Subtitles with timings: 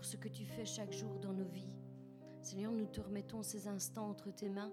[0.00, 1.68] pour ce que tu fais chaque jour dans nos vies.
[2.40, 4.72] Seigneur, nous te remettons ces instants entre tes mains,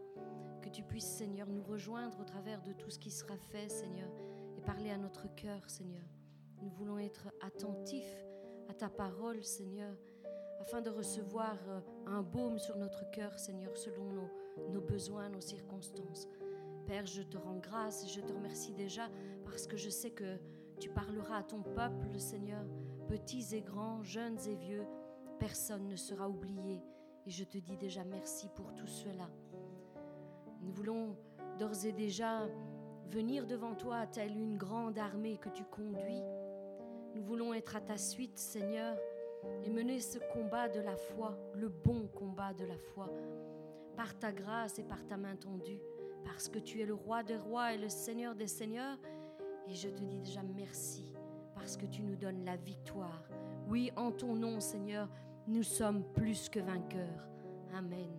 [0.61, 4.07] que tu puisses, Seigneur, nous rejoindre au travers de tout ce qui sera fait, Seigneur,
[4.57, 6.05] et parler à notre cœur, Seigneur.
[6.61, 8.23] Nous voulons être attentifs
[8.69, 9.93] à ta parole, Seigneur,
[10.61, 14.29] afin de recevoir euh, un baume sur notre cœur, Seigneur, selon nos,
[14.69, 16.29] nos besoins, nos circonstances.
[16.85, 19.09] Père, je te rends grâce et je te remercie déjà
[19.43, 20.37] parce que je sais que
[20.79, 22.63] tu parleras à ton peuple, Seigneur,
[23.09, 24.87] petits et grands, jeunes et vieux.
[25.39, 26.81] Personne ne sera oublié.
[27.25, 29.29] Et je te dis déjà merci pour tout cela.
[30.61, 31.15] Nous voulons
[31.59, 32.47] d'ores et déjà
[33.09, 36.23] venir devant toi telle une grande armée que tu conduis.
[37.15, 38.97] Nous voulons être à ta suite, Seigneur,
[39.63, 43.09] et mener ce combat de la foi, le bon combat de la foi,
[43.95, 45.81] par ta grâce et par ta main tendue,
[46.25, 48.97] parce que tu es le roi des rois et le Seigneur des seigneurs.
[49.67, 51.13] Et je te dis déjà merci,
[51.55, 53.23] parce que tu nous donnes la victoire.
[53.67, 55.09] Oui, en ton nom, Seigneur,
[55.47, 57.27] nous sommes plus que vainqueurs.
[57.73, 58.09] Amen.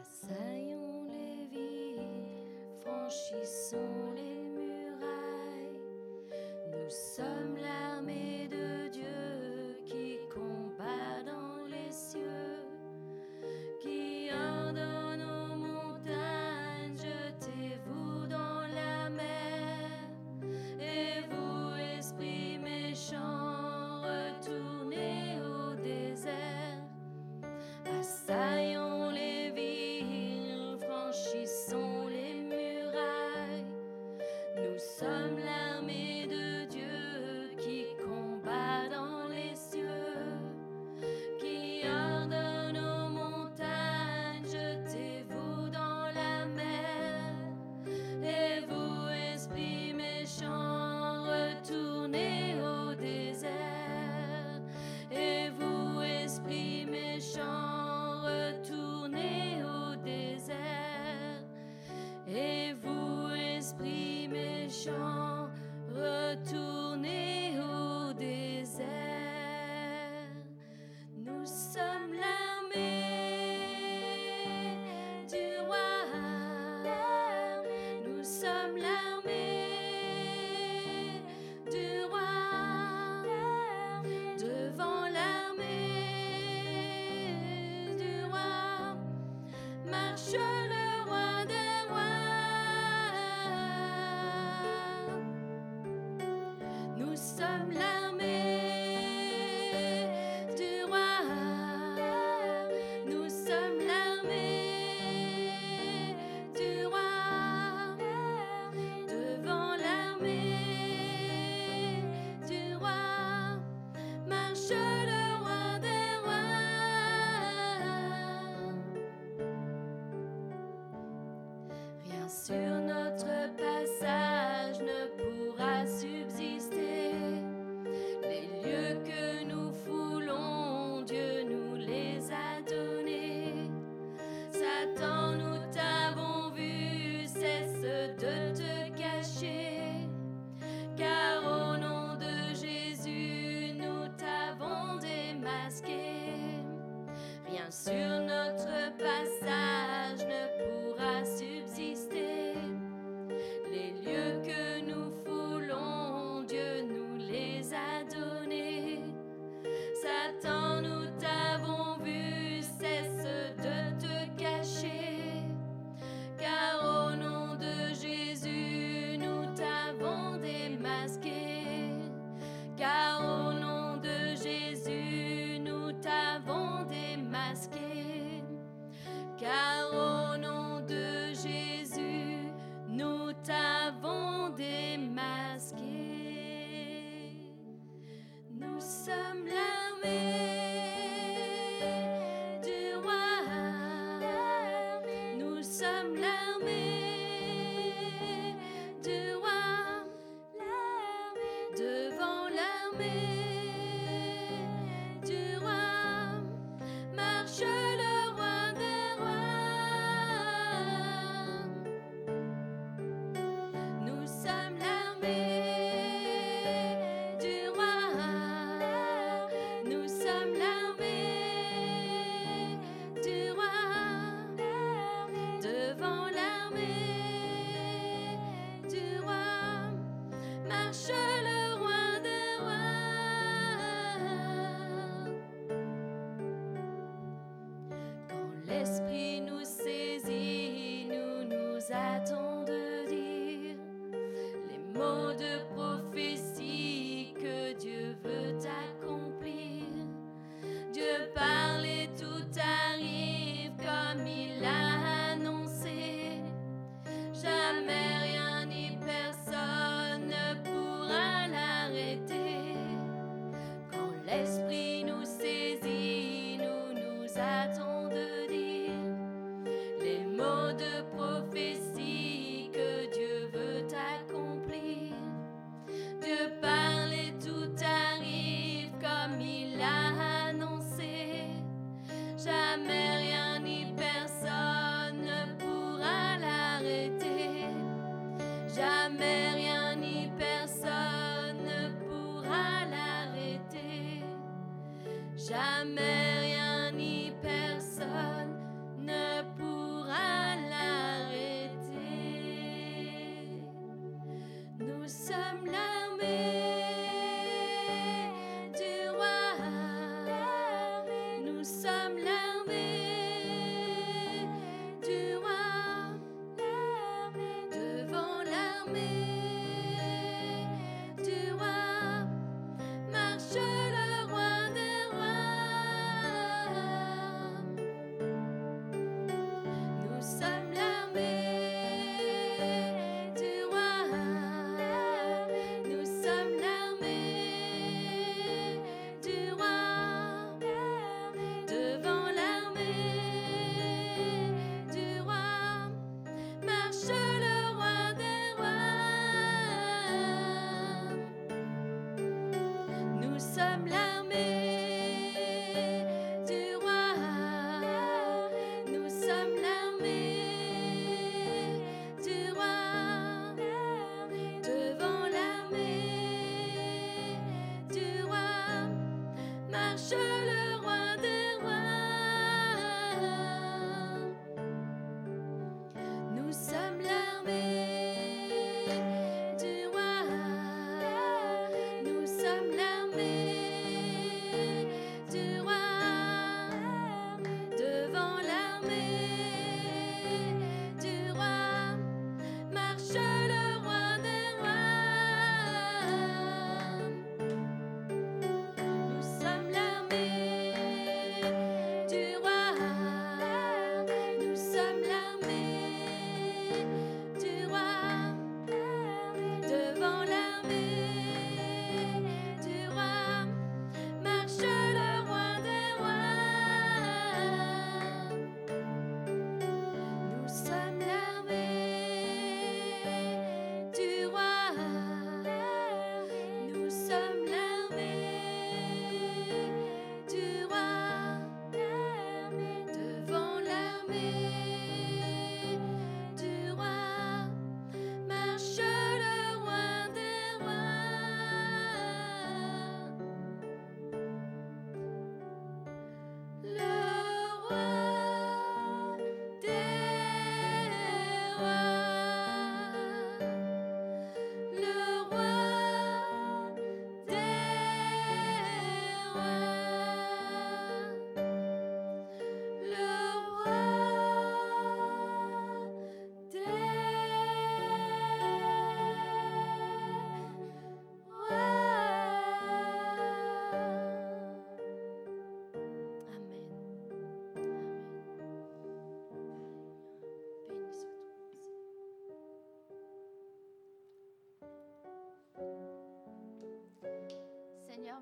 [0.00, 4.07] Assaillons les villes, franchissons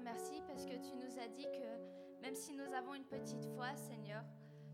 [0.07, 3.75] Merci parce que tu nous as dit que même si nous avons une petite foi,
[3.75, 4.23] Seigneur,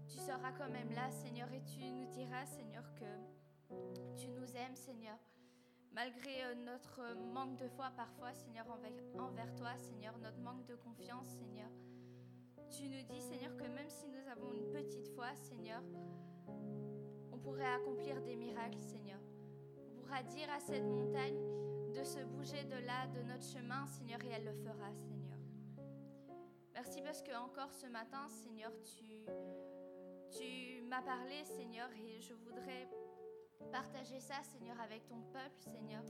[0.07, 3.75] tu seras quand même là, Seigneur, et tu nous diras, Seigneur, que
[4.15, 5.17] tu nous aimes, Seigneur.
[5.95, 8.67] Malgré euh, notre manque de foi parfois, Seigneur,
[9.19, 11.71] envers, toi, Seigneur, notre manque de confiance, Seigneur.
[12.71, 15.83] Tu nous dis, Seigneur, que même si nous avons une petite foi, Seigneur,
[17.33, 19.21] on pourrait accomplir des miracles, Seigneur.
[19.79, 21.41] On pourra dire à cette montagne
[21.95, 24.93] de se bouger de là, de notre chemin, Seigneur, et elle le fera.
[27.13, 29.27] Parce que encore ce matin, Seigneur, tu,
[30.31, 32.89] tu m'as parlé, Seigneur, et je voudrais
[33.71, 36.03] partager ça, Seigneur, avec ton peuple, Seigneur.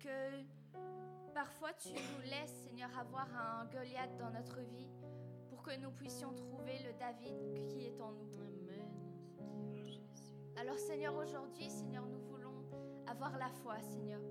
[0.00, 0.42] Que
[1.32, 4.90] parfois tu nous laisses, Seigneur, avoir un Goliath dans notre vie
[5.48, 8.32] pour que nous puissions trouver le David qui est en nous.
[8.40, 8.90] Amen.
[10.56, 12.64] Alors Seigneur, aujourd'hui, Seigneur, nous voulons
[13.06, 14.22] avoir la foi, Seigneur.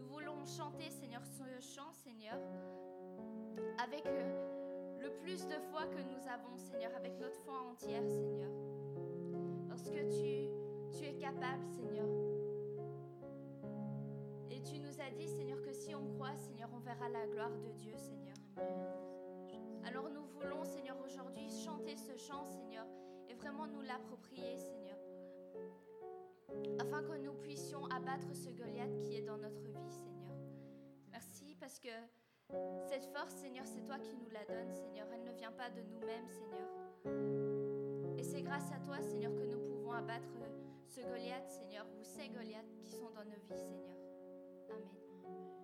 [0.00, 2.40] Nous voulons chanter, Seigneur, ce chant, Seigneur,
[3.78, 4.63] avec euh,
[5.04, 8.50] le plus de foi que nous avons, Seigneur, avec notre foi entière, Seigneur.
[9.68, 10.48] Parce que tu,
[10.96, 12.08] tu es capable, Seigneur.
[14.50, 17.56] Et tu nous as dit, Seigneur, que si on croit, Seigneur, on verra la gloire
[17.58, 18.36] de Dieu, Seigneur.
[19.84, 22.86] Alors nous voulons, Seigneur, aujourd'hui chanter ce chant, Seigneur,
[23.28, 24.96] et vraiment nous l'approprier, Seigneur
[26.80, 30.36] afin que nous puissions abattre ce Goliath qui est dans notre vie, Seigneur.
[31.10, 31.88] Merci parce que
[32.86, 35.06] cette force, Seigneur, c'est toi qui nous la donnes, Seigneur.
[35.12, 36.68] Elle ne vient pas de nous-mêmes, Seigneur.
[38.18, 40.28] Et c'est grâce à toi, Seigneur, que nous pouvons abattre
[40.86, 43.96] ce Goliath, Seigneur, ou ces Goliaths qui sont dans nos vies, Seigneur.
[44.70, 45.63] Amen.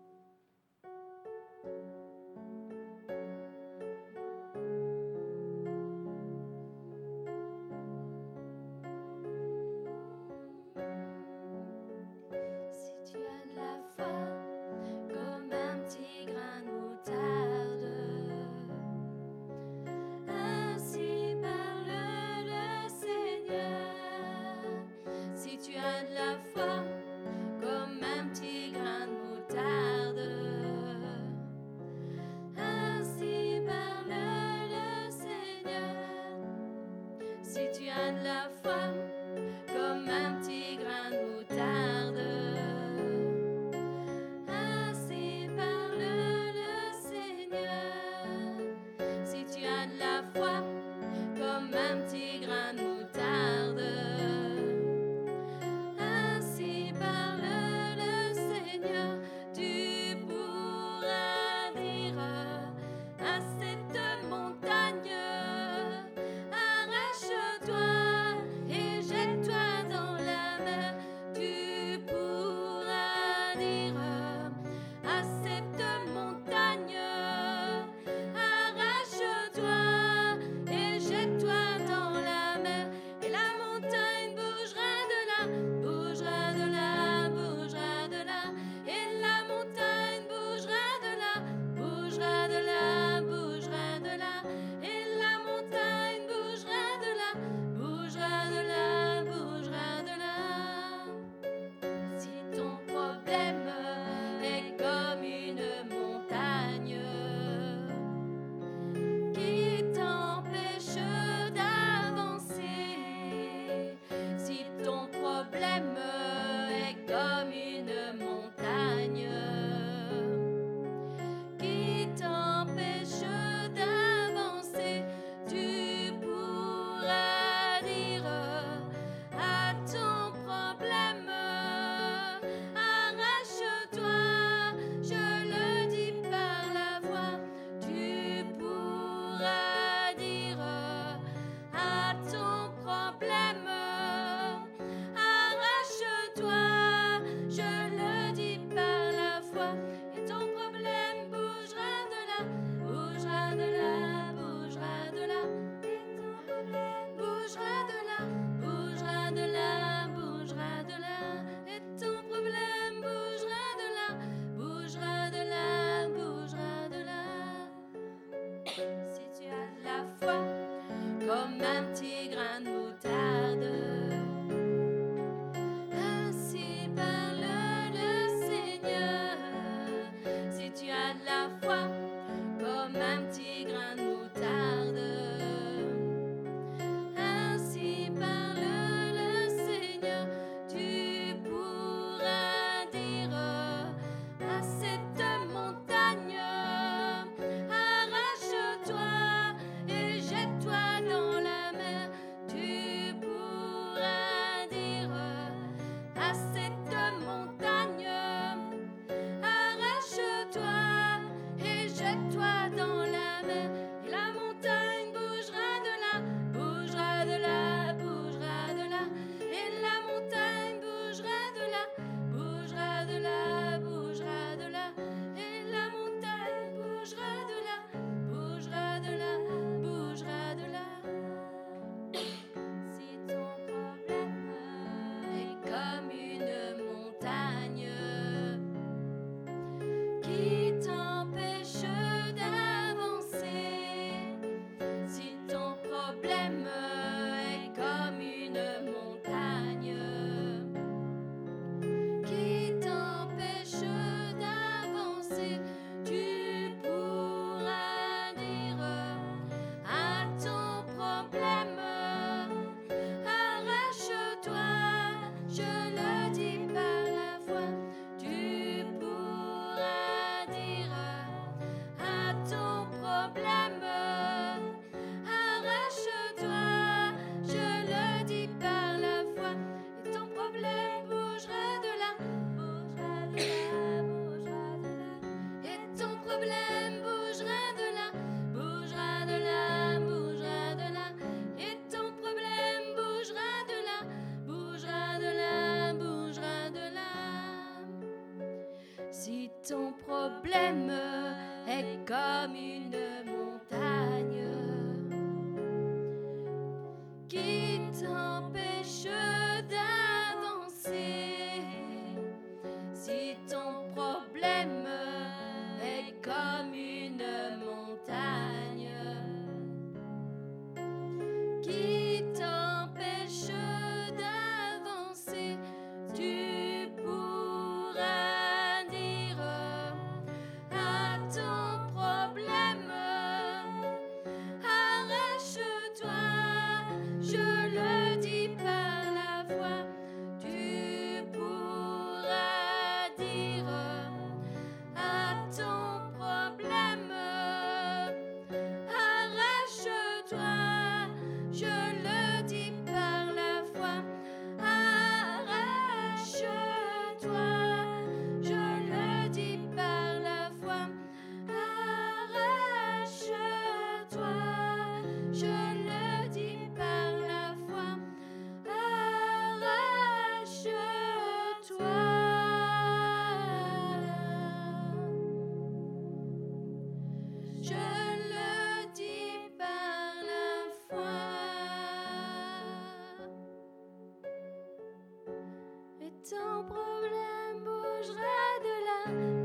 [386.28, 389.40] Ton problème bougera de là,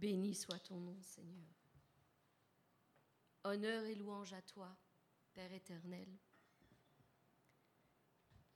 [0.00, 1.44] Béni soit ton nom, Seigneur.
[3.44, 4.74] Honneur et louange à toi,
[5.34, 6.08] Père éternel.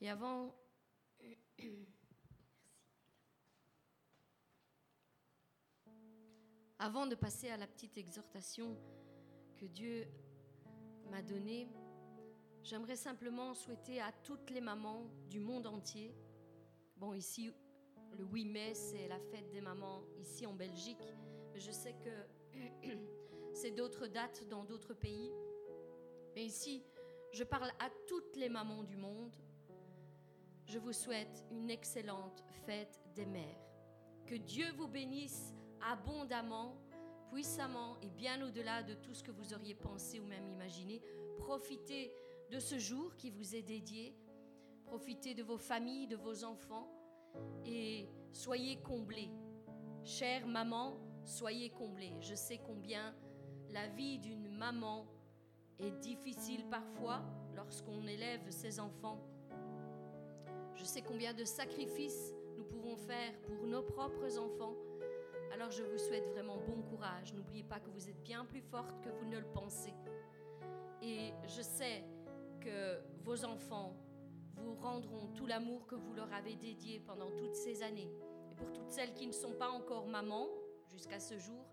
[0.00, 0.54] Et avant...
[6.80, 8.76] Avant de passer à la petite exhortation
[9.56, 10.06] que Dieu
[11.08, 11.68] m'a donnée,
[12.62, 16.14] j'aimerais simplement souhaiter à toutes les mamans du monde entier,
[16.96, 17.54] bon ici
[18.12, 20.98] le 8 mai c'est la fête des mamans ici en Belgique,
[21.58, 22.88] je sais que
[23.52, 25.30] c'est d'autres dates dans d'autres pays.
[26.34, 26.82] Mais ici,
[27.32, 29.34] je parle à toutes les mamans du monde.
[30.66, 33.60] Je vous souhaite une excellente fête des mères.
[34.26, 36.76] Que Dieu vous bénisse abondamment,
[37.30, 41.02] puissamment et bien au-delà de tout ce que vous auriez pensé ou même imaginé.
[41.38, 42.14] Profitez
[42.50, 44.16] de ce jour qui vous est dédié.
[44.84, 46.88] Profitez de vos familles, de vos enfants
[47.64, 49.30] et soyez comblés.
[50.04, 52.12] Chère maman, soyez comblés.
[52.20, 53.14] Je sais combien
[53.70, 55.06] la vie d'une maman
[55.78, 57.22] est difficile parfois
[57.54, 59.20] lorsqu'on élève ses enfants.
[60.74, 64.74] Je sais combien de sacrifices nous pouvons faire pour nos propres enfants.
[65.52, 67.32] Alors je vous souhaite vraiment bon courage.
[67.34, 69.94] N'oubliez pas que vous êtes bien plus forte que vous ne le pensez.
[71.02, 72.04] Et je sais
[72.60, 73.96] que vos enfants
[74.56, 78.10] vous rendront tout l'amour que vous leur avez dédié pendant toutes ces années.
[78.50, 80.48] Et pour toutes celles qui ne sont pas encore mamans
[80.94, 81.66] jusqu'à ce jour,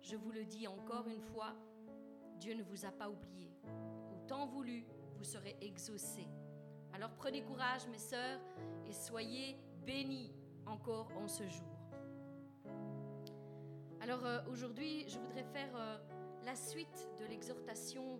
[0.00, 1.54] je vous le dis encore une fois,
[2.38, 3.52] Dieu ne vous a pas oublié.
[4.10, 6.28] Au temps voulu, vous serez exaucés.
[6.94, 8.40] Alors prenez courage, mes sœurs,
[8.86, 10.32] et soyez bénis
[10.64, 11.68] encore en ce jour.
[14.00, 15.98] Alors euh, aujourd'hui, je voudrais faire euh,
[16.44, 18.18] la suite de l'exhortation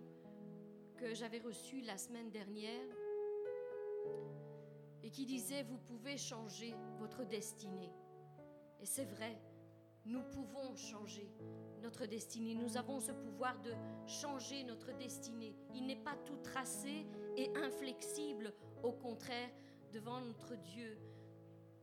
[0.95, 2.87] que j'avais reçue la semaine dernière
[5.01, 7.91] et qui disait, vous pouvez changer votre destinée.
[8.79, 9.41] Et c'est vrai,
[10.05, 11.29] nous pouvons changer
[11.81, 12.55] notre destinée.
[12.55, 13.73] Nous avons ce pouvoir de
[14.07, 15.55] changer notre destinée.
[15.73, 17.05] Il n'est pas tout tracé
[17.37, 18.53] et inflexibles.
[18.83, 19.49] Au contraire,
[19.91, 20.97] devant notre Dieu,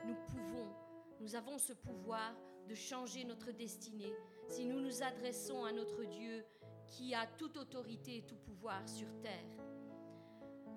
[0.04, 0.74] nous pouvons,
[1.20, 2.34] nous avons ce pouvoir
[2.68, 4.14] de changer notre destinée
[4.48, 6.44] si nous nous adressons à notre Dieu
[6.88, 9.64] qui a toute autorité et tout pouvoir sur terre.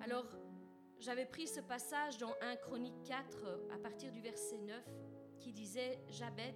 [0.00, 0.26] Alors,
[0.98, 4.82] j'avais pris ce passage dans 1 Chronique 4 à partir du verset 9
[5.40, 6.54] qui disait Jabez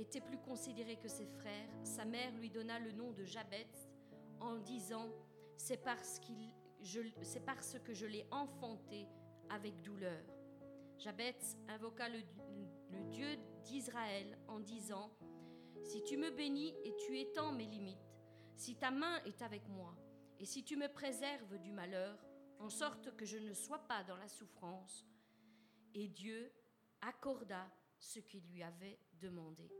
[0.00, 1.68] était plus considéré que ses frères.
[1.84, 3.68] Sa mère lui donna le nom de Jabez
[4.40, 5.10] en disant
[5.56, 9.06] C'est parce, que je l'ai enfanté
[9.50, 10.24] avec douleur.
[10.98, 11.36] Jabez
[11.68, 12.22] invoqua le
[13.10, 15.10] Dieu d'Israël en disant
[15.82, 17.98] Si tu me bénis et tu étends mes limites,
[18.56, 19.94] si ta main est avec moi,
[20.38, 22.18] et si tu me préserves du malheur,
[22.58, 25.06] en sorte que je ne sois pas dans la souffrance.
[25.94, 26.52] Et Dieu
[27.00, 29.70] accorda ce qu'il lui avait demandé.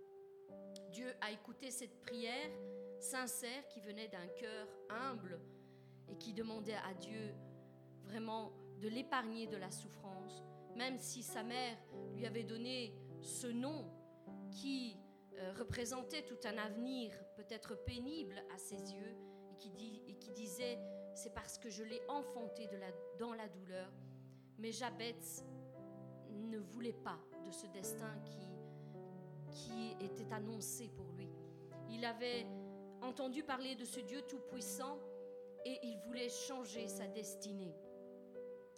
[0.90, 2.50] Dieu a écouté cette prière
[2.98, 5.40] sincère qui venait d'un cœur humble
[6.08, 7.34] et qui demandait à Dieu
[8.04, 10.42] vraiment de l'épargner de la souffrance,
[10.76, 11.76] même si sa mère
[12.14, 13.90] lui avait donné ce nom
[14.50, 14.96] qui
[15.34, 19.16] euh, représentait tout un avenir peut-être pénible à ses yeux
[19.50, 20.78] et qui, disait
[21.14, 22.68] c'est parce que je l'ai enfanté
[23.18, 23.90] dans la douleur.
[24.58, 25.16] Mais Jabez
[26.30, 28.49] ne voulait pas de ce destin qui,
[29.50, 31.28] qui était annoncé pour lui.
[31.90, 32.46] Il avait
[33.02, 34.98] entendu parler de ce Dieu tout-puissant
[35.64, 37.74] et il voulait changer sa destinée.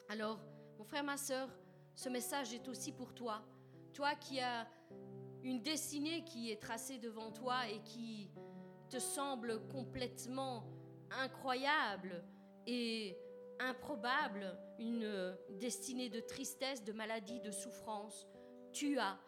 [0.09, 0.41] Alors,
[0.79, 1.49] mon frère, ma soeur,
[1.95, 3.43] ce message est aussi pour toi.
[3.93, 4.67] Toi qui as
[5.43, 8.31] une destinée qui est tracée devant toi et qui
[8.89, 10.65] te semble complètement
[11.11, 12.25] incroyable
[12.67, 13.17] et
[13.59, 18.27] improbable, une destinée de tristesse, de maladie, de souffrance,
[18.73, 19.19] tu as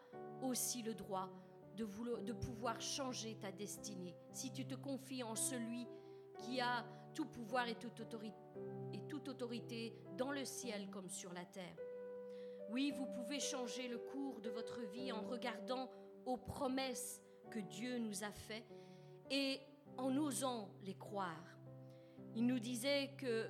[0.44, 1.30] aussi le droit
[1.76, 4.14] de, pouvoir changer ta destinée.
[4.32, 5.86] Si tu te confies en celui
[6.38, 8.36] qui a tout pouvoir et toute autorité,
[8.92, 11.76] et toute autorité dans le ciel comme sur la terre.
[12.70, 15.90] Oui, vous pouvez changer le cours de votre vie en regardant
[16.26, 18.74] aux promesses que Dieu nous a faites
[19.30, 19.60] et
[19.96, 21.58] en osant les croire.
[22.34, 23.48] Il nous disait que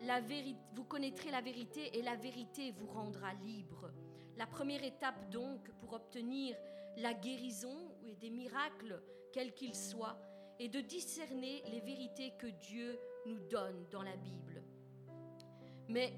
[0.00, 3.90] la vérité, vous connaîtrez la vérité et la vérité vous rendra libre.
[4.36, 6.56] La première étape donc pour obtenir
[6.96, 10.18] la guérison et des miracles, quels qu'ils soient,
[10.58, 14.62] est de discerner les vérités que Dieu nous donne dans la Bible.
[15.88, 16.12] Mais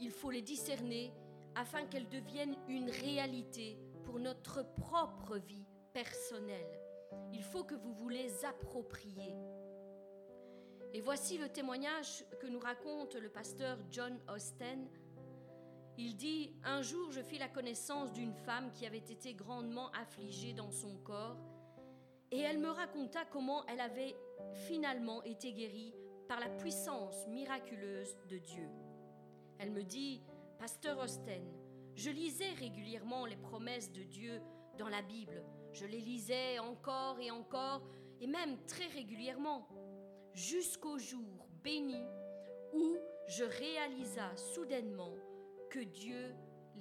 [0.00, 1.12] il faut les discerner
[1.54, 6.80] afin qu'elles deviennent une réalité pour notre propre vie personnelle.
[7.32, 9.34] Il faut que vous vous les appropriez.
[10.94, 14.88] Et voici le témoignage que nous raconte le pasteur John Austen.
[15.98, 20.54] Il dit, Un jour je fis la connaissance d'une femme qui avait été grandement affligée
[20.54, 21.36] dans son corps,
[22.30, 24.16] et elle me raconta comment elle avait
[24.54, 25.94] finalement été guérie
[26.28, 28.68] par la puissance miraculeuse de Dieu.
[29.58, 30.22] Elle me dit,
[30.58, 31.44] Pasteur Austen,
[31.94, 34.40] je lisais régulièrement les promesses de Dieu
[34.78, 35.44] dans la Bible.
[35.72, 37.82] Je les lisais encore et encore,
[38.20, 39.68] et même très régulièrement
[40.32, 42.02] jusqu'au jour béni
[42.72, 42.96] où
[43.28, 45.14] je réalisa soudainement
[45.72, 46.34] que Dieu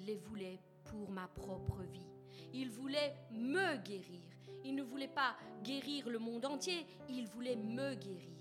[0.06, 2.12] les voulait pour ma propre vie.
[2.54, 4.19] Il voulait me guérir.
[4.65, 8.36] Il ne voulait pas guérir le monde entier, il voulait me guérir.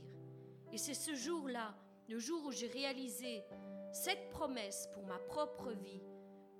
[0.72, 1.72] Et c'est ce jour-là,
[2.08, 3.44] le jour où j'ai réalisé
[3.92, 6.02] cette promesse pour ma propre vie,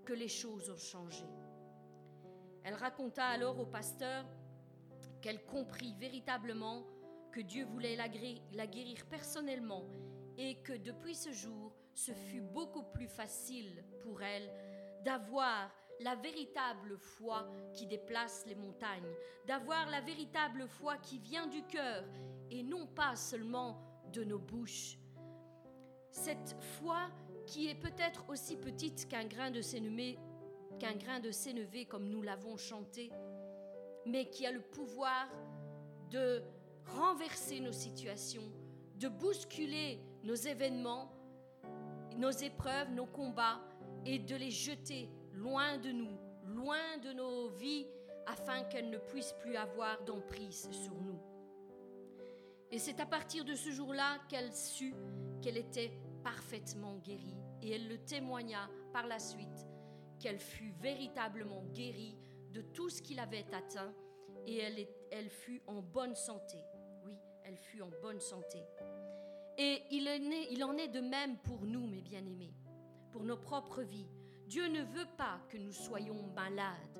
[0.04, 1.26] que les choses ont changé.
[2.62, 4.24] Elle raconta alors au pasteur
[5.20, 6.86] qu'elle comprit véritablement
[7.32, 9.84] que Dieu voulait la guérir personnellement
[10.38, 14.50] et que depuis ce jour, ce fut beaucoup plus facile pour elle
[15.04, 19.14] d'avoir la véritable foi qui déplace les montagnes,
[19.46, 22.04] d'avoir la véritable foi qui vient du cœur
[22.50, 23.78] et non pas seulement
[24.12, 24.96] de nos bouches.
[26.10, 27.10] Cette foi
[27.46, 30.16] qui est peut-être aussi petite qu'un grain de sénévé,
[31.86, 33.10] comme nous l'avons chanté,
[34.06, 35.28] mais qui a le pouvoir
[36.10, 36.42] de
[36.86, 38.50] renverser nos situations,
[38.96, 41.12] de bousculer nos événements,
[42.20, 43.60] nos épreuves, nos combats,
[44.04, 47.86] et de les jeter loin de nous, loin de nos vies,
[48.26, 51.18] afin qu'elles ne puissent plus avoir d'emprise sur nous.
[52.70, 54.94] Et c'est à partir de ce jour-là qu'elle sut
[55.42, 55.90] qu'elle était
[56.22, 59.66] parfaitement guérie, et elle le témoigna par la suite,
[60.18, 62.16] qu'elle fut véritablement guérie
[62.52, 63.92] de tout ce qui l'avait atteint,
[64.46, 66.58] et elle, elle fut en bonne santé
[67.50, 68.58] elle fut en bonne santé.
[69.58, 70.08] Et il
[70.64, 72.54] en, est, de même pour nous, mes bien-aimés,
[73.10, 74.08] pour nos propres vies.
[74.46, 76.98] Dieu ne veut pas que nous soyons malades.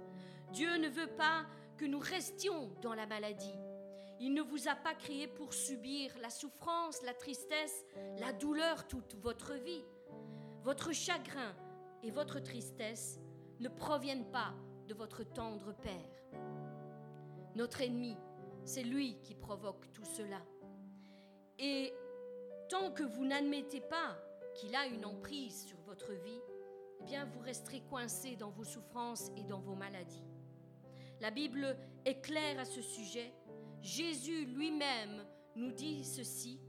[0.52, 3.54] Dieu ne veut pas que nous restions dans la maladie.
[4.20, 7.86] Il ne vous a pas créé pour subir la souffrance, la tristesse,
[8.18, 9.84] la douleur toute votre vie.
[10.62, 11.54] Votre chagrin
[12.02, 13.18] et votre tristesse
[13.60, 14.52] ne proviennent pas
[14.86, 16.40] de votre tendre Père.
[17.54, 18.16] Notre ennemi,
[18.64, 20.42] c'est lui qui provoque tout cela.
[21.58, 21.92] Et
[22.70, 24.16] tant que vous n'admettez pas
[24.54, 26.40] qu'il a une emprise sur votre vie,
[27.00, 30.24] eh bien vous resterez coincé dans vos souffrances et dans vos maladies.
[31.20, 33.34] La Bible est claire à ce sujet.
[33.82, 36.60] Jésus lui-même nous dit ceci,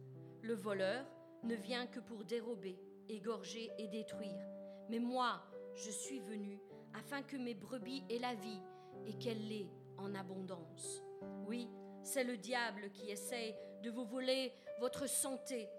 [0.42, 1.06] le voleur
[1.44, 4.48] ne vient que pour dérober, égorger et détruire.
[4.90, 5.40] Mais moi,
[5.76, 6.60] je suis venu
[6.96, 8.62] afin que mes brebis aient la vie
[9.06, 11.04] et qu'elle l'ait en abondance.
[11.46, 11.70] Oui,
[12.02, 15.70] c'est le diable qui essaye de vous voler votre santé,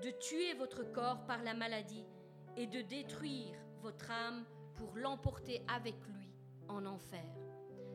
[0.00, 2.06] de tuer votre corps par la maladie
[2.56, 6.30] et de détruire votre âme pour l'emporter avec lui
[6.68, 7.24] en enfer.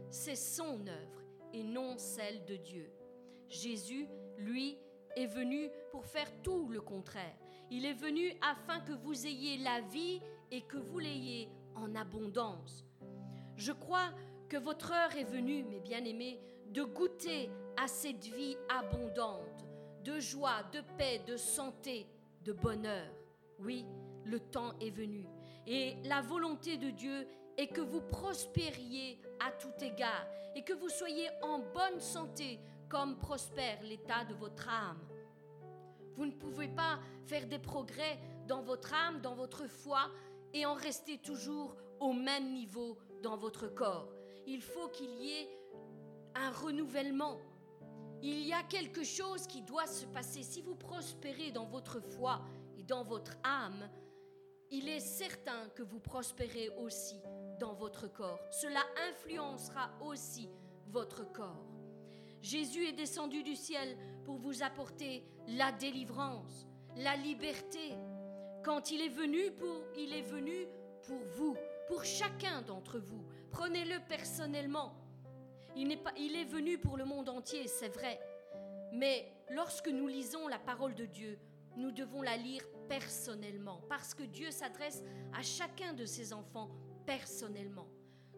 [0.09, 2.91] C'est son œuvre et non celle de Dieu.
[3.47, 4.07] Jésus,
[4.37, 4.77] lui,
[5.15, 7.35] est venu pour faire tout le contraire.
[7.71, 12.85] Il est venu afin que vous ayez la vie et que vous l'ayez en abondance.
[13.55, 14.11] Je crois
[14.47, 17.49] que votre heure est venue, mes bien-aimés, de goûter
[17.81, 19.66] à cette vie abondante,
[20.07, 22.07] de joie, de paix, de santé,
[22.41, 23.11] de bonheur.
[23.59, 23.85] Oui,
[24.23, 25.27] le temps est venu.
[25.65, 30.87] Et la volonté de Dieu est que vous prospériez à tout égard et que vous
[30.87, 35.01] soyez en bonne santé comme prospère l'état de votre âme.
[36.15, 38.17] Vous ne pouvez pas faire des progrès
[38.47, 40.09] dans votre âme, dans votre foi,
[40.53, 44.09] et en rester toujours au même niveau dans votre corps.
[44.45, 45.49] Il faut qu'il y ait
[46.33, 47.41] un renouvellement.
[48.21, 50.43] Il y a quelque chose qui doit se passer.
[50.43, 52.41] Si vous prospérez dans votre foi
[52.77, 53.89] et dans votre âme,
[54.71, 57.21] il est certain que vous prospérez aussi
[57.59, 58.39] dans votre corps.
[58.51, 60.49] Cela influencera aussi
[60.87, 61.65] votre corps.
[62.41, 67.95] Jésus est descendu du ciel pour vous apporter la délivrance, la liberté.
[68.63, 70.67] Quand il est venu pour il est venu
[71.03, 71.55] pour vous,
[71.87, 73.23] pour chacun d'entre vous.
[73.51, 74.93] Prenez-le personnellement.
[75.77, 78.19] Il, pas, il est venu pour le monde entier, c'est vrai.
[78.91, 81.37] Mais lorsque nous lisons la parole de Dieu,
[81.75, 85.03] nous devons la lire personnellement, parce que Dieu s'adresse
[85.37, 86.69] à chacun de ses enfants
[87.05, 87.87] personnellement.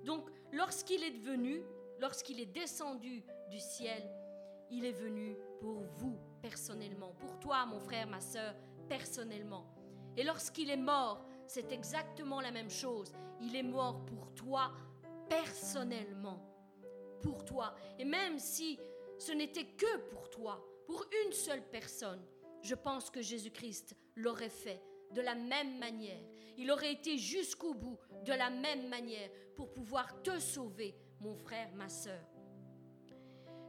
[0.04, 1.62] Donc, lorsqu'il est venu,
[2.00, 4.04] lorsqu'il est descendu du ciel,
[4.70, 8.54] il est venu pour vous personnellement, pour toi, mon frère, ma soeur,
[8.90, 9.66] personnellement.
[10.18, 13.14] Et lorsqu'il est mort, c'est exactement la même chose.
[13.42, 14.72] Il est mort pour toi
[15.30, 16.49] personnellement.
[17.22, 17.76] Pour toi.
[17.98, 18.80] Et même si
[19.18, 22.22] ce n'était que pour toi, pour une seule personne,
[22.62, 26.22] je pense que Jésus-Christ l'aurait fait de la même manière.
[26.58, 31.70] Il aurait été jusqu'au bout de la même manière pour pouvoir te sauver, mon frère,
[31.76, 32.22] ma sœur.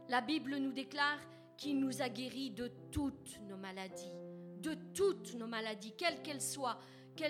[0.09, 1.19] La Bible nous déclare
[1.57, 4.11] qu'il nous a guéris de toutes nos maladies,
[4.59, 6.79] de toutes nos maladies, quelles qu'elles soient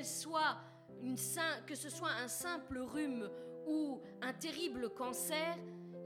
[0.03, 0.57] soit
[1.01, 1.17] une,
[1.65, 3.29] que ce soit un simple rhume
[3.67, 5.57] ou un terrible cancer,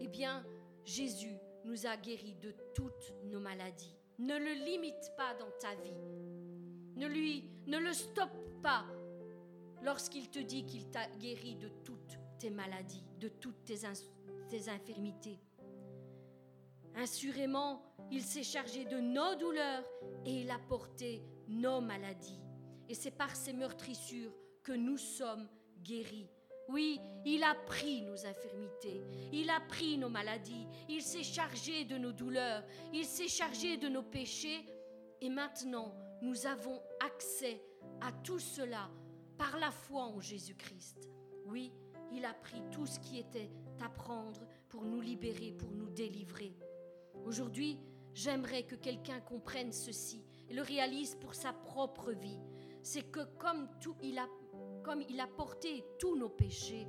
[0.06, 0.46] eh bien,
[0.84, 3.96] Jésus nous a guéris de toutes nos maladies.
[4.20, 5.98] Ne le limite pas dans ta vie.
[6.96, 8.86] Ne lui, ne le stoppe pas
[9.82, 13.84] lorsqu'il te dit qu'il t'a guéri de toutes tes maladies, de toutes tes,
[14.70, 15.40] infirmités.
[16.96, 19.84] Assurément, il s'est chargé de nos douleurs
[20.24, 22.40] et il a porté nos maladies.
[22.88, 25.50] Et c'est par ces meurtrissures que nous sommes
[25.82, 26.30] guéris.
[26.70, 31.98] Oui, il a pris nos infirmités, il a pris nos maladies, il s'est chargé de
[31.98, 34.66] nos douleurs, il s'est chargé de nos péchés.
[35.22, 37.62] Et maintenant, nous avons accès
[38.02, 38.90] à tout cela
[39.38, 41.10] par la foi en Jésus-Christ.
[41.46, 41.72] Oui,
[42.12, 43.50] il a pris tout ce qui était
[43.84, 46.56] à prendre pour nous libérer, pour nous délivrer.
[47.26, 47.80] Aujourd'hui,
[48.14, 52.40] j'aimerais que quelqu'un comprenne ceci et le réalise pour sa propre vie
[52.86, 54.28] c'est que comme, tout, il a,
[54.86, 56.88] comme il a porté tous nos péchés,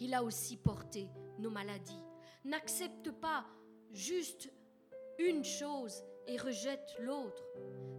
[0.00, 2.04] il a aussi porté nos maladies.
[2.44, 3.46] N'accepte pas
[3.90, 4.52] juste
[5.18, 7.42] une chose et rejette l'autre,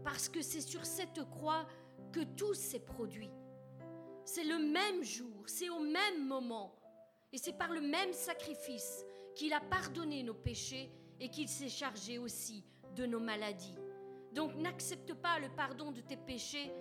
[0.04, 1.68] parce que c'est sur cette croix
[2.12, 3.32] que tout s'est produit.
[4.24, 6.76] C'est le même jour, c'est au même moment,
[7.34, 9.04] et c'est par le même sacrifice
[9.34, 12.64] qu'il a pardonné nos péchés et qu'il s'est chargé aussi
[12.96, 13.78] de nos maladies.
[14.32, 16.72] Donc n'accepte pas le pardon de tes péchés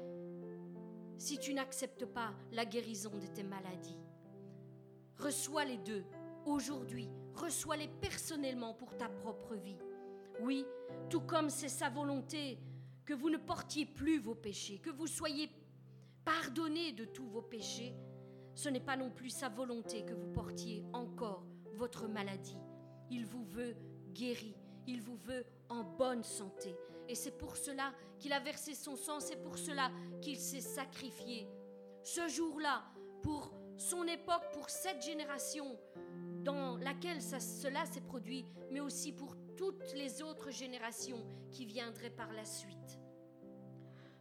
[1.19, 3.99] si tu n'acceptes pas la guérison de tes maladies.
[5.19, 6.05] Reçois les deux
[6.47, 9.79] aujourd'hui, reçois-les personnellement pour ta propre vie.
[10.41, 10.65] Oui,
[11.11, 12.59] tout comme c'est sa volonté
[13.05, 15.51] que vous ne portiez plus vos péchés, que vous soyez
[16.25, 17.95] pardonnés de tous vos péchés,
[18.55, 22.59] ce n'est pas non plus sa volonté que vous portiez encore votre maladie.
[23.11, 23.77] Il vous veut
[24.13, 24.55] guéri,
[24.87, 26.77] il vous veut en bonne santé.
[27.09, 31.49] Et c'est pour cela qu'il a versé son sang, c'est pour cela qu'il s'est sacrifié.
[32.03, 32.85] Ce jour-là,
[33.23, 35.79] pour son époque, pour cette génération
[36.43, 42.33] dans laquelle cela s'est produit, mais aussi pour toutes les autres générations qui viendraient par
[42.33, 42.99] la suite.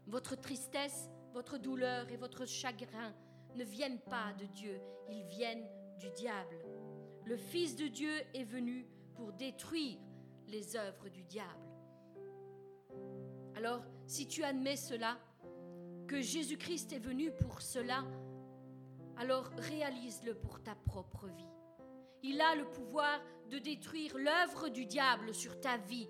[0.07, 3.13] Votre tristesse, votre douleur et votre chagrin
[3.55, 4.79] ne viennent pas de Dieu,
[5.09, 6.57] ils viennent du diable.
[7.25, 9.97] Le Fils de Dieu est venu pour détruire
[10.47, 11.67] les œuvres du diable.
[13.55, 15.17] Alors, si tu admets cela,
[16.07, 18.05] que Jésus-Christ est venu pour cela,
[19.17, 21.51] alors réalise-le pour ta propre vie.
[22.23, 26.07] Il a le pouvoir de détruire l'œuvre du diable sur ta vie.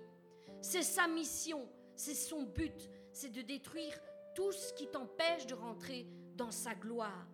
[0.60, 3.98] C'est sa mission, c'est son but, c'est de détruire
[4.34, 7.26] tout ce qui t'empêche de rentrer dans sa gloire.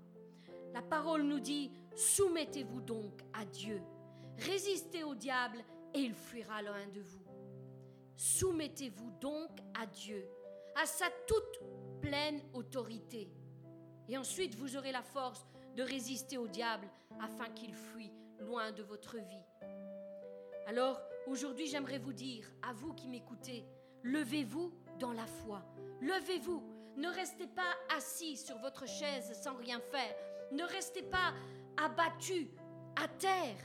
[0.73, 3.81] La parole nous dit, soumettez-vous donc à Dieu,
[4.38, 5.64] résistez au diable
[5.95, 7.25] et il fuira loin de vous.
[8.17, 10.29] Soumettez-vous donc à Dieu,
[10.77, 11.61] à sa toute
[12.01, 13.31] pleine autorité.
[14.09, 16.89] Et ensuite, vous aurez la force de résister au diable
[17.21, 19.47] afin qu'il fuit loin de votre vie.
[20.67, 23.65] Alors, aujourd'hui, j'aimerais vous dire, à vous qui m'écoutez,
[24.03, 25.63] levez-vous dans la foi.
[26.01, 26.63] Levez-vous.
[26.97, 30.15] Ne restez pas assis sur votre chaise sans rien faire.
[30.53, 31.35] Ne restez pas
[31.77, 32.49] abattu
[32.97, 33.57] à terre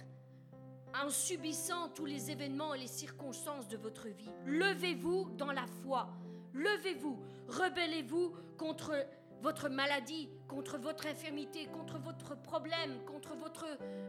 [1.03, 4.31] en subissant tous les événements et les circonstances de votre vie.
[4.45, 6.09] Levez-vous dans la foi.
[6.53, 7.17] Levez-vous.
[7.47, 8.93] Rebellez-vous contre
[9.41, 13.65] votre maladie, contre votre infirmité, contre votre problème, contre votre,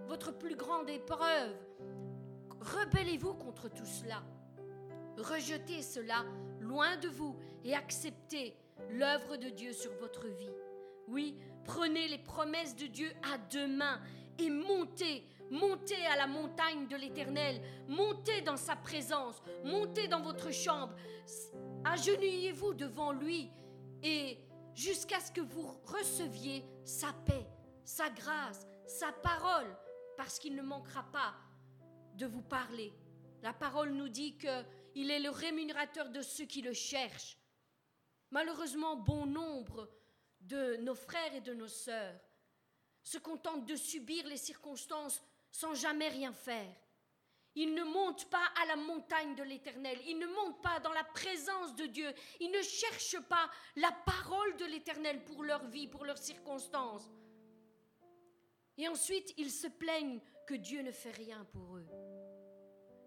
[0.09, 1.55] votre plus grande épreuve.
[2.61, 4.23] Rebellez-vous contre tout cela.
[5.17, 6.25] Rejetez cela
[6.61, 8.57] loin de vous et acceptez
[8.91, 10.51] l'œuvre de Dieu sur votre vie.
[11.09, 14.01] Oui, prenez les promesses de Dieu à deux mains
[14.39, 20.53] et montez, montez à la montagne de l'Éternel, montez dans sa présence, montez dans votre
[20.53, 20.95] chambre,
[21.85, 23.51] agenouillez-vous devant lui
[24.03, 24.39] et
[24.75, 27.47] jusqu'à ce que vous receviez sa paix,
[27.85, 29.77] sa grâce, sa parole,
[30.17, 31.35] parce qu'il ne manquera pas
[32.15, 32.93] de vous parler.
[33.43, 37.39] La parole nous dit qu'il est le rémunérateur de ceux qui le cherchent.
[38.31, 39.91] Malheureusement, bon nombre
[40.41, 42.21] de nos frères et de nos sœurs
[43.03, 46.77] se contentent de subir les circonstances sans jamais rien faire.
[47.57, 51.03] Ils ne montent pas à la montagne de l'Éternel, ils ne montent pas dans la
[51.03, 56.05] présence de Dieu, ils ne cherchent pas la parole de l'Éternel pour leur vie, pour
[56.05, 57.11] leurs circonstances.
[58.79, 61.89] Et ensuite, ils se plaignent que Dieu ne fait rien pour eux.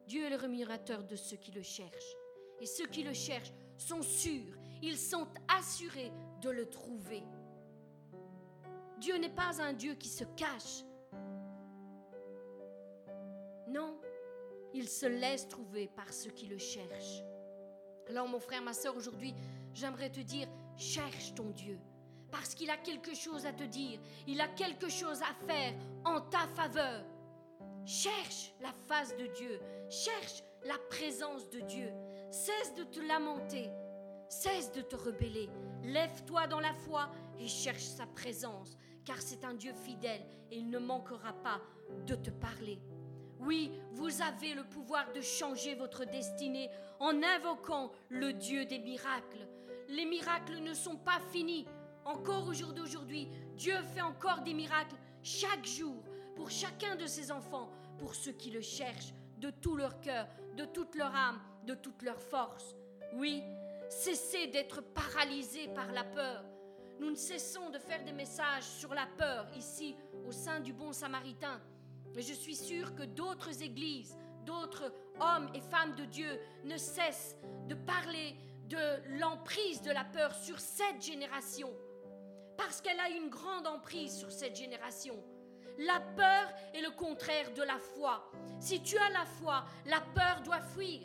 [0.08, 2.15] Dieu est le rémunérateur de ceux qui le cherchent.
[2.60, 7.23] Et ceux qui le cherchent sont sûrs, ils sont assurés de le trouver.
[8.97, 10.84] Dieu n'est pas un Dieu qui se cache.
[13.73, 13.99] Non,
[14.75, 17.23] il se laisse trouver par ceux qui le cherchent.
[18.07, 19.33] Alors mon frère, ma soeur, aujourd'hui,
[19.73, 21.79] j'aimerais te dire, cherche ton Dieu,
[22.31, 25.73] parce qu'il a quelque chose à te dire, il a quelque chose à faire
[26.05, 27.03] en ta faveur.
[27.83, 29.59] Cherche la face de Dieu,
[29.89, 31.89] cherche la présence de Dieu,
[32.30, 33.71] cesse de te lamenter,
[34.30, 35.49] cesse de te rebeller,
[35.82, 37.09] lève-toi dans la foi
[37.39, 40.21] et cherche sa présence, car c'est un Dieu fidèle
[40.51, 41.59] et il ne manquera pas
[42.05, 42.80] de te parler.
[43.45, 46.69] Oui, vous avez le pouvoir de changer votre destinée
[46.99, 49.47] en invoquant le Dieu des miracles.
[49.89, 51.67] Les miracles ne sont pas finis.
[52.05, 56.03] Encore au jour d'aujourd'hui, Dieu fait encore des miracles chaque jour
[56.35, 57.69] pour chacun de ses enfants,
[57.99, 62.01] pour ceux qui le cherchent de tout leur cœur, de toute leur âme, de toute
[62.01, 62.75] leur force.
[63.13, 63.43] Oui,
[63.89, 66.45] cessez d'être paralysés par la peur.
[66.99, 70.93] Nous ne cessons de faire des messages sur la peur ici au sein du bon
[70.93, 71.59] samaritain.
[72.16, 77.38] Mais je suis sûre que d'autres églises, d'autres hommes et femmes de Dieu ne cessent
[77.68, 78.36] de parler
[78.68, 81.72] de l'emprise de la peur sur cette génération.
[82.57, 85.16] Parce qu'elle a une grande emprise sur cette génération.
[85.80, 88.32] La peur est le contraire de la foi.
[88.59, 91.01] Si tu as la foi, la peur doit fuir.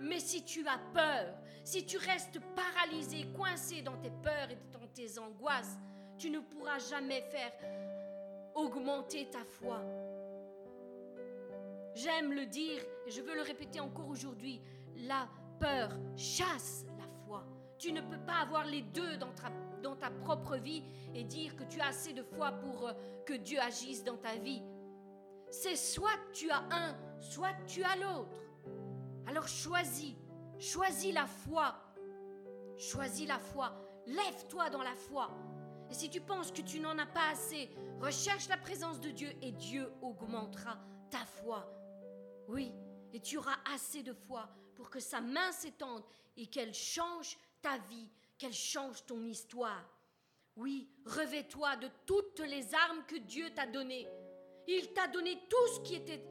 [0.00, 4.86] Mais si tu as peur, si tu restes paralysé, coincé dans tes peurs et dans
[4.88, 5.76] tes angoisses,
[6.18, 7.52] tu ne pourras jamais faire
[8.54, 9.80] augmenter ta foi.
[11.94, 14.60] J'aime le dire et je veux le répéter encore aujourd'hui.
[14.96, 15.28] La
[15.60, 17.44] peur chasse la foi.
[17.78, 19.32] Tu ne peux pas avoir les deux dans
[19.96, 20.84] ta, propre vie
[21.14, 22.92] et dire que tu as assez de foi pour euh,
[23.26, 24.62] que Dieu agisse dans ta vie.
[25.50, 28.36] C'est soit tu as un, soit tu as l'autre.
[29.26, 30.14] Alors choisis,
[30.58, 31.74] choisis la foi.
[32.78, 33.72] Choisis la foi.
[34.06, 35.30] Lève-toi dans la foi.
[35.90, 37.68] Et si tu penses que tu n'en as pas assez,
[38.00, 40.78] recherche la présence de Dieu et Dieu augmentera
[41.10, 41.68] ta foi.
[42.52, 42.70] Oui,
[43.14, 46.04] et tu auras assez de foi pour que sa main s'étende
[46.36, 49.88] et qu'elle change ta vie, qu'elle change ton histoire.
[50.56, 54.06] Oui, revêt-toi de toutes les armes que Dieu t'a données.
[54.68, 56.22] Il t'a donné tout ce qui était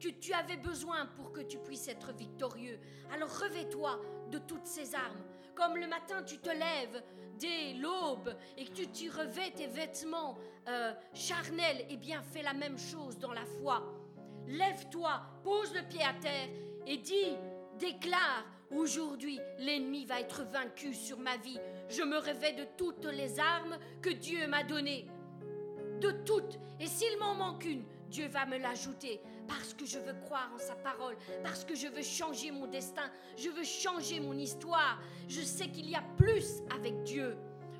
[0.00, 2.80] que tu avais besoin pour que tu puisses être victorieux.
[3.12, 4.00] Alors revêt-toi
[4.30, 5.24] de toutes ces armes.
[5.54, 7.02] Comme le matin tu te lèves
[7.38, 12.54] dès l'aube et que tu, tu revêts tes vêtements euh, charnels, eh bien fais la
[12.54, 13.95] même chose dans la foi.
[14.46, 16.48] Lève-toi, pose le pied à terre
[16.86, 17.36] et dis,
[17.78, 21.58] déclare, aujourd'hui l'ennemi va être vaincu sur ma vie.
[21.88, 25.06] Je me revêt de toutes les armes que Dieu m'a données.
[26.00, 26.58] De toutes.
[26.78, 30.58] Et s'il m'en manque une, Dieu va me l'ajouter parce que je veux croire en
[30.58, 35.00] sa parole, parce que je veux changer mon destin, je veux changer mon histoire.
[35.28, 37.36] Je sais qu'il y a plus avec Dieu,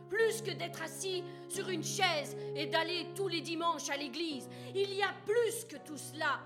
[0.09, 4.49] plus que d'être assis sur une chaise et d'aller tous les dimanches à l'église.
[4.75, 6.41] Il y a plus que tout cela.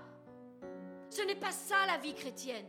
[1.11, 2.65] Ce n'est pas ça la vie chrétienne.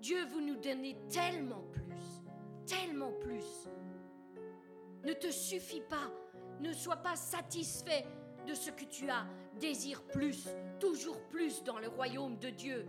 [0.00, 3.68] Dieu vous nous donner tellement plus, tellement plus.
[5.04, 6.10] Ne te suffit pas,
[6.58, 8.04] ne sois pas satisfait
[8.48, 9.24] de ce que tu as,
[9.60, 10.48] désire plus,
[10.80, 12.84] toujours plus dans le royaume de Dieu.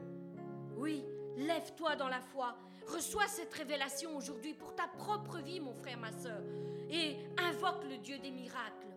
[0.76, 1.06] Oui,
[1.38, 2.58] lève-toi dans la foi,
[2.88, 6.42] reçois cette révélation aujourd'hui pour ta propre vie, mon frère, ma soeur,
[6.90, 8.88] et invoque le Dieu des miracles.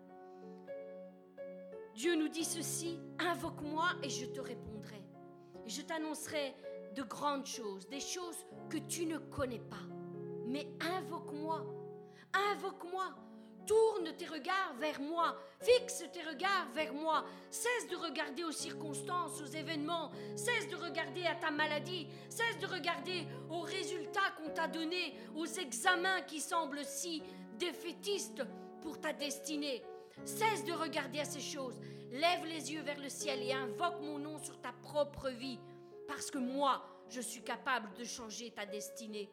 [1.94, 5.01] Dieu nous dit ceci, invoque-moi et je te répondrai.
[5.66, 6.54] Je t'annoncerai
[6.94, 9.84] de grandes choses, des choses que tu ne connais pas.
[10.46, 11.64] Mais invoque-moi,
[12.52, 13.14] invoque-moi,
[13.66, 19.40] Tourne tes regards vers moi, fixe tes regards vers moi, cesse de regarder aux circonstances,
[19.40, 24.66] aux événements, cesse de regarder à ta maladie, cesse de regarder aux résultats qu'on t'a
[24.66, 27.22] donnés, aux examens qui semblent si
[27.56, 28.42] défaitistes
[28.80, 29.84] pour ta destinée.
[30.24, 31.80] Cesse de regarder à ces choses,
[32.12, 35.58] lève les yeux vers le ciel et invoque mon nom sur ta propre vie,
[36.06, 39.30] parce que moi, je suis capable de changer ta destinée.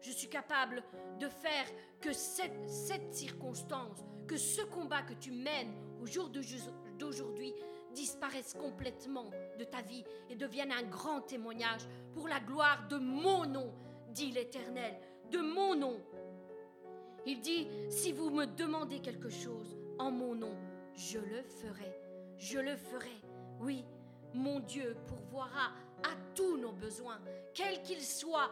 [0.00, 0.82] Je suis capable
[1.18, 1.66] de faire
[2.00, 2.52] que cette,
[3.12, 6.30] circonstance, que ce combat que tu mènes au jour
[6.98, 7.54] d'aujourd'hui
[7.94, 11.82] disparaisse complètement de ta vie et devienne un grand témoignage
[12.14, 13.74] pour la gloire de mon nom,
[14.08, 14.96] dit l'Éternel,
[15.30, 16.00] de mon nom.
[17.26, 20.56] Il dit, si vous me demandez quelque chose en mon nom,
[20.94, 21.99] je le ferai.
[22.40, 23.22] Je le ferai.
[23.60, 23.84] Oui,
[24.34, 25.70] mon Dieu pourvoira
[26.02, 27.20] à tous nos besoins,
[27.54, 28.50] quels qu'ils soient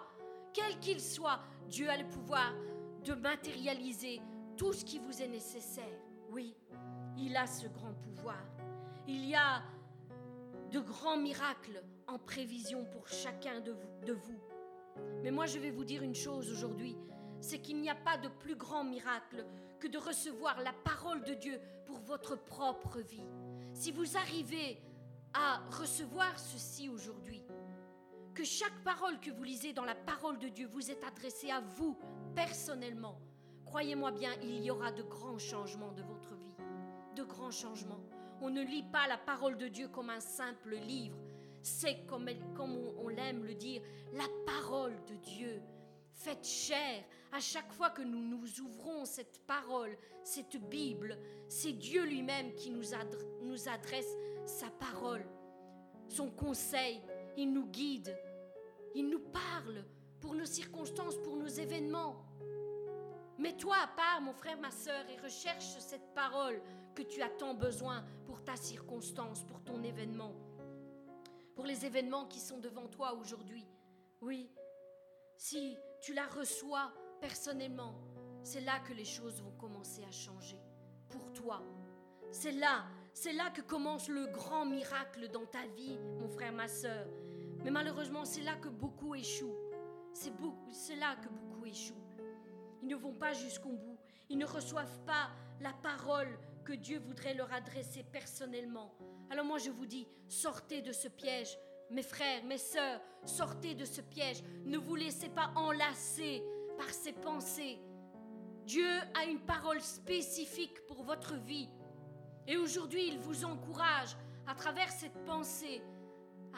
[0.53, 2.53] quel qu'il soit, Dieu a le pouvoir
[3.05, 4.21] de matérialiser
[4.57, 5.85] tout ce qui vous est nécessaire.
[6.31, 6.55] Oui,
[7.17, 8.43] il a ce grand pouvoir.
[9.07, 9.63] Il y a
[10.73, 14.05] de grands miracles en prévision pour chacun de vous.
[14.05, 14.41] De vous.
[15.23, 16.97] Mais moi, je vais vous dire une chose aujourd'hui,
[17.41, 19.47] c'est qu'il n'y a pas de plus grand miracle
[19.79, 23.27] que de recevoir la parole de Dieu pour votre propre vie.
[23.79, 24.83] Si vous arrivez
[25.33, 27.45] à recevoir ceci aujourd'hui,
[28.35, 31.61] que chaque parole que vous lisez dans la parole de Dieu vous est adressée à
[31.61, 31.97] vous
[32.35, 33.21] personnellement.
[33.65, 36.57] Croyez-moi bien, il y aura de grands changements de votre vie.
[37.15, 38.01] De grands changements.
[38.41, 41.17] On ne lit pas la parole de Dieu comme un simple livre.
[41.63, 43.81] C'est comme, comme on, l'aime le dire,
[44.13, 45.63] la parole de Dieu.
[46.19, 47.05] Faites chair.
[47.31, 51.17] À chaque fois que nous nous ouvrons cette parole, cette Bible,
[51.49, 52.83] c'est Dieu lui-même qui nous,
[53.43, 55.25] nous adresse sa parole,
[56.09, 57.01] son conseil.
[57.37, 58.19] Il nous guide,
[58.97, 59.85] il nous parle
[60.21, 62.25] pour nos circonstances, pour nos événements.
[63.39, 66.61] Mets-toi à part, mon frère, ma soeur, et recherche cette parole
[66.97, 70.35] que tu as tant besoin pour ta circonstance, pour ton événement,
[71.55, 73.65] pour les événements qui sont devant toi aujourd'hui.
[74.21, 74.51] Oui,
[75.37, 77.95] si tu la reçois personnellement,
[78.43, 80.61] c'est là que les choses vont commencer à changer
[81.09, 81.63] pour toi.
[82.31, 86.69] C'est là, c'est là que commence le grand miracle dans ta vie, mon frère, ma
[86.69, 87.07] soeur.
[87.65, 89.57] Mais malheureusement, c'est là que beaucoup échouent.
[90.13, 90.33] C'est,
[90.73, 91.95] c'est là que beaucoup échouent.
[92.83, 93.99] Ils ne vont pas jusqu'au bout.
[94.29, 95.31] Ils ne reçoivent pas
[95.61, 98.95] la parole que Dieu voudrait leur adresser personnellement.
[99.31, 101.59] Alors moi je vous dis, sortez de ce piège.
[101.91, 104.43] Mes frères, mes sœurs, sortez de ce piège.
[104.65, 106.43] Ne vous laissez pas enlacer
[106.77, 107.79] par ces pensées.
[108.65, 111.69] Dieu a une parole spécifique pour votre vie.
[112.47, 114.17] Et aujourd'hui, il vous encourage
[114.47, 115.83] à travers cette pensée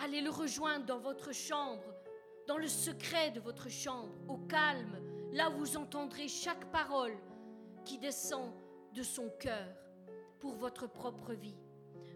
[0.02, 1.84] Allez le rejoindre dans votre chambre,
[2.48, 4.98] dans le secret de votre chambre, au calme,
[5.32, 7.16] là vous entendrez chaque parole
[7.84, 8.52] qui descend
[8.94, 9.68] de son cœur
[10.38, 11.58] pour votre propre vie.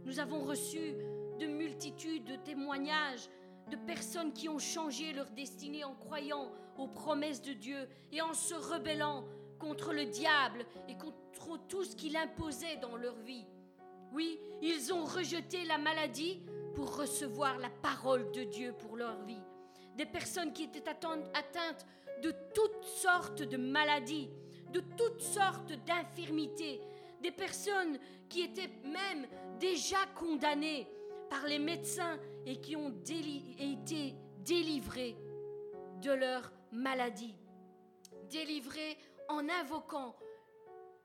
[0.04, 0.94] Nous avons reçu
[1.38, 3.28] de multitudes de témoignages
[3.70, 8.34] de personnes qui ont changé leur destinée en croyant aux promesses de Dieu et en
[8.34, 9.24] se rebellant
[9.58, 13.46] contre le diable et contre tout ce qu'il imposait dans leur vie.
[14.12, 16.40] Oui, ils ont rejeté la maladie
[16.74, 19.42] pour recevoir la parole de Dieu pour leur vie.
[19.96, 21.86] des personnes qui étaient atteintes
[22.20, 24.28] de toutes sortes de maladies,
[24.72, 26.80] de toutes sortes d'infirmités,
[27.22, 29.26] des personnes qui étaient même
[29.60, 30.88] déjà condamnées
[31.28, 34.14] par les médecins et qui ont été
[34.44, 35.16] délivrées
[36.02, 37.36] de leur maladie,
[38.28, 38.98] délivrées
[39.28, 40.16] en invoquant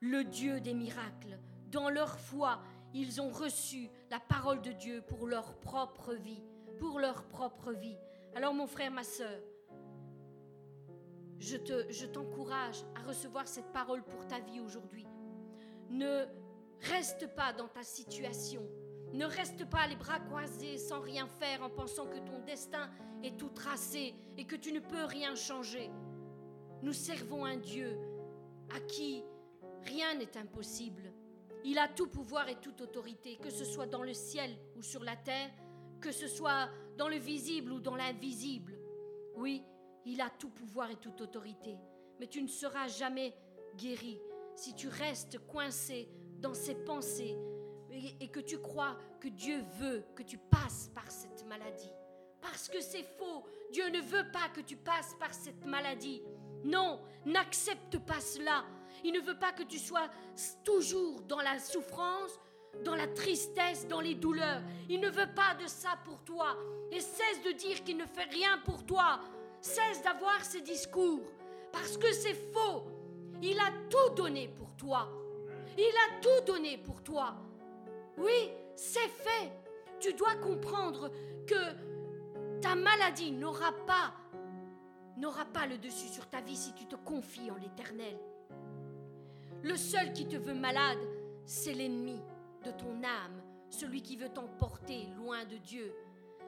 [0.00, 1.38] le Dieu des miracles.
[1.66, 2.60] Dans leur foi,
[2.92, 6.42] ils ont reçu la parole de Dieu pour leur propre vie,
[6.78, 7.96] pour leur propre vie.
[8.34, 9.40] Alors mon frère, ma soeur,
[11.38, 15.06] je, te, je t'encourage à recevoir cette parole pour ta vie aujourd'hui.
[15.88, 16.26] Ne
[16.80, 18.62] reste pas dans ta situation.
[19.12, 22.88] Ne reste pas les bras croisés sans rien faire en pensant que ton destin
[23.24, 25.90] est tout tracé et que tu ne peux rien changer.
[26.82, 27.98] Nous servons un Dieu
[28.74, 29.24] à qui
[29.82, 31.12] rien n'est impossible.
[31.64, 35.02] Il a tout pouvoir et toute autorité, que ce soit dans le ciel ou sur
[35.02, 35.50] la terre,
[36.00, 38.78] que ce soit dans le visible ou dans l'invisible.
[39.34, 39.64] Oui,
[40.06, 41.76] il a tout pouvoir et toute autorité,
[42.18, 43.34] mais tu ne seras jamais
[43.76, 44.18] guéri
[44.54, 46.08] si tu restes coincé
[46.38, 47.36] dans ses pensées
[48.20, 51.90] et, que tu crois que Dieu veut que tu passes par cette maladie.
[52.40, 53.44] Parce que c'est faux.
[53.72, 56.22] Dieu ne veut pas que tu passes par cette maladie.
[56.64, 58.64] Non, n'accepte pas cela.
[59.04, 60.08] Il ne veut pas que tu sois
[60.64, 62.38] toujours dans la souffrance,
[62.84, 64.62] dans la tristesse, dans les douleurs.
[64.88, 66.56] Il ne veut pas de ça pour toi.
[66.90, 69.20] Et cesse de dire qu'il ne fait rien pour toi.
[69.60, 71.22] Cesse d'avoir ces discours.
[71.72, 72.84] Parce que c'est faux.
[73.42, 75.08] Il a tout donné pour toi.
[75.76, 77.36] Il a tout donné pour toi.
[78.18, 79.52] Oui, c'est fait.
[79.98, 81.10] Tu dois comprendre
[81.46, 84.14] que ta maladie n'aura pas
[85.20, 88.16] n'aura pas le dessus sur ta vie si tu te confies en l'Éternel.
[89.62, 90.98] Le seul qui te veut malade,
[91.44, 92.18] c'est l'ennemi
[92.64, 95.92] de ton âme, celui qui veut t'emporter loin de Dieu.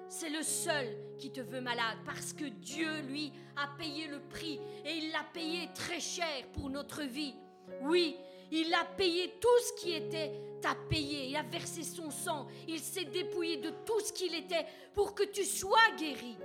[0.08, 0.86] C'est le seul
[1.18, 5.24] qui te veut malade parce que Dieu, lui, a payé le prix et il l'a
[5.32, 7.34] payé très cher pour notre vie.
[7.82, 8.16] Oui,
[8.54, 10.30] il a payé tout ce qui était
[10.64, 11.28] à payer.
[11.28, 12.46] Il a versé son sang.
[12.68, 16.36] Il s'est dépouillé de tout ce qu'il était pour que tu sois guéri.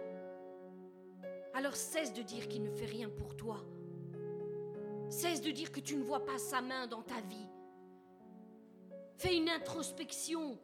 [1.53, 3.57] Alors cesse de dire qu'il ne fait rien pour toi.
[5.09, 7.47] Cesse de dire que tu ne vois pas sa main dans ta vie.
[9.17, 10.57] Fais une introspection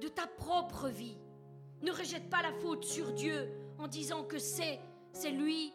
[0.00, 1.16] de ta propre vie.
[1.82, 3.48] Ne rejette pas la faute sur Dieu
[3.78, 4.80] en disant que c'est
[5.12, 5.72] c'est lui,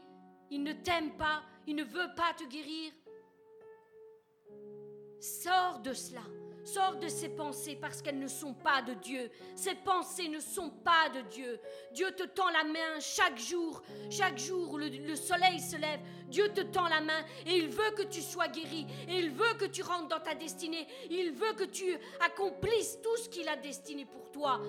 [0.52, 2.92] il ne t'aime pas, il ne veut pas te guérir.
[5.30, 6.24] Sors de cela.
[6.64, 9.30] Sors de ces pensées parce qu'elles ne sont pas de Dieu.
[9.56, 11.60] Ces pensées ne sont pas de Dieu.
[11.94, 13.82] Dieu te tend la main chaque jour.
[14.10, 17.92] Chaque jour où le, soleil se lève, Dieu te tend la main et il veut
[17.92, 18.88] que tu sois guéri.
[19.08, 20.88] Et il veut que tu rentres dans ta destinée.
[21.12, 24.60] Il veut que tu accomplisses tout ce qu'il a destiné pour toi.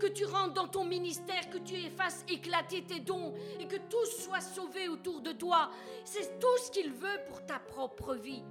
[0.00, 4.24] Que tu rentres dans ton ministère, que tu fasses éclater tes dons et que tous
[4.24, 5.70] soient sauvés autour de toi.
[6.04, 8.42] C'est tout ce qu'il veut pour ta propre vie.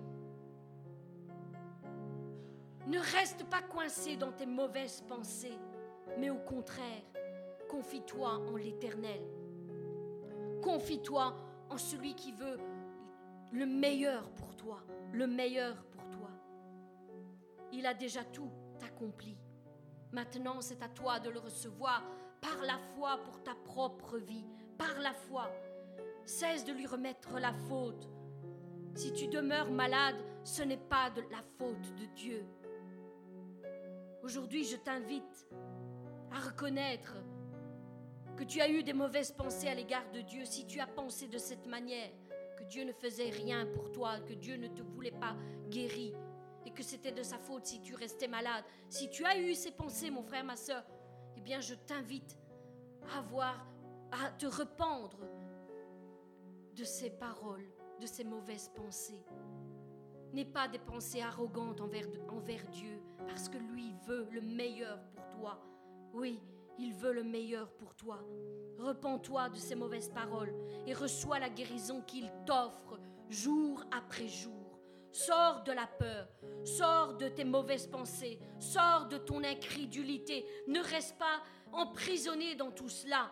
[2.90, 5.60] Ne reste pas coincé dans tes mauvaises pensées,
[6.18, 7.04] mais au contraire,
[7.70, 9.22] confie-toi en l'Éternel.
[10.64, 11.36] Confie-toi
[11.70, 12.58] en celui qui veut
[13.52, 14.82] le meilleur pour toi,
[15.14, 16.32] le meilleur pour toi.
[17.72, 18.50] Il a déjà tout
[18.84, 19.38] accompli.
[20.12, 22.04] Maintenant, c'est à toi de le recevoir
[22.42, 24.48] par la foi pour ta propre vie,
[24.80, 25.52] par la foi.
[26.26, 28.10] Cesse de lui remettre la faute.
[28.96, 32.44] Si tu demeures malade, ce n'est pas de la faute de Dieu,
[34.30, 35.48] Aujourd'hui, je t'invite
[36.32, 37.16] à reconnaître
[38.38, 41.28] que tu as eu des mauvaises pensées à l'égard de Dieu, si tu as pensé
[41.28, 42.12] de cette manière,
[42.56, 45.36] que Dieu ne faisait rien pour toi, que Dieu ne te voulait pas
[45.72, 46.14] guéri,
[46.64, 49.72] et que c'était de sa faute si tu restais malade, si tu as eu ces
[49.72, 50.86] pensées, mon frère, ma soeur,
[51.36, 52.38] eh bien, je t'invite
[53.18, 53.66] à voir,
[54.12, 55.28] à te rependre
[56.76, 57.68] de ces paroles,
[58.00, 59.26] de ces mauvaises pensées.
[60.34, 65.60] N'aie pas des pensées arrogantes envers, Dieu, parce que lui veut le meilleur pour toi.
[66.14, 66.40] Oui,
[66.78, 68.20] il veut le meilleur pour toi.
[68.78, 70.54] Repends-toi de ces mauvaises paroles
[70.86, 73.00] et reçois la guérison qu'il t'offre
[73.30, 74.54] jour après jour.
[75.12, 76.28] Sors de la peur,
[76.64, 80.46] sors de tes mauvaises pensées, sors de ton incrédulité.
[80.68, 83.32] Ne reste pas emprisonné dans tout cela.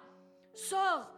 [0.54, 1.12] Sors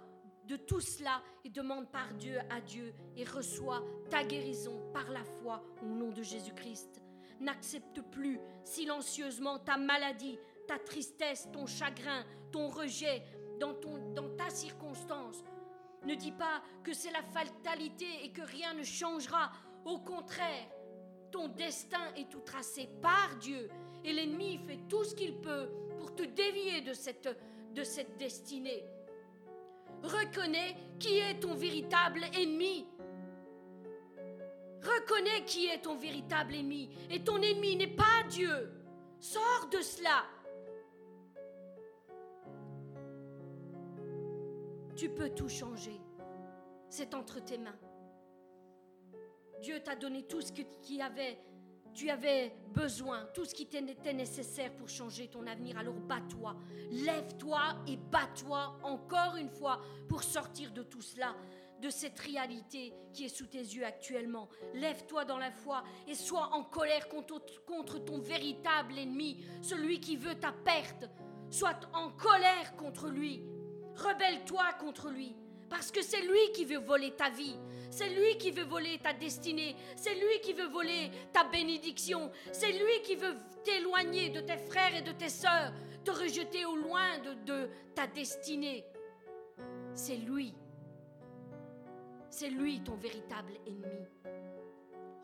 [0.50, 5.24] de tout cela et demande par Dieu à Dieu et reçois ta guérison par la
[5.24, 7.02] foi au nom de Jésus-Christ.
[7.40, 13.24] N'accepte plus silencieusement ta maladie, ta tristesse, ton chagrin, ton rejet
[13.60, 15.44] dans, ton, dans ta circonstance.
[16.04, 19.52] Ne dis pas que c'est la fatalité et que rien ne changera.
[19.86, 20.68] Au contraire,
[21.32, 23.70] ton destin est tout tracé par Dieu
[24.04, 25.70] et l'ennemi fait tout ce qu'il peut
[26.00, 27.30] pour te dévier de cette,
[27.76, 28.84] de cette destinée.
[30.04, 32.88] Reconnais qui est ton véritable ennemi.
[34.82, 36.90] Reconnais qui est ton véritable ennemi.
[37.10, 38.72] Et ton ennemi n'est pas Dieu.
[39.20, 40.24] Sors de cela.
[44.96, 46.00] Tu peux tout changer.
[46.90, 47.78] C'est entre tes mains.
[49.62, 51.38] Dieu t'a donné tout ce que tu avais,
[51.94, 55.78] tu avais besoin, tout ce qui t'était nécessaire pour changer ton avenir.
[55.78, 56.56] Alors bats-toi,
[56.92, 61.36] lève-toi et bats-toi encore une fois pour sortir de tout cela,
[61.82, 64.50] de cette réalité qui est sous tes yeux actuellement.
[64.74, 70.18] Lève-toi dans la foi et sois en colère contre, contre ton véritable ennemi, celui qui
[70.18, 71.10] veut ta perte.
[71.50, 73.44] Sois en colère contre lui.
[73.96, 75.36] Rebelle-toi contre lui.
[75.70, 77.58] Parce que c'est lui qui veut voler ta vie.
[77.90, 79.76] C'est lui qui veut voler ta destinée.
[79.96, 82.32] C'est lui qui veut voler ta bénédiction.
[82.52, 85.74] C'est lui qui veut t'éloigner de tes frères et de tes sœurs,
[86.04, 88.86] te rejeter au loin de, ta destinée.
[89.94, 90.54] C'est lui.
[92.30, 94.08] C'est lui ton véritable ennemi.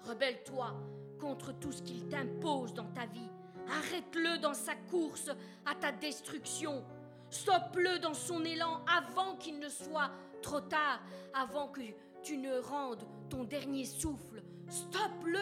[0.04, 0.76] Rebelle-toi
[1.20, 3.30] contre tout ce qu'il t'impose dans ta vie.
[3.70, 5.30] Arrête-le dans sa course
[5.66, 6.84] à ta destruction.
[7.30, 10.12] Stoppe-le dans son élan avant qu'il ne soit
[10.42, 11.02] trop tard,
[11.34, 11.82] avant que
[12.26, 14.42] tu ne rendes ton dernier souffle.
[14.68, 15.40] Stoppe-le.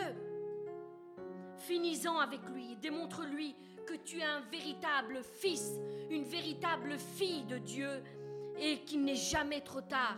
[1.56, 2.76] Finis-en avec lui.
[2.76, 3.56] Démontre-lui
[3.88, 5.80] que tu es un véritable fils,
[6.10, 8.04] une véritable fille de Dieu
[8.60, 10.18] et qu'il n'est jamais trop tard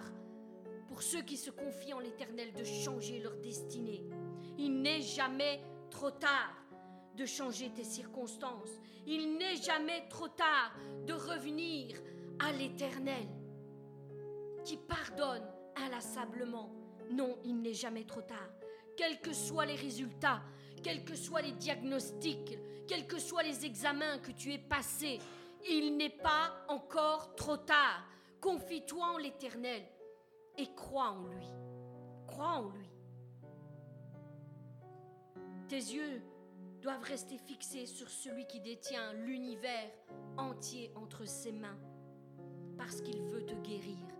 [0.87, 4.03] pour ceux qui se confient en l'Éternel de changer leur destinée.
[4.57, 5.61] Il n'est jamais
[5.91, 6.55] trop tard
[7.15, 8.81] de changer tes circonstances.
[9.05, 11.95] Il n'est jamais trop tard de revenir
[12.39, 13.27] à l'Éternel
[14.63, 15.43] qui pardonne
[15.75, 16.71] inlassablement.
[17.11, 18.49] Non, il n'est jamais trop tard.
[18.97, 20.41] Quels que soient les résultats,
[20.83, 22.57] quels que soient les diagnostics,
[22.87, 25.19] quels que soient les examens que tu aies passés,
[25.67, 28.07] il n'est pas encore trop tard.
[28.39, 29.83] Confie-toi en l'Éternel
[30.57, 31.47] et crois en lui.
[32.27, 32.89] Crois en lui.
[35.67, 36.21] Tes yeux
[36.81, 39.89] doivent rester fixés sur celui qui détient l'univers
[40.37, 41.79] entier entre ses mains,
[42.77, 44.14] parce qu'il veut te guérir.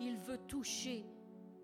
[0.00, 1.04] Il veut toucher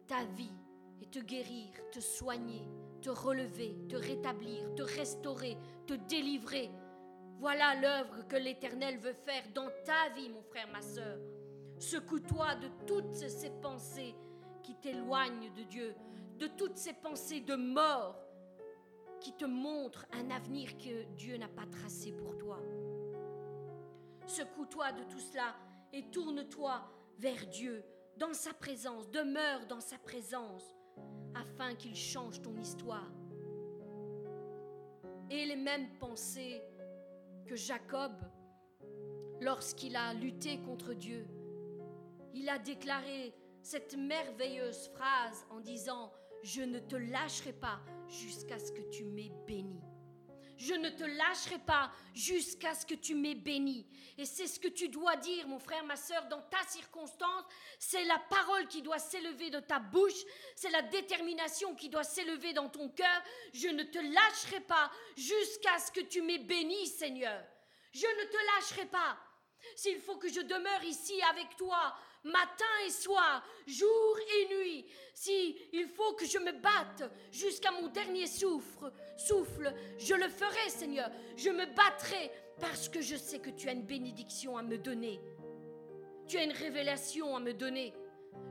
[0.07, 0.53] ta vie
[1.01, 2.68] et te guérir, te soigner,
[3.01, 5.57] te relever, te rétablir, te restaurer,
[5.87, 6.70] te délivrer.
[7.39, 11.18] Voilà l'œuvre que l'Éternel veut faire dans ta vie, mon frère, ma sœur.
[11.78, 14.14] Secoue-toi de toutes ces pensées
[14.62, 15.95] qui t'éloignent de Dieu,
[16.39, 18.18] de toutes ces pensées de mort
[19.20, 22.61] qui te montrent un avenir que Dieu n'a pas tracé pour toi.
[24.26, 25.55] Secoue-toi de tout cela
[25.93, 26.82] et tourne-toi
[27.18, 27.85] vers Dieu,
[28.16, 30.74] dans sa présence, demeure dans sa présence,
[31.34, 33.10] afin qu'il change ton histoire.
[35.30, 36.62] Et les mêmes pensées
[37.46, 38.12] que Jacob,
[39.40, 41.26] lorsqu'il a lutté contre Dieu,
[42.34, 46.12] il a déclaré cette merveilleuse phrase en disant,
[46.42, 49.80] je ne te lâcherai pas jusqu'à ce que tu m'aies béni.
[50.57, 53.86] Je ne te lâcherai pas jusqu'à ce que tu m'aies béni.
[54.16, 57.44] Et c'est ce que tu dois dire, mon frère, ma soeur, dans ta circonstance.
[57.78, 60.24] C'est la parole qui doit s'élever de ta bouche.
[60.55, 63.22] C'est la détermination qui doit s'élever dans ton cœur.
[63.52, 67.42] Je ne te lâcherai pas jusqu'à ce que tu m'aies béni, Seigneur.
[67.92, 69.18] Je ne te lâcherai pas.
[69.76, 75.57] S'il faut que je demeure ici avec toi, matin et soir, jour et nuit, si
[75.72, 81.11] il faut que je me batte jusqu'à mon dernier souffle, souffle, je le ferai, Seigneur.
[81.37, 85.20] Je me battrai parce que je sais que tu as une bénédiction à me donner.
[86.27, 87.93] Tu as une révélation à me donner.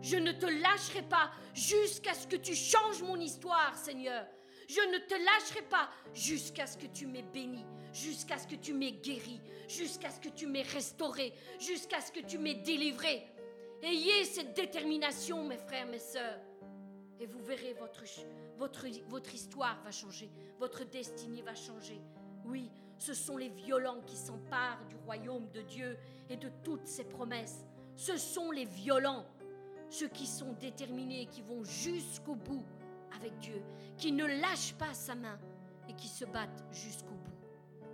[0.01, 4.25] Je ne te lâcherai pas jusqu'à ce que tu changes mon histoire, Seigneur.
[4.67, 8.73] Je ne te lâcherai pas jusqu'à ce que tu m'aies béni, jusqu'à ce que tu
[8.73, 13.27] m'aies guéri, jusqu'à ce que tu m'aies restauré, jusqu'à ce que tu m'aies délivré.
[13.83, 16.39] Ayez cette détermination, mes frères, mes sœurs.
[17.19, 18.03] Et vous verrez, votre,
[18.57, 22.01] votre, votre histoire va changer, votre destinée va changer.
[22.45, 25.97] Oui, ce sont les violents qui s'emparent du royaume de Dieu
[26.29, 27.65] et de toutes ses promesses.
[27.97, 29.25] Ce sont les violents,
[29.89, 32.65] ceux qui sont déterminés et qui vont jusqu'au bout
[33.13, 33.61] avec Dieu,
[33.97, 35.37] qui ne lâchent pas sa main
[35.89, 37.87] et qui se battent jusqu'au bout.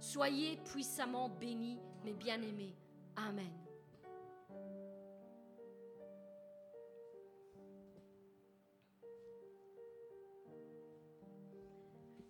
[0.00, 2.74] Soyez puissamment bénis, mes bien-aimés.
[3.16, 3.65] Amen.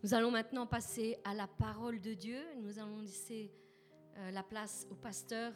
[0.02, 2.38] Nous allons maintenant passer à la parole de Dieu.
[2.60, 3.50] Nous allons laisser
[4.18, 5.52] euh, la place au pasteur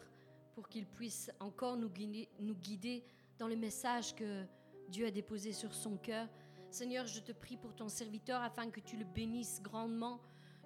[0.55, 3.03] pour qu'il puisse encore nous guider,
[3.37, 4.43] dans le message que
[4.89, 6.27] Dieu a déposé sur son cœur.
[6.71, 10.19] Seigneur, je te prie pour ton serviteur afin que tu le bénisses grandement,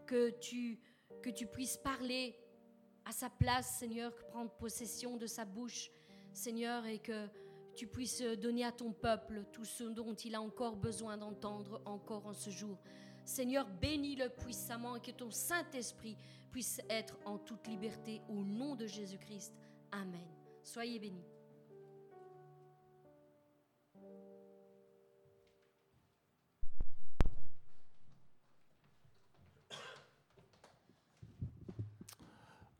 [0.07, 0.79] que tu,
[1.21, 2.35] que tu puisses parler
[3.03, 5.91] à sa place, Seigneur, prendre possession de sa bouche.
[6.33, 7.27] Seigneur, et que
[7.75, 12.25] tu puisses donner à ton peuple tout ce dont il a encore besoin d'entendre encore
[12.25, 12.77] en ce jour.
[13.25, 16.15] Seigneur, bénis-le puissamment et que ton Saint-Esprit
[16.51, 19.53] puisse être en toute liberté au nom de Jésus-Christ.
[19.91, 20.27] Amen.
[20.63, 21.25] Soyez bénis.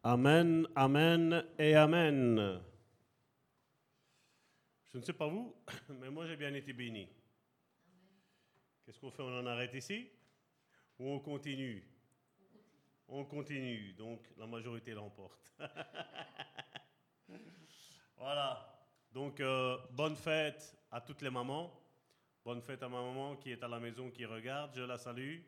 [0.03, 2.61] Amen, Amen et Amen.
[4.93, 5.55] Je ne sais pas vous,
[5.89, 7.09] mais moi j'ai bien été béni.
[8.85, 9.23] Qu'est-ce qu'on fait?
[9.23, 10.07] On en arrête ici?
[10.97, 11.83] Ou on continue
[13.07, 15.53] On continue, donc la majorité l'emporte.
[18.17, 21.81] voilà, donc euh, bonne fête à toutes les mamans.
[22.43, 25.39] Bonne fête à ma maman qui est à la maison, qui regarde, je la salue.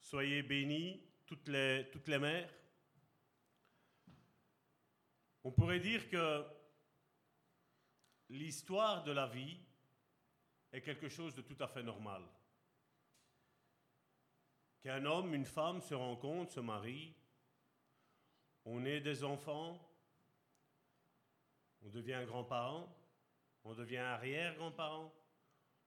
[0.00, 2.52] Soyez bénis, toutes les, toutes les mères.
[5.42, 6.44] On pourrait dire que
[8.28, 9.58] l'histoire de la vie
[10.72, 12.22] est quelque chose de tout à fait normal.
[14.86, 17.12] Qu'un homme, une femme se rencontrent, se marient,
[18.64, 19.84] on est des enfants,
[21.82, 22.96] on devient grand-parent,
[23.64, 25.12] on devient arrière-grand-parent.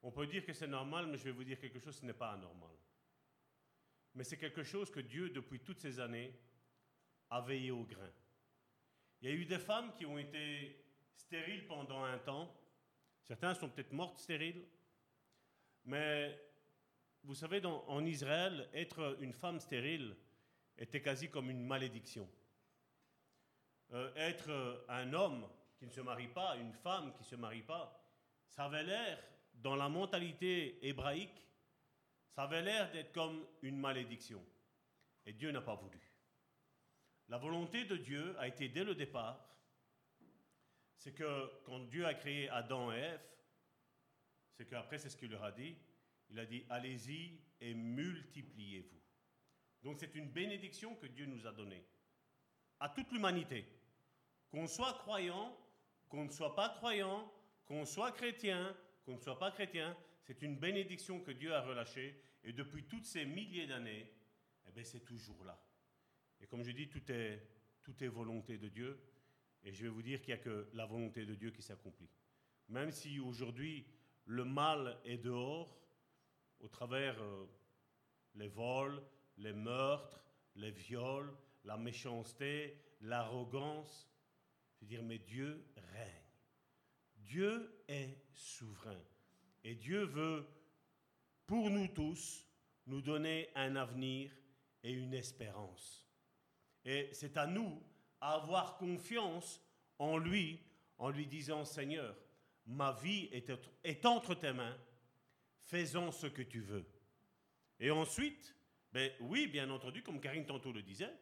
[0.02, 2.12] On peut dire que c'est normal, mais je vais vous dire quelque chose, ce n'est
[2.12, 2.76] pas anormal.
[4.16, 6.38] Mais c'est quelque chose que Dieu, depuis toutes ces années,
[7.30, 8.12] a veillé au grain.
[9.22, 10.84] Il y a eu des femmes qui ont été
[11.16, 12.54] stériles pendant un temps.
[13.24, 14.68] Certains sont peut-être mortes stériles.
[15.86, 16.49] Mais
[17.24, 20.16] vous savez, en Israël, être une femme stérile
[20.78, 22.28] était quasi comme une malédiction.
[23.92, 25.48] Euh, être un homme
[25.78, 28.00] qui ne se marie pas, une femme qui ne se marie pas,
[28.50, 31.46] ça avait l'air, dans la mentalité hébraïque,
[32.30, 34.44] ça avait l'air d'être comme une malédiction.
[35.26, 36.00] Et Dieu n'a pas voulu.
[37.28, 39.46] La volonté de Dieu a été dès le départ,
[40.98, 43.22] c'est que quand Dieu a créé Adam et Ève,
[44.52, 45.76] c'est qu'après c'est ce qu'il leur a dit,
[46.30, 49.00] il a dit allez-y et multipliez-vous.
[49.84, 51.86] Donc c'est une bénédiction que Dieu nous a donnée
[52.80, 53.66] à toute l'humanité.
[54.50, 55.56] Qu'on soit croyant,
[56.08, 57.32] qu'on ne soit pas croyant,
[57.66, 58.76] qu'on soit chrétien,
[59.06, 63.06] qu'on ne soit pas chrétien, c'est une bénédiction que Dieu a relâchée et depuis toutes
[63.06, 64.12] ces milliers d'années,
[64.68, 65.62] eh bien c'est toujours là.
[66.42, 67.42] Et comme je dis, tout est,
[67.84, 69.00] tout est volonté de Dieu.
[69.64, 72.10] Et je vais vous dire qu'il n'y a que la volonté de Dieu qui s'accomplit.
[72.70, 73.86] Même si aujourd'hui
[74.26, 75.79] le mal est dehors,
[76.60, 77.46] au travers euh,
[78.36, 79.02] les vols,
[79.38, 80.24] les meurtres,
[80.56, 81.34] les viols,
[81.64, 84.10] la méchanceté, l'arrogance,
[84.76, 86.30] je veux dire, mais Dieu règne.
[87.18, 89.02] Dieu est souverain.
[89.64, 90.48] Et Dieu veut,
[91.46, 92.48] pour nous tous,
[92.88, 94.32] nous donner un avenir
[94.84, 96.08] et une espérance.
[96.86, 97.84] Et c'est à nous
[98.22, 99.62] à avoir confiance
[99.98, 100.60] en lui
[100.98, 102.16] en lui disant, Seigneur,
[102.66, 104.78] ma vie est, entre tes mains,
[105.70, 106.86] fais-en ce que tu veux.
[107.80, 108.56] Et ensuite,
[108.92, 111.14] ben oui, bien entendu, comme Karine tantôt le disait,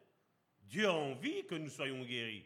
[0.61, 2.45] Dieu a envie que nous soyons guéris.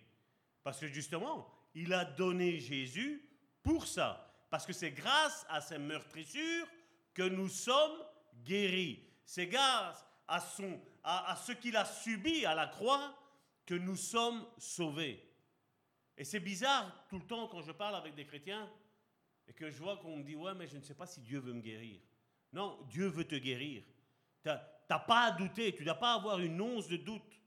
[0.64, 3.30] Parce que justement, il a donné Jésus
[3.64, 4.28] pour ça.
[4.50, 6.68] Parce que c'est grâce à ses meurtrissures
[7.14, 8.04] que nous sommes
[8.44, 9.08] guéris.
[9.24, 13.16] C'est grâce à, son, à, ce qu'il a subi à la croix
[13.66, 15.24] que nous sommes sauvés.
[16.18, 18.70] Et c'est bizarre tout le temps quand je parle avec des chrétiens
[19.52, 21.40] et que je vois qu'on me dit Ouais, mais je ne sais pas si Dieu
[21.40, 22.00] veut me guérir.
[22.54, 23.84] Non, Dieu veut te guérir.
[24.42, 27.42] Tu n'as pas à douter, tu n'as pas à avoir une once de doute.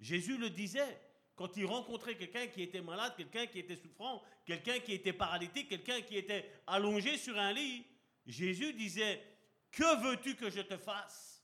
[0.00, 1.00] Jésus le disait
[1.36, 5.68] quand il rencontrait quelqu'un qui était malade, quelqu'un qui était souffrant, quelqu'un qui était paralytique,
[5.68, 7.86] quelqu'un qui était allongé sur un lit.
[8.26, 9.22] Jésus disait
[9.70, 11.40] Que veux-tu que je te fasse?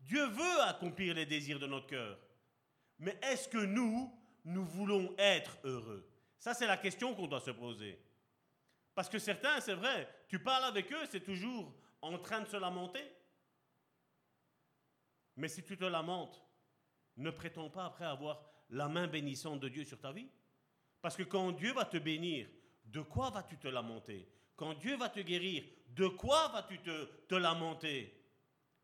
[0.00, 2.18] Dieu veut accomplir les désirs de notre cœur.
[2.98, 4.12] Mais est-ce que nous,
[4.44, 6.10] nous voulons être heureux?
[6.40, 8.00] Ça, c'est la question qu'on doit se poser.
[8.94, 12.56] Parce que certains, c'est vrai, tu parles avec eux, c'est toujours en train de se
[12.56, 13.04] lamenter.
[15.36, 16.44] Mais si tu te lamentes,
[17.16, 20.28] ne prétends pas après avoir la main bénissante de Dieu sur ta vie.
[21.00, 22.48] Parce que quand Dieu va te bénir,
[22.84, 24.28] de quoi vas-tu te lamenter?
[24.56, 28.24] Quand Dieu va te guérir, de quoi vas-tu te, te lamenter?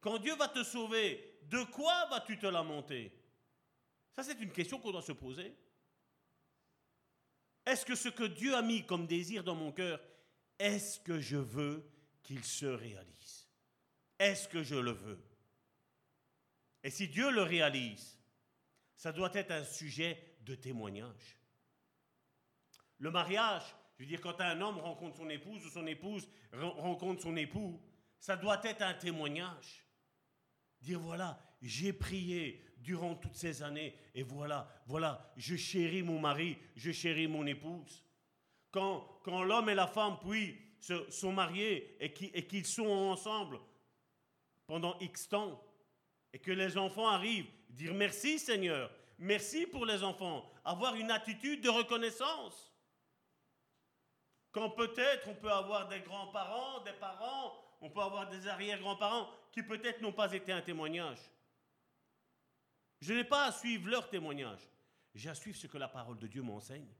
[0.01, 3.13] Quand Dieu va te sauver, de quoi vas-tu te lamenter?
[4.13, 5.55] Ça, c'est une question qu'on doit se poser.
[7.71, 10.01] Est-ce que ce que Dieu a mis comme désir dans mon cœur,
[10.59, 11.89] est-ce que je veux
[12.21, 13.49] qu'il se réalise?
[14.19, 15.23] Est-ce que je le veux?
[16.83, 18.19] Et si Dieu le réalise,
[18.97, 21.39] ça doit être un sujet de témoignage.
[22.99, 23.63] Le mariage,
[23.97, 27.81] je veux dire, quand un homme rencontre son épouse ou son épouse rencontre son époux,
[28.19, 29.87] ça doit être un témoignage.
[30.81, 36.59] Dire voilà, j'ai prié durant toutes ces années et voilà, voilà, je chéris mon mari,
[36.77, 38.05] je chéris mon épouse.
[38.71, 42.13] quand, quand l'homme et la femme puis se, sont mariés et
[42.47, 43.59] qu'ils sont ensemble
[44.67, 45.63] pendant X temps,
[46.33, 51.61] et que les enfants arrivent, dire merci Seigneur, merci pour les enfants, avoir une attitude
[51.63, 52.73] de reconnaissance.
[54.53, 59.63] Quand peut-être on peut avoir des grands-parents, des parents, on peut avoir des arrière-grands-parents qui
[59.63, 61.19] peut-être n'ont pas été un témoignage.
[63.01, 64.61] Je n'ai pas à suivre leur témoignage,
[65.15, 66.93] j'ai à suivre ce que la parole de Dieu m'enseigne.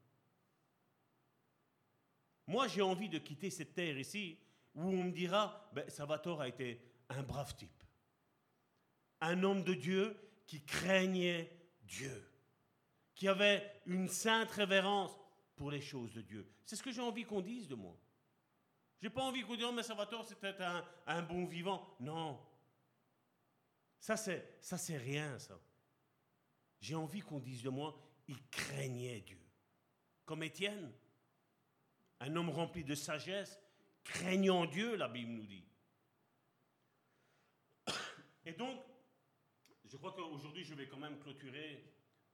[2.47, 4.39] Moi, j'ai envie de quitter cette terre ici
[4.75, 7.85] où on me dira, ben, Salvatore a été un brave type,
[9.21, 12.29] un homme de Dieu qui craignait Dieu,
[13.15, 15.17] qui avait une sainte révérence
[15.55, 16.51] pour les choses de Dieu.
[16.65, 17.97] C'est ce que j'ai envie qu'on dise de moi.
[19.01, 21.97] J'ai pas envie qu'on dise, oh, mais Salvatore, c'était un, un, bon vivant.
[22.01, 22.41] Non.
[23.99, 25.59] Ça, c'est, ça, c'est rien, ça.
[26.81, 29.41] J'ai envie qu'on dise de moi, il craignait Dieu.
[30.25, 30.93] Comme Étienne,
[32.21, 33.61] un homme rempli de sagesse,
[34.05, 35.65] craignant Dieu, la Bible nous dit.
[38.47, 38.81] Et donc,
[39.85, 41.85] je crois qu'aujourd'hui, je vais quand même clôturer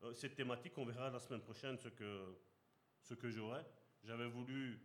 [0.03, 0.77] euh, cette thématique.
[0.77, 2.39] On verra la semaine prochaine ce que,
[3.01, 3.63] ce que j'aurai.
[4.05, 4.81] J'avais voulu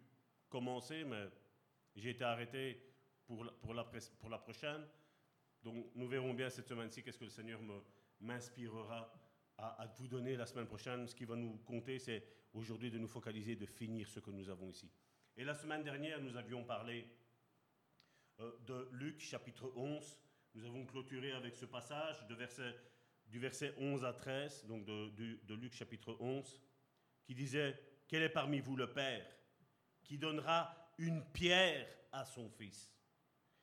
[0.49, 1.29] commencer, mais
[1.95, 2.81] j'ai été arrêté
[3.25, 4.87] pour la, pour, la, pour la prochaine.
[5.63, 7.59] Donc, nous verrons bien cette semaine-ci qu'est-ce que le Seigneur
[8.19, 9.13] m'inspirera
[9.57, 11.07] à, vous donner la semaine prochaine.
[11.07, 12.23] Ce qui va nous compter, c'est
[12.53, 14.89] aujourd'hui de nous focaliser, de finir ce que nous avons ici.
[15.37, 17.07] Et la semaine dernière, nous avions parlé
[18.39, 20.17] euh, de Luc chapitre 11.
[20.55, 25.09] Nous avons clôturé avec ce passage du verset 11 à 13, donc de,
[25.43, 26.61] de Luc chapitre 11,
[27.23, 29.25] qui disait, Quel est parmi vous le Père
[30.03, 32.91] qui donnera une pierre à son fils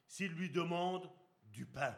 [0.06, 1.10] s'il lui demande
[1.44, 1.94] du pain?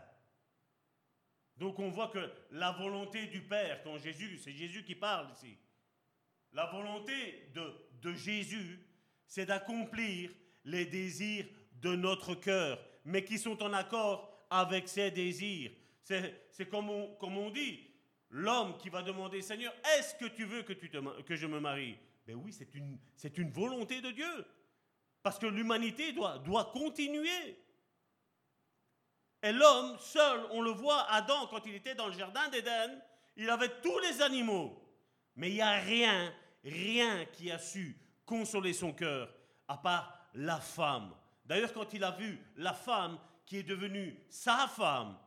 [1.60, 5.58] Donc on voit que la volonté du Père, quand Jésus, c'est Jésus qui parle ici,
[6.54, 8.80] la volonté de, Jésus,
[9.26, 10.30] c'est d'accomplir
[10.64, 11.46] les désirs
[11.82, 15.70] de notre cœur, mais qui sont en accord avec ses désirs.
[16.02, 17.86] C'est comme on, dit,
[18.30, 21.98] l'homme qui va demander, Seigneur, est-ce que tu veux que, tu que je me marie?
[22.26, 22.98] Ben oui, c'est une,
[23.36, 24.46] une volonté de Dieu.
[25.22, 27.58] Parce que l'humanité doit, doit continuer.
[29.42, 33.00] Et l'homme seul, on le voit, Adam, quand il était dans le jardin d'Éden,
[33.36, 34.76] il avait tous les animaux.
[35.36, 39.32] Mais il n'y a rien, rien qui a su consoler son cœur,
[39.66, 41.14] à part la femme.
[41.44, 45.18] D'ailleurs, quand il a vu la femme qui est devenue sa femme,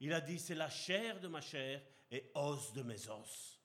[0.00, 3.60] il a dit, c'est la chair de ma chair et os de mes os.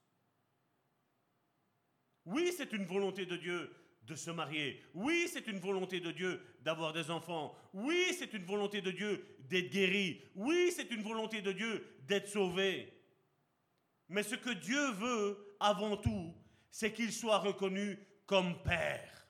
[2.26, 3.74] Oui, c'est une volonté de Dieu
[4.10, 4.82] de se marier.
[4.94, 7.56] Oui, c'est une volonté de Dieu d'avoir des enfants.
[7.74, 10.22] Oui, c'est une volonté de Dieu d'être guéri.
[10.36, 12.92] Oui, c'est une volonté de Dieu d'être sauvé.
[14.10, 16.36] Mais ce que Dieu veut avant tout,
[16.72, 19.28] c'est qu'il soit reconnu comme Père.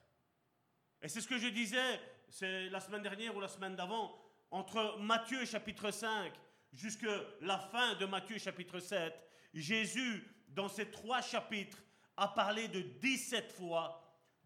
[1.02, 2.00] Et c'est ce que je disais,
[2.30, 4.18] c'est la semaine dernière ou la semaine d'avant,
[4.50, 6.32] entre Matthieu chapitre 5
[6.72, 9.12] jusqu'à la fin de Matthieu chapitre 7,
[9.52, 11.82] Jésus, dans ces trois chapitres,
[12.16, 13.99] a parlé de 17 fois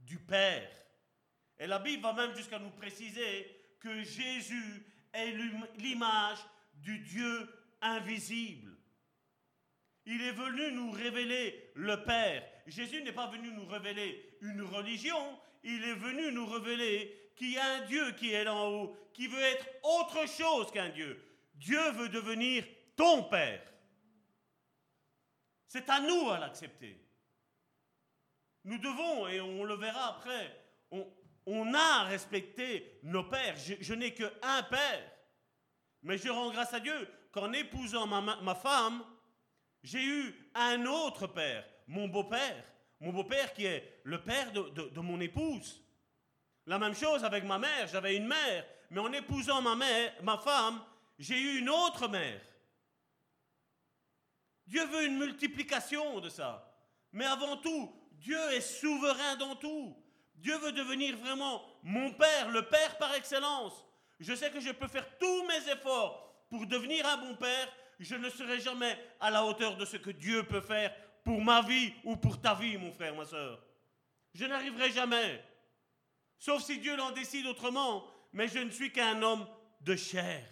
[0.05, 0.71] du Père.
[1.59, 3.47] Et la Bible va même jusqu'à nous préciser
[3.81, 5.33] que Jésus est
[5.79, 6.39] l'image
[6.75, 7.49] du Dieu
[7.81, 8.77] invisible.
[10.07, 12.45] Il est venu nous révéler le Père.
[12.67, 17.59] Jésus n'est pas venu nous révéler une religion, il est venu nous révéler qu'il y
[17.59, 21.23] a un Dieu qui est là en haut, qui veut être autre chose qu'un Dieu.
[21.55, 22.65] Dieu veut devenir
[22.97, 23.63] ton Père.
[25.67, 27.04] C'est à nous à l'accepter.
[28.65, 30.65] Nous devons, et on le verra après,
[31.47, 33.57] on, a respecté nos pères.
[33.57, 35.13] Je, n'ai qu'un père.
[36.03, 39.05] Mais je rends grâce à Dieu qu'en épousant ma, femme,
[39.83, 42.65] j'ai eu un autre père, mon beau-père.
[43.01, 45.83] Mon beau-père qui est le père de, de, mon épouse.
[46.67, 50.39] La même chose avec ma mère, j'avais une mère, mais en épousant ma mère, ma
[50.39, 50.83] femme,
[51.19, 52.41] j'ai eu une autre mère.
[54.67, 56.75] Dieu veut une multiplication de ça.
[57.13, 57.93] Mais avant tout,
[58.25, 59.95] Dieu est souverain dans tout.
[60.37, 63.85] Dieu veut devenir vraiment mon Père, le Père par excellence.
[64.19, 67.69] Je sais que je peux faire tous mes efforts pour devenir un bon Père.
[68.01, 71.61] Je ne serai jamais à la hauteur de ce que Dieu peut faire pour ma
[71.61, 73.63] vie ou pour ta vie, mon frère, ma soeur.
[74.33, 75.45] Je n'arriverai jamais.
[76.39, 78.05] Sauf si Dieu l'en décide autrement.
[78.33, 79.47] Mais je ne suis qu'un homme
[79.83, 80.43] de chair.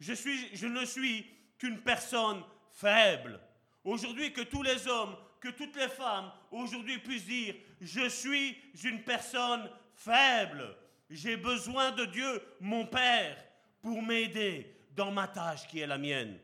[0.00, 1.26] Je, suis, je ne suis
[1.58, 3.38] qu'une personne faible.
[3.84, 9.02] Aujourd'hui, que tous les hommes que toutes les femmes aujourd'hui puissent dire, je suis une
[9.02, 10.76] personne faible.
[11.10, 13.36] J'ai besoin de Dieu, mon Père,
[13.80, 16.38] pour m'aider dans ma tâche qui est la mienne.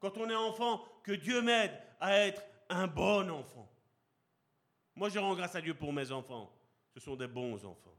[0.00, 3.70] Quand on est enfant, que Dieu m'aide à être un bon enfant.
[4.94, 6.52] Moi, je rends grâce à Dieu pour mes enfants.
[6.94, 7.96] Ce sont des bons enfants.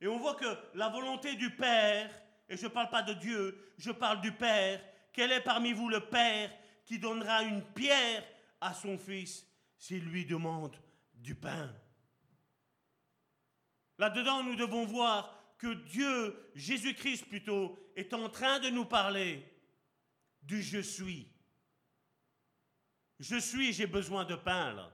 [0.00, 2.10] Et on voit que la volonté du Père,
[2.48, 4.80] et je ne parle pas de Dieu, je parle du Père,
[5.12, 6.50] quel est parmi vous le Père
[6.90, 8.26] qui donnera une pierre
[8.60, 9.46] à son fils
[9.78, 10.76] s'il lui demande
[11.14, 11.72] du pain
[13.96, 19.48] Là-dedans, nous devons voir que Dieu, Jésus-Christ plutôt, est en train de nous parler
[20.42, 21.30] du je suis.
[23.20, 24.92] Je suis, j'ai besoin de pain là.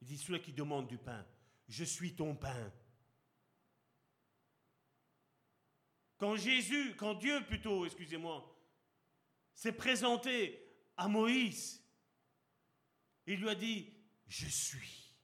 [0.00, 1.26] Il dit celui qui demande du pain,
[1.66, 2.72] je suis ton pain.
[6.18, 8.49] Quand Jésus, quand Dieu plutôt, excusez-moi,
[9.60, 10.58] s'est présenté
[10.96, 11.84] à Moïse,
[13.26, 13.92] il lui a dit,
[14.26, 15.14] je suis.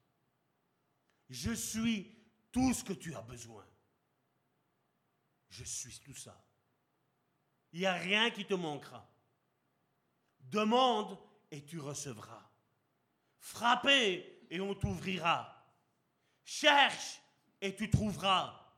[1.30, 2.14] Je suis
[2.52, 3.66] tout ce que tu as besoin.
[5.48, 6.46] Je suis tout ça.
[7.72, 9.10] Il n'y a rien qui te manquera.
[10.40, 11.18] Demande
[11.50, 12.46] et tu recevras.
[13.38, 15.66] Frappez et on t'ouvrira.
[16.44, 17.22] Cherche
[17.62, 18.70] et tu trouveras.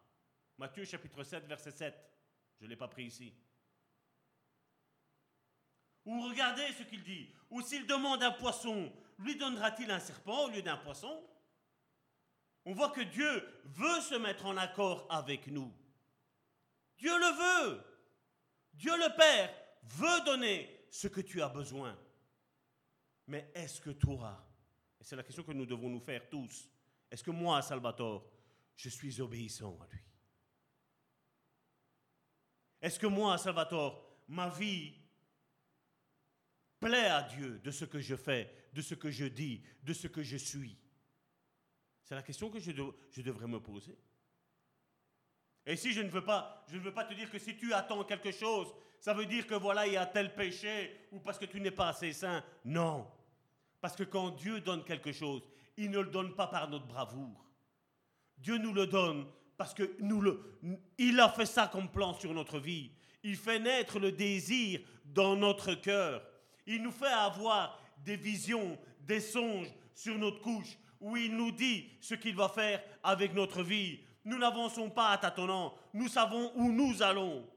[0.56, 1.94] Matthieu chapitre 7, verset 7.
[2.60, 3.34] Je ne l'ai pas pris ici.
[6.08, 7.28] Ou regardez ce qu'il dit.
[7.50, 11.22] Ou s'il demande un poisson, lui donnera-t-il un serpent au lieu d'un poisson?
[12.64, 15.70] On voit que Dieu veut se mettre en accord avec nous.
[16.96, 17.84] Dieu le veut.
[18.72, 21.94] Dieu le Père veut donner ce que tu as besoin.
[23.26, 24.42] Mais est-ce que toi,
[24.98, 26.70] et c'est la question que nous devons nous faire tous,
[27.10, 28.26] est-ce que moi, Salvatore,
[28.76, 30.00] je suis obéissant à lui?
[32.80, 34.94] Est-ce que moi, Salvatore, ma vie
[36.80, 40.06] plaît à Dieu de ce que je fais, de ce que je dis, de ce
[40.06, 40.76] que je suis
[42.02, 42.72] C'est la question que je,
[43.22, 43.98] devrais me poser.
[45.66, 47.72] Et si je ne veux pas, je ne veux pas te dire que si tu
[47.74, 51.38] attends quelque chose, ça veut dire que voilà, il y a tel péché ou parce
[51.38, 52.42] que tu n'es pas assez saint.
[52.64, 53.06] Non.
[53.80, 55.42] Parce que quand Dieu donne quelque chose,
[55.76, 57.44] il ne le donne pas par notre bravoure.
[58.38, 59.26] Dieu nous le donne
[59.56, 60.58] parce que nous le,
[60.96, 62.90] il a fait ça comme plan sur notre vie.
[63.22, 66.22] Il fait naître le désir dans notre cœur.
[66.68, 71.88] Il nous fait avoir des visions, des songes sur notre couche, où il nous dit
[71.98, 74.00] ce qu'il va faire avec notre vie.
[74.22, 77.48] Nous n'avançons pas à tâtonnant, nous savons où nous allons.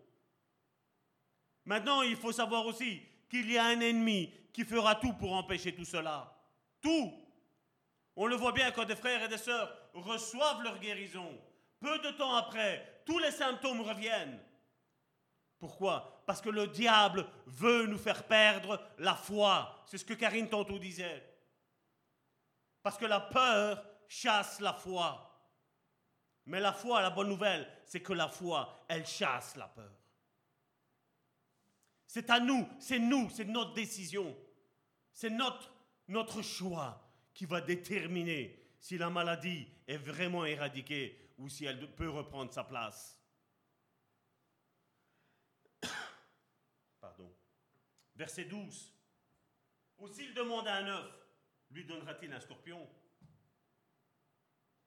[1.66, 5.76] Maintenant, il faut savoir aussi qu'il y a un ennemi qui fera tout pour empêcher
[5.76, 6.34] tout cela.
[6.82, 7.12] Tout.
[8.16, 11.38] On le voit bien quand des frères et des sœurs reçoivent leur guérison.
[11.82, 14.40] Peu de temps après, tous les symptômes reviennent.
[15.60, 16.21] Pourquoi?
[16.32, 19.84] Parce que le diable veut nous faire perdre la foi.
[19.86, 21.22] C'est ce que Karine tantôt disait.
[22.82, 25.30] Parce que la peur chasse la foi.
[26.46, 29.92] Mais la foi, la bonne nouvelle, c'est que la foi, elle chasse la peur.
[32.08, 34.34] C'est à nous, c'est nous, c'est notre décision.
[35.12, 35.70] C'est notre,
[36.08, 42.10] notre choix qui va déterminer si la maladie est vraiment éradiquée ou si elle peut
[42.10, 43.22] reprendre sa place.
[47.02, 47.34] Pardon.
[48.22, 48.94] Verset 12.
[49.98, 51.12] Ou s'il demande à un œuf,
[51.72, 52.88] lui donnera-t-il un scorpion?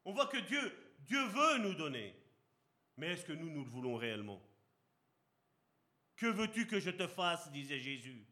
[0.04, 2.14] On voit que Dieu, Dieu veut nous donner.
[2.96, 4.40] Mais est-ce que nous, nous le voulons réellement?
[6.14, 7.50] Que veux-tu que je te fasse?
[7.50, 8.24] disait Jésus.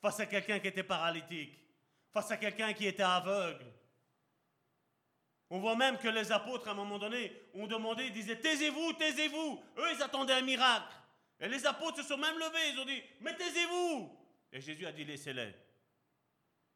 [0.00, 1.62] Face à quelqu'un qui était paralytique,
[2.10, 3.70] face à quelqu'un qui était aveugle,
[5.50, 9.62] on voit même que les apôtres, à un moment donné, ont demandé, disaient, taisez-vous, taisez-vous.
[9.76, 11.03] Eux, ils attendaient un miracle.
[11.40, 14.16] Et les apôtres se sont même levés, ils ont dit, mais taisez-vous.
[14.52, 15.52] Et Jésus a dit, laissez-les.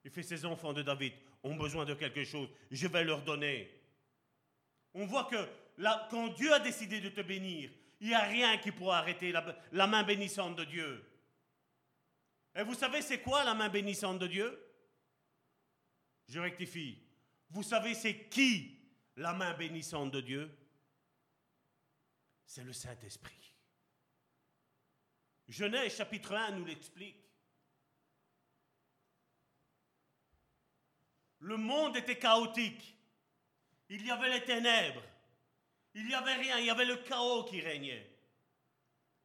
[0.04, 3.70] Il fait, ces enfants de David ont besoin de quelque chose, je vais leur donner.
[4.94, 5.48] On voit que
[6.10, 9.86] quand Dieu a décidé de te bénir, il n'y a rien qui pourra arrêter la
[9.86, 11.04] main bénissante de Dieu.
[12.54, 14.64] Et vous savez, c'est quoi la main bénissante de Dieu?
[16.28, 16.98] Je rectifie.
[17.50, 18.78] Vous savez, c'est qui
[19.16, 20.50] la main bénissante de Dieu?
[22.44, 23.52] C'est le Saint-Esprit.
[25.48, 27.16] Genèse chapitre 1 nous l'explique.
[31.40, 32.96] Le monde était chaotique.
[33.88, 35.02] Il y avait les ténèbres.
[35.94, 36.58] Il n'y avait rien.
[36.58, 38.10] Il y avait le chaos qui régnait.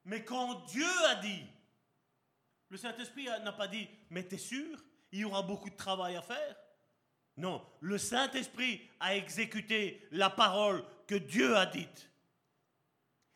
[0.05, 1.43] Mais quand Dieu a dit,
[2.69, 6.21] le Saint-Esprit n'a pas dit, mais t'es sûr, il y aura beaucoup de travail à
[6.21, 6.55] faire
[7.37, 12.09] non, le Saint-Esprit a exécuté la parole que Dieu a dite.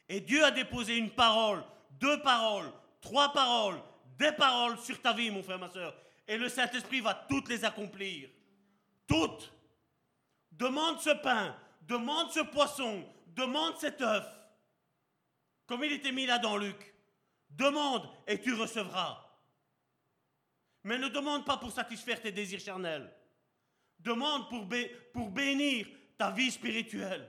[0.07, 1.63] Et Dieu a déposé une parole,
[1.99, 2.71] deux paroles,
[3.01, 3.81] trois paroles,
[4.17, 5.95] des paroles sur ta vie, mon frère, ma soeur.
[6.27, 8.29] Et le Saint-Esprit va toutes les accomplir.
[9.07, 9.53] Toutes.
[10.51, 14.25] Demande ce pain, demande ce poisson, demande cet œuf.
[15.65, 16.93] Comme il était mis là dans Luc.
[17.49, 19.23] Demande et tu recevras.
[20.83, 23.11] Mais ne demande pas pour satisfaire tes désirs charnels.
[23.99, 24.67] Demande pour,
[25.13, 25.87] pour bénir
[26.17, 27.27] ta vie spirituelle.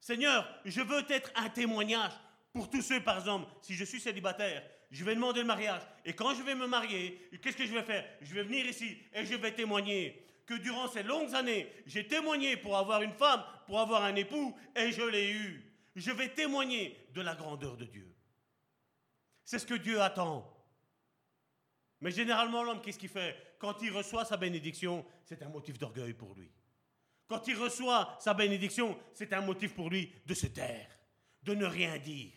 [0.00, 2.12] Seigneur, je veux être un témoignage
[2.52, 5.82] pour tous ceux, par exemple, si je suis célibataire, je vais demander le mariage.
[6.04, 8.06] Et quand je vais me marier, qu'est-ce que je vais faire?
[8.20, 12.56] Je vais venir ici et je vais témoigner que durant ces longues années, j'ai témoigné
[12.56, 15.64] pour avoir une femme, pour avoir un époux, et je l'ai eu.
[15.94, 18.14] Je vais témoigner de la grandeur de Dieu.
[19.44, 20.48] C'est ce que Dieu attend.
[22.00, 23.36] Mais généralement, l'homme, qu'est-ce qu'il fait?
[23.58, 26.50] Quand il reçoit sa bénédiction, c'est un motif d'orgueil pour lui.
[27.28, 30.88] Quand il reçoit sa bénédiction, c'est un motif pour lui de se taire,
[31.44, 32.32] de ne rien dire.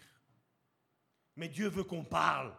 [1.35, 2.53] Mais Dieu veut qu'on parle,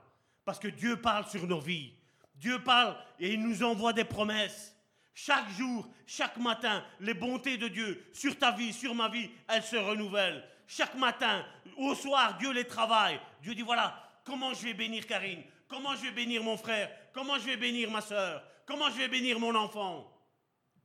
[0.44, 1.94] parce que Dieu parle sur nos vies.
[2.34, 4.76] Dieu parle et il nous envoie des promesses.
[5.14, 9.62] Chaque jour, chaque matin, les bontés de Dieu sur ta vie, sur ma vie, elles
[9.62, 10.44] se renouvellent.
[10.66, 11.44] Chaque matin,
[11.78, 13.18] au soir, Dieu les travaille.
[13.40, 15.42] Dieu dit, voilà, comment je vais bénir Karine?
[15.68, 16.90] Comment je vais bénir mon frère?
[17.12, 20.12] Comment je vais bénir ma soeur Comment je vais bénir mon enfant?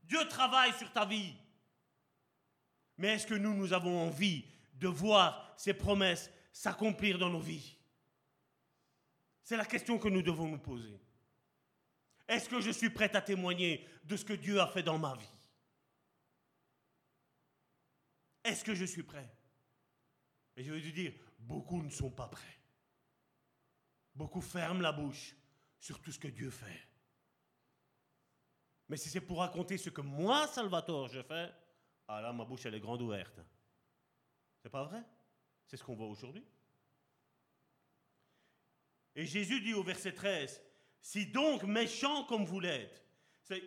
[0.03, 1.33] Dieu travaille sur ta vie.
[2.97, 7.75] Mais est-ce que nous, nous avons envie de voir ces promesses s'accomplir dans nos vies?
[9.43, 10.99] C'est la question que nous devons nous poser.
[12.27, 15.15] Est-ce que je suis prêt à témoigner de ce que Dieu a fait dans ma
[15.15, 15.37] vie?
[18.43, 19.29] Est-ce que je suis prêt?
[20.55, 22.57] Et je vais te dire, beaucoup ne sont pas prêts.
[24.15, 25.35] Beaucoup ferment la bouche
[25.79, 26.87] sur tout ce que Dieu fait.
[28.87, 31.49] Mais si c'est pour raconter ce que moi, Salvatore, je fais,
[32.07, 33.39] ah là, ma bouche, elle est grande ouverte.
[34.61, 35.03] C'est pas vrai?
[35.65, 36.45] C'est ce qu'on voit aujourd'hui?
[39.15, 40.61] Et Jésus dit au verset 13,
[41.01, 43.03] si donc méchant comme vous l'êtes,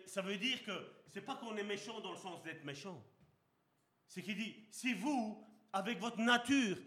[0.07, 0.71] ça veut dire que
[1.07, 3.03] c'est pas qu'on est méchant dans le sens d'être méchant.
[4.07, 6.77] C'est qu'il dit, si vous, avec votre nature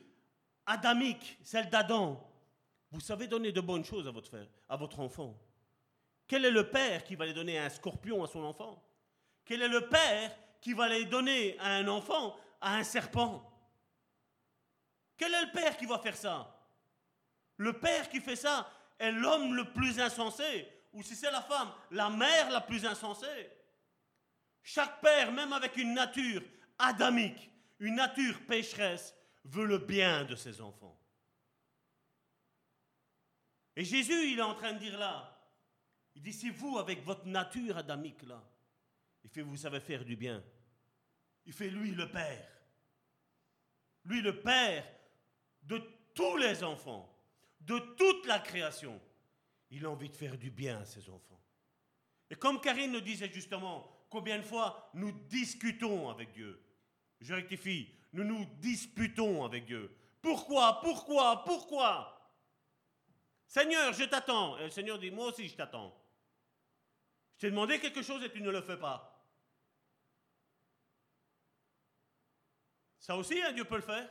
[0.66, 2.24] adamique, celle d'Adam,
[2.90, 5.38] vous savez donner de bonnes choses à votre, frère, à votre enfant.
[6.26, 8.82] Quel est le père qui va les donner à un scorpion à son enfant?
[9.44, 13.44] Quel est le père qui va les donner à un enfant à un serpent?
[15.16, 16.57] Quel est le père qui va faire ça?
[17.58, 21.70] Le père qui fait ça est l'homme le plus insensé, ou si c'est la femme,
[21.90, 23.50] la mère la plus insensée.
[24.62, 26.42] Chaque père, même avec une nature
[26.78, 30.98] adamique, une nature pécheresse, veut le bien de ses enfants.
[33.76, 35.34] Et Jésus, il est en train de dire là,
[36.14, 38.42] il dit, si vous, avec votre nature adamique là,
[39.22, 40.42] il fait, vous savez faire du bien,
[41.46, 42.48] il fait lui le Père.
[44.04, 44.84] Lui le Père
[45.62, 45.80] de
[46.14, 47.17] tous les enfants,
[47.60, 49.00] de toute la création.
[49.70, 51.40] Il a envie de faire du bien à ses enfants.
[52.30, 56.62] Et comme Karine nous disait justement, combien de fois nous discutons avec Dieu?
[57.20, 59.94] Je rectifie, nous nous disputons avec Dieu.
[60.20, 62.14] Pourquoi Pourquoi Pourquoi?
[63.46, 64.58] Seigneur, je t'attends.
[64.58, 65.94] Et le Seigneur dit, moi aussi, je t'attends.
[67.36, 69.26] Je t'ai demandé quelque chose et tu ne le fais pas.
[72.98, 74.10] Ça aussi, un Dieu peut le faire.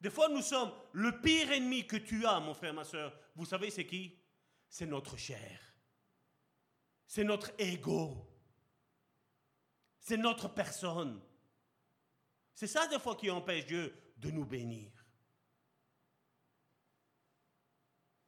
[0.00, 3.18] Des fois, nous sommes le pire ennemi que tu as, mon frère, ma soeur.
[3.34, 4.18] Vous savez, c'est qui?
[4.68, 5.60] C'est notre chair.
[7.06, 8.28] C'est notre ego.
[9.98, 11.20] C'est notre personne.
[12.54, 14.92] C'est ça, des fois, qui empêche Dieu de nous bénir.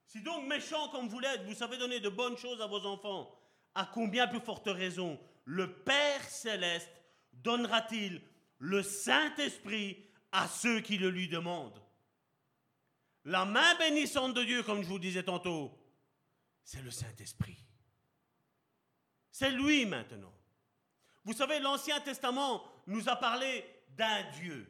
[0.06, 3.30] Si donc méchant comme vous l'êtes, vous savez donner de bonnes choses à vos enfants,
[3.74, 6.90] à combien plus forte raison le Père céleste
[7.32, 8.22] donnera-t-il
[8.58, 11.82] le Saint-Esprit à ceux qui le lui demandent
[13.24, 15.76] La main bénissante de Dieu, comme je vous disais tantôt,
[16.64, 17.64] c'est le Saint-Esprit.
[19.30, 20.34] C'est lui maintenant.
[21.24, 24.66] Vous savez, l'Ancien Testament nous a parlé d'un Dieu.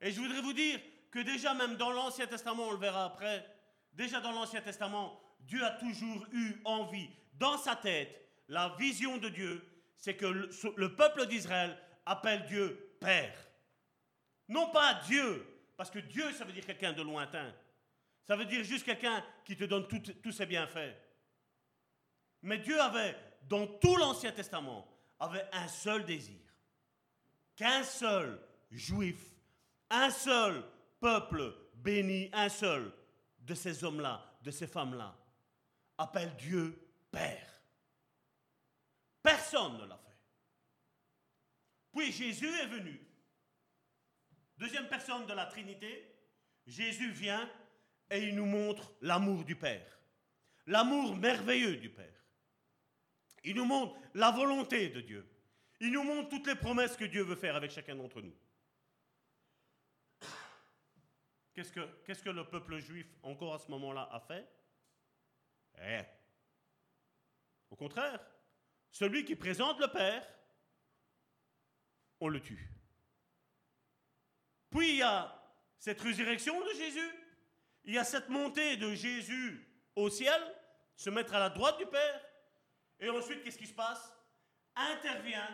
[0.00, 0.80] Et je voudrais vous dire
[1.10, 3.56] que déjà même dans l'Ancien Testament, on le verra après,
[3.96, 9.30] Déjà dans l'Ancien Testament, Dieu a toujours eu envie, dans sa tête, la vision de
[9.30, 9.66] Dieu,
[9.96, 13.34] c'est que le, peuple d'Israël appelle Dieu Père.
[14.48, 15.46] Non pas Dieu,
[15.76, 17.52] parce que Dieu, ça veut dire quelqu'un de lointain.
[18.24, 20.94] Ça veut dire juste quelqu'un qui te donne tous ses bienfaits.
[22.42, 24.86] Mais Dieu avait, dans tout l'Ancien Testament,
[25.18, 26.40] avait un seul désir.
[27.54, 28.40] Qu'un seul
[28.70, 29.20] juif,
[29.90, 30.62] un seul
[31.00, 32.92] peuple béni, un seul,
[33.38, 35.16] de ces hommes-là, de ces femmes-là,
[35.96, 36.76] appelle Dieu
[37.10, 37.62] Père.
[39.22, 40.18] Personne ne l'a fait.
[41.92, 43.05] Puis Jésus est venu.
[44.58, 46.14] Deuxième personne de la Trinité,
[46.66, 47.50] Jésus vient
[48.10, 49.98] et il nous montre l'amour du Père.
[50.66, 52.24] L'amour merveilleux du Père.
[53.44, 55.28] Il nous montre la volonté de Dieu.
[55.80, 58.34] Il nous montre toutes les promesses que Dieu veut faire avec chacun d'entre nous.
[61.54, 64.46] Qu'est-ce que, le peuple juif, encore à ce moment-là, a fait?
[67.70, 68.20] Au contraire,
[68.90, 70.26] celui qui présente le Père,
[72.20, 72.75] on le tue.
[74.76, 75.34] Puis il y a
[75.78, 77.10] cette résurrection de Jésus,
[77.84, 80.38] il y a cette montée de Jésus au ciel,
[80.96, 82.20] se mettre à la droite du Père,
[83.00, 84.14] et ensuite, qu'est-ce qui se passe?
[84.74, 85.48] Intervient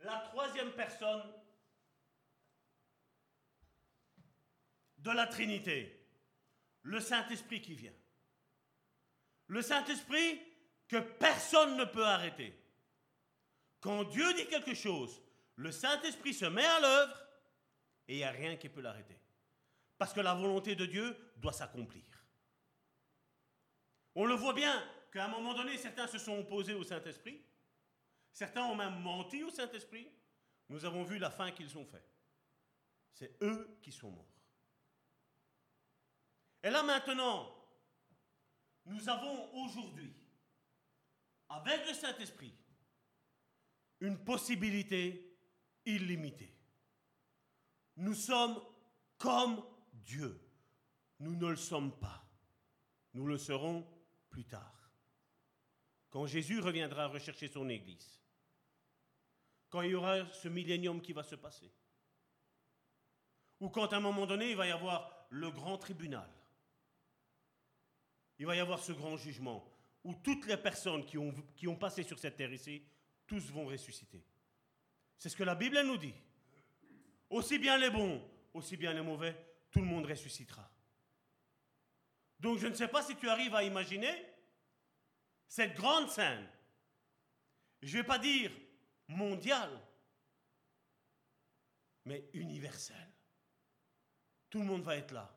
[0.00, 1.22] la troisième personne
[4.98, 6.08] de la Trinité,
[6.82, 7.94] le Saint-Esprit qui vient.
[9.48, 10.40] Le Saint-Esprit
[10.88, 12.58] que personne ne peut arrêter.
[13.80, 15.22] Quand Dieu dit quelque chose,
[15.56, 17.21] le Saint-Esprit se met à l'œuvre
[18.08, 19.18] et il n'y a rien qui peut l'arrêter.
[19.98, 22.04] Parce que la volonté de Dieu doit s'accomplir.
[24.14, 27.40] On le voit bien qu'à un moment donné, certains se sont opposés au Saint-Esprit.
[28.32, 30.08] Certains ont même menti au Saint-Esprit.
[30.68, 32.04] Nous avons vu la fin qu'ils ont fait.
[33.12, 34.26] C'est eux qui sont morts.
[36.62, 37.54] Et là maintenant,
[38.86, 40.12] nous avons aujourd'hui,
[41.48, 42.54] avec le Saint-Esprit,
[44.00, 45.38] une possibilité
[45.84, 46.51] illimitée.
[47.96, 48.60] Nous sommes
[49.18, 49.62] comme
[49.92, 50.40] Dieu.
[51.20, 52.24] Nous ne le sommes pas.
[53.14, 53.86] Nous le serons
[54.30, 54.90] plus tard.
[56.10, 58.20] Quand Jésus reviendra rechercher son Église.
[59.70, 61.72] Quand il y aura ce millénium qui va se passer.
[63.60, 66.28] Ou quand à un moment donné, il va y avoir le grand tribunal.
[68.38, 69.64] Il va y avoir ce grand jugement
[70.04, 72.82] où toutes les personnes qui ont, qui ont passé sur cette terre ici
[73.26, 74.22] tous vont ressusciter.
[75.16, 76.14] C'est ce que la Bible nous dit.
[77.32, 78.22] Aussi bien les bons,
[78.52, 79.34] aussi bien les mauvais,
[79.70, 80.70] tout le monde ressuscitera.
[82.38, 84.14] Donc je ne sais pas si tu arrives à imaginer
[85.48, 86.46] cette grande scène.
[87.80, 88.52] Je ne vais pas dire
[89.08, 89.80] mondiale,
[92.04, 93.12] mais universelle.
[94.50, 95.34] Tout le monde va être là.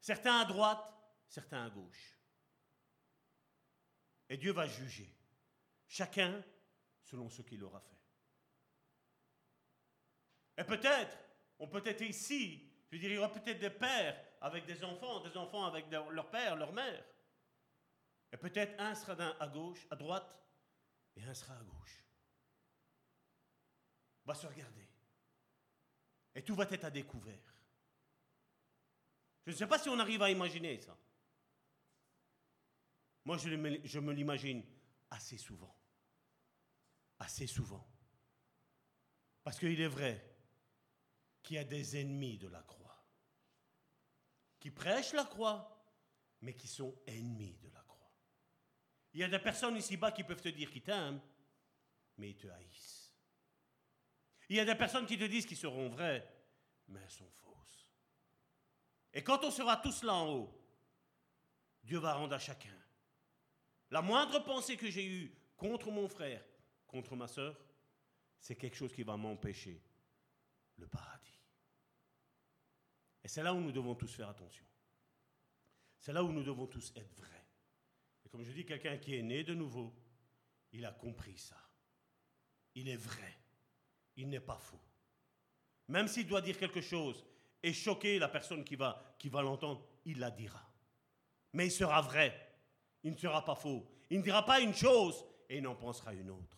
[0.00, 0.94] Certains à droite,
[1.28, 2.18] certains à gauche.
[4.30, 5.14] Et Dieu va juger.
[5.86, 6.42] Chacun
[7.02, 7.95] selon ce qu'il aura fait.
[10.56, 11.16] Et peut-être,
[11.58, 14.82] on peut être ici, je veux dire, il y aura peut-être des pères avec des
[14.84, 17.04] enfants, des enfants avec leur père, leur mère.
[18.32, 20.36] Et peut-être un sera à gauche, à droite,
[21.16, 22.04] et un sera à gauche.
[24.24, 24.88] On va se regarder.
[26.34, 27.54] Et tout va être à découvert.
[29.46, 30.96] Je ne sais pas si on arrive à imaginer ça.
[33.24, 34.64] Moi, je me l'imagine
[35.10, 35.76] assez souvent
[37.18, 37.86] assez souvent.
[39.42, 40.35] Parce qu'il est vrai
[41.46, 43.06] qu'il y a des ennemis de la croix,
[44.58, 45.72] qui prêchent la croix,
[46.40, 48.12] mais qui sont ennemis de la croix.
[49.14, 51.20] Il y a des personnes ici-bas qui peuvent te dire qu'ils t'aiment,
[52.18, 53.14] mais ils te haïssent.
[54.48, 56.28] Il y a des personnes qui te disent qu'ils seront vraies,
[56.88, 57.88] mais elles sont fausses.
[59.12, 60.60] Et quand on sera tous là en haut,
[61.84, 62.76] Dieu va rendre à chacun.
[63.92, 66.44] La moindre pensée que j'ai eue contre mon frère,
[66.88, 67.56] contre ma soeur,
[68.40, 69.80] c'est quelque chose qui va m'empêcher
[70.78, 71.40] le paradis.
[73.24, 74.64] Et c'est là où nous devons tous faire attention.
[75.98, 77.46] C'est là où nous devons tous être vrais.
[78.24, 79.94] Et comme je dis, quelqu'un qui est né de nouveau,
[80.72, 81.56] il a compris ça.
[82.74, 83.38] Il est vrai.
[84.16, 84.80] Il n'est pas faux.
[85.88, 87.24] Même s'il doit dire quelque chose
[87.62, 90.62] et choquer la personne qui va, qui va l'entendre, il la dira.
[91.52, 92.58] Mais il sera vrai.
[93.02, 93.86] Il ne sera pas faux.
[94.10, 96.56] Il ne dira pas une chose et il n'en pensera une autre.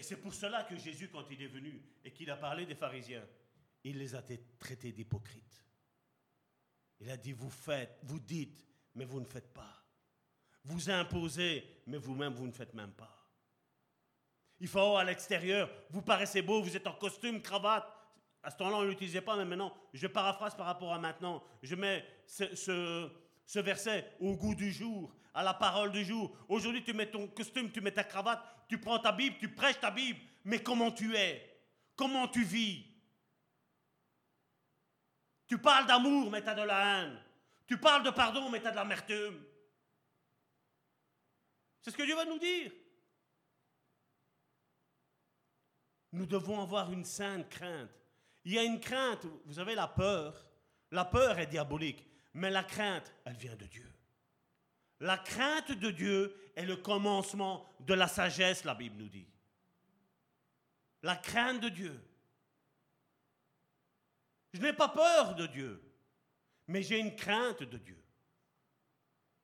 [0.00, 2.74] Et c'est pour cela que Jésus, quand il est venu et qu'il a parlé des
[2.74, 3.22] pharisiens,
[3.84, 4.22] il les a
[4.58, 5.62] traités d'hypocrites.
[7.00, 9.84] Il a dit, vous faites, vous dites, mais vous ne faites pas.
[10.64, 13.14] Vous imposez, mais vous-même, vous ne faites même pas.
[14.58, 17.86] Il faut à l'extérieur, vous paraissez beau, vous êtes en costume, cravate.
[18.42, 21.44] À ce temps-là, on ne l'utilisait pas, mais maintenant, je paraphrase par rapport à maintenant.
[21.62, 23.10] Je mets ce,
[23.44, 26.36] ce verset au goût du jour, à la parole du jour.
[26.48, 29.80] Aujourd'hui, tu mets ton costume, tu mets ta cravate, tu prends ta Bible, tu prêches
[29.80, 30.20] ta Bible.
[30.44, 31.46] Mais comment tu es?
[31.96, 32.86] Comment tu vis?
[35.46, 37.22] Tu parles d'amour, mais tu as de la haine.
[37.66, 39.44] Tu parles de pardon, mais tu as de l'amertume.
[41.80, 42.72] C'est ce que Dieu va nous dire.
[46.12, 47.90] Nous devons avoir une sainte crainte.
[48.44, 50.46] Il y a une crainte, vous savez, la peur.
[50.90, 52.04] La peur est diabolique,
[52.34, 53.89] mais la crainte, elle vient de Dieu.
[55.00, 59.26] La crainte de Dieu est le commencement de la sagesse, la Bible nous dit.
[61.02, 61.98] La crainte de Dieu.
[64.52, 65.82] Je n'ai pas peur de Dieu,
[66.66, 68.02] mais j'ai une crainte de Dieu.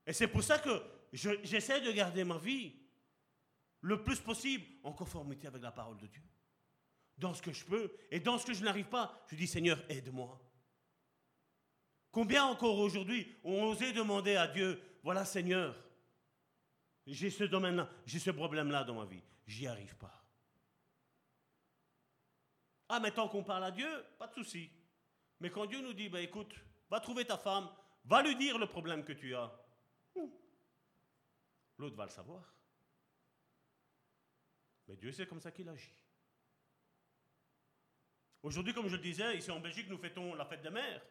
[0.07, 2.75] Et c'est pour ça que j'essaie de garder ma vie
[3.81, 6.23] le plus possible en conformité avec la parole de Dieu.
[7.17, 9.83] Dans ce que je peux et dans ce que je n'arrive pas, je dis Seigneur,
[9.89, 10.39] aide-moi.
[12.11, 15.73] Combien encore aujourd'hui ont osé demander à Dieu, voilà Seigneur,
[17.07, 19.23] J'ai ce domaine-là, j'ai ce problème-là dans ma vie.
[19.47, 20.21] J'y arrive pas.
[22.89, 23.89] Ah, mais tant qu'on parle à Dieu,
[24.19, 24.69] pas de souci.
[25.39, 26.53] Mais quand Dieu nous dit, bah, écoute,
[26.91, 27.71] va trouver ta femme,
[28.05, 29.49] va lui dire le problème que tu as,
[31.79, 32.43] l'autre va le savoir.
[34.89, 36.03] Mais Dieu, c'est comme ça qu'il agit.
[38.43, 41.07] Aujourd'hui, comme je le disais, ici en Belgique, nous fêtons la fête des mères.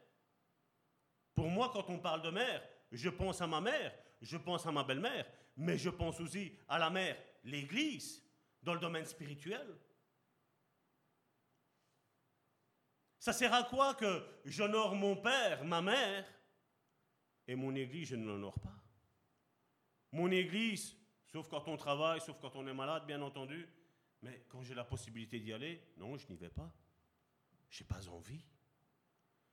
[1.34, 4.72] Pour moi, quand on parle de mère, je pense à ma mère, je pense à
[4.72, 5.26] ma belle-mère,
[5.57, 8.23] mais je pense aussi à la mère, l'Église,
[8.61, 9.67] dans le domaine spirituel.
[13.19, 16.26] Ça sert à quoi que j'honore mon père, ma mère,
[17.47, 18.84] et mon Église, je ne l'honore pas?
[20.11, 20.95] Mon Église,
[21.26, 23.67] sauf quand on travaille, sauf quand on est malade, bien entendu,
[24.22, 26.72] mais quand j'ai la possibilité d'y aller, non, je n'y vais pas.
[27.69, 28.45] Je n'ai pas envie.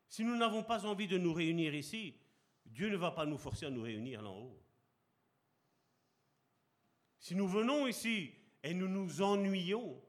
[0.09, 2.16] Si nous n'avons pas envie de nous réunir ici,
[2.73, 4.59] Dieu ne va pas nous forcer à nous réunir là-haut.
[7.19, 10.03] Si nous venons ici et nous nous ennuyons,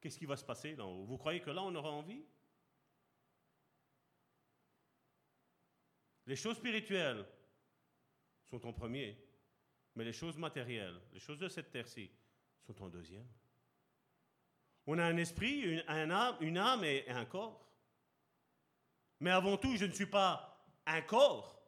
[0.00, 2.24] qu'est-ce qui va se passer là-haut Vous croyez que là, on aura envie?
[6.26, 7.24] Les choses spirituelles
[8.44, 9.16] sont en premier,
[9.94, 12.10] mais les choses matérielles, les choses de cette terre-ci,
[12.66, 13.28] sont en deuxième.
[14.86, 17.62] On a un esprit, une, âme, une âme et un corps.
[19.20, 20.57] Mais avant tout, je ne suis pas
[20.88, 21.62] un corps.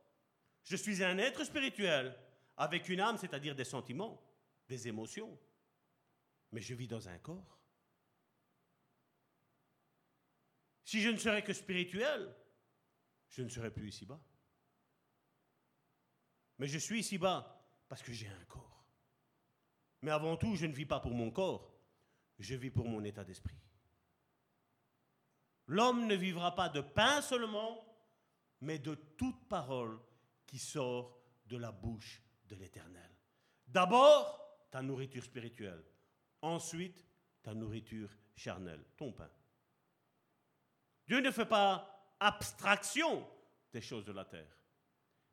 [0.64, 2.16] Je suis un être spirituel
[2.56, 4.22] avec une âme, c'est-à-dire des sentiments,
[4.68, 5.38] des émotions.
[6.52, 7.58] Mais je vis dans un corps.
[10.84, 12.34] Si je ne serais que spirituel,
[13.28, 14.20] je ne serais plus ici-bas.
[16.58, 18.84] Mais je suis ici-bas parce que j'ai un corps.
[20.02, 21.72] Mais avant tout, je ne vis pas pour mon corps,
[22.38, 23.56] je vis pour mon état d'esprit.
[25.66, 27.89] L'homme ne vivra pas de pain seulement,
[28.60, 29.98] mais de toute parole
[30.46, 33.10] qui sort de la bouche de l'Éternel.
[33.66, 35.84] D'abord, ta nourriture spirituelle.
[36.42, 37.04] Ensuite,
[37.42, 39.30] ta nourriture charnelle, ton pain.
[41.06, 43.26] Dieu ne fait pas abstraction
[43.72, 44.58] des choses de la terre,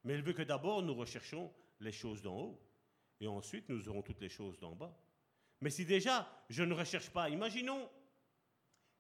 [0.04, 2.62] mais il veut que d'abord nous recherchions les choses d'en haut,
[3.20, 4.96] et ensuite nous aurons toutes les choses d'en bas.
[5.62, 7.90] Mais si déjà je ne recherche pas, imaginons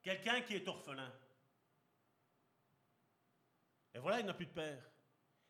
[0.01, 1.11] quelqu'un qui est orphelin.
[3.97, 4.91] Et voilà, il n'a plus de père.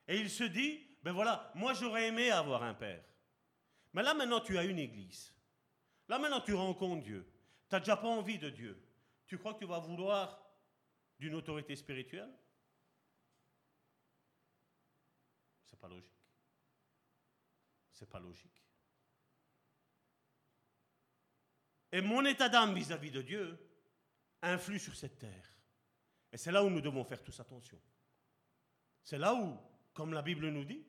[0.08, 3.04] Et il se dit, ben voilà, moi j'aurais aimé avoir un père.
[3.92, 5.34] Mais là maintenant tu as une église.
[6.08, 7.30] Là maintenant tu rencontres Dieu.
[7.68, 8.82] Tu n'as déjà pas envie de Dieu.
[9.26, 10.42] Tu crois que tu vas vouloir
[11.20, 12.34] d'une autorité spirituelle?
[15.66, 16.14] C'est pas logique.
[17.92, 18.64] C'est pas logique.
[21.92, 23.60] Et mon état d'âme vis-à-vis de Dieu
[24.42, 25.54] influe sur cette terre.
[26.32, 27.82] Et c'est là où nous devons faire tous attention.
[29.08, 29.58] C'est là où,
[29.94, 30.84] comme la Bible nous dit,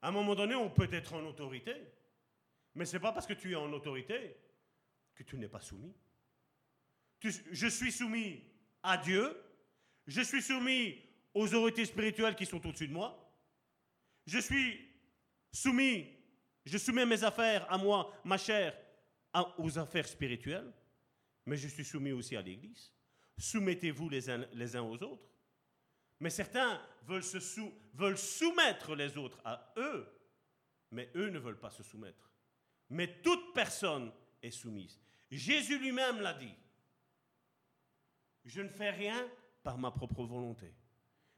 [0.00, 1.74] à un moment donné, on peut être en autorité,
[2.74, 4.34] mais ce n'est pas parce que tu es en autorité
[5.14, 5.94] que tu n'es pas soumis.
[7.20, 8.42] je suis soumis
[8.82, 9.36] à Dieu,
[10.06, 10.98] je suis soumis
[11.34, 13.30] aux autorités spirituelles qui sont au-dessus de moi,
[14.26, 14.80] je suis
[15.52, 16.08] soumis,
[16.64, 18.74] je soumets mes affaires à moi, ma chair,
[19.58, 20.72] aux affaires spirituelles,
[21.44, 22.90] mais je suis soumis aussi à l'Église.
[23.36, 25.35] Soumettez-vous les uns, les uns aux autres.
[26.20, 30.06] Mais certains veulent, soumettre les autres à eux,
[30.90, 32.30] mais eux ne veulent pas se soumettre.
[32.90, 34.12] Mais toute personne
[34.42, 34.98] est soumise.
[35.30, 36.54] Jésus lui-même l'a dit.
[38.44, 39.28] Je ne fais rien
[39.62, 40.72] par ma propre volonté,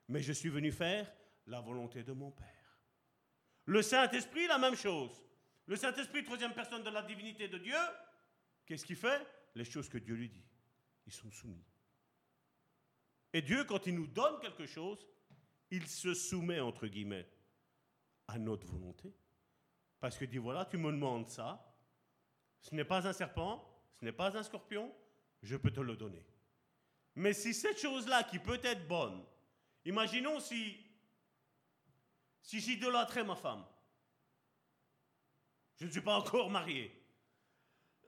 [0.09, 1.11] mais je suis venu faire
[1.47, 2.79] la volonté de mon Père.
[3.65, 5.13] Le Saint-Esprit, la même chose.
[5.67, 7.77] Le Saint-Esprit, troisième personne de la divinité de Dieu,
[8.67, 9.27] qu'est-ce qu'il fait?
[9.55, 10.45] Les choses que Dieu lui dit.
[11.07, 11.65] Ils sont soumis.
[13.33, 15.07] Et Dieu, quand il nous donne quelque chose,
[15.71, 17.29] il se soumet, entre guillemets,
[18.27, 19.15] à notre volonté.
[20.01, 21.75] Parce que dit, voilà, tu me demandes ça,
[22.61, 23.65] ce n'est pas un serpent,
[23.99, 24.95] ce n'est pas un scorpion,
[25.43, 26.25] je peux te le donner.
[27.15, 29.25] Mais si cette chose-là, qui peut être bonne,
[29.85, 30.77] imaginons si,
[32.43, 33.65] si j'idolâtrais ma femme,
[35.77, 36.93] je ne suis pas encore marié.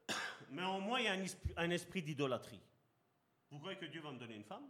[0.51, 1.17] Mais en moi, il y a
[1.57, 2.61] un esprit, d'idolâtrie.
[3.51, 4.69] Vous croyez que Dieu va me donner une femme?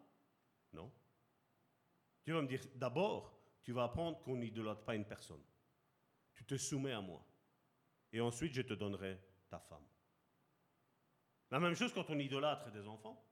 [0.73, 0.91] Non.
[2.25, 5.43] Dieu va me dire, d'abord, tu vas apprendre qu'on n'idolâtre pas une personne.
[6.35, 7.25] Tu te soumets à moi.
[8.13, 9.19] Et ensuite, je te donnerai
[9.49, 9.85] ta femme.
[11.51, 13.23] La même chose quand on idolâtre des enfants.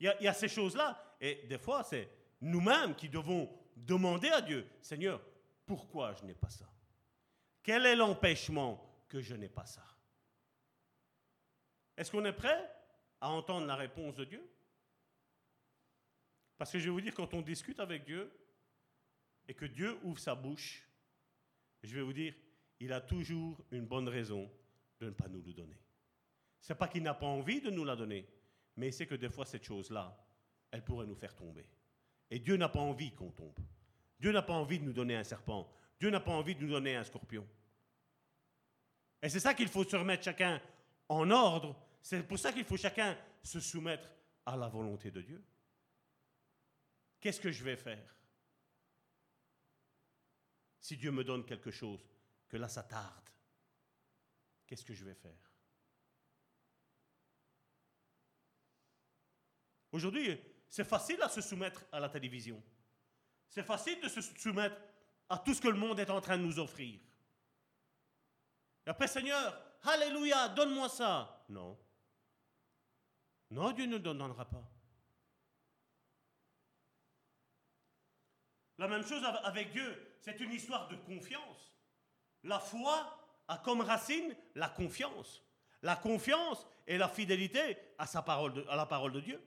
[0.00, 1.16] Il y, y a, ces choses-là.
[1.20, 2.08] Et des fois, c'est
[2.40, 5.20] nous-mêmes qui devons demander à Dieu, Seigneur,
[5.64, 6.68] pourquoi je n'ai pas ça?
[7.62, 9.84] Quel est l'empêchement que je n'ai pas ça?
[11.96, 12.70] Est-ce qu'on est prêt
[13.20, 14.44] à entendre la réponse de Dieu?
[16.62, 18.30] Parce que je vais vous dire, quand on discute avec Dieu
[19.48, 20.88] et que Dieu ouvre sa bouche,
[21.82, 22.36] je vais vous dire,
[22.78, 24.48] il a toujours une bonne raison
[25.00, 25.76] de ne pas nous le donner.
[26.60, 28.28] C'est pas qu'il n'a pas envie de nous la donner,
[28.76, 30.16] mais c'est que des fois, cette chose-là,
[30.70, 31.66] elle pourrait nous faire tomber.
[32.30, 33.58] Et Dieu n'a pas envie qu'on tombe.
[34.20, 35.68] Dieu n'a pas envie de nous donner un serpent.
[35.98, 37.44] Dieu n'a pas envie de nous donner un scorpion.
[39.20, 40.62] Et c'est ça qu'il faut se remettre chacun
[41.08, 41.74] en ordre.
[42.00, 44.08] C'est pour ça qu'il faut chacun se soumettre
[44.46, 45.44] à la volonté de Dieu.
[47.22, 48.16] Qu'est-ce que je vais faire?
[50.80, 52.04] Si Dieu me donne quelque chose,
[52.48, 53.30] que là ça tarde,
[54.66, 55.52] qu'est-ce que je vais faire?
[59.92, 60.36] Aujourd'hui,
[60.68, 62.60] c'est facile à se soumettre à la télévision.
[63.48, 64.76] C'est facile de se soumettre
[65.28, 66.98] à tout ce que le monde est en train de nous offrir.
[68.84, 71.44] Et après, Seigneur, Alléluia, donne-moi ça.
[71.48, 71.78] Non.
[73.50, 74.71] Non, Dieu ne donnera pas.
[78.82, 81.72] La même chose avec Dieu, c'est une histoire de confiance.
[82.42, 85.40] La foi a comme racine la confiance.
[85.82, 89.40] La confiance et la fidélité à, à la parole de Dieu.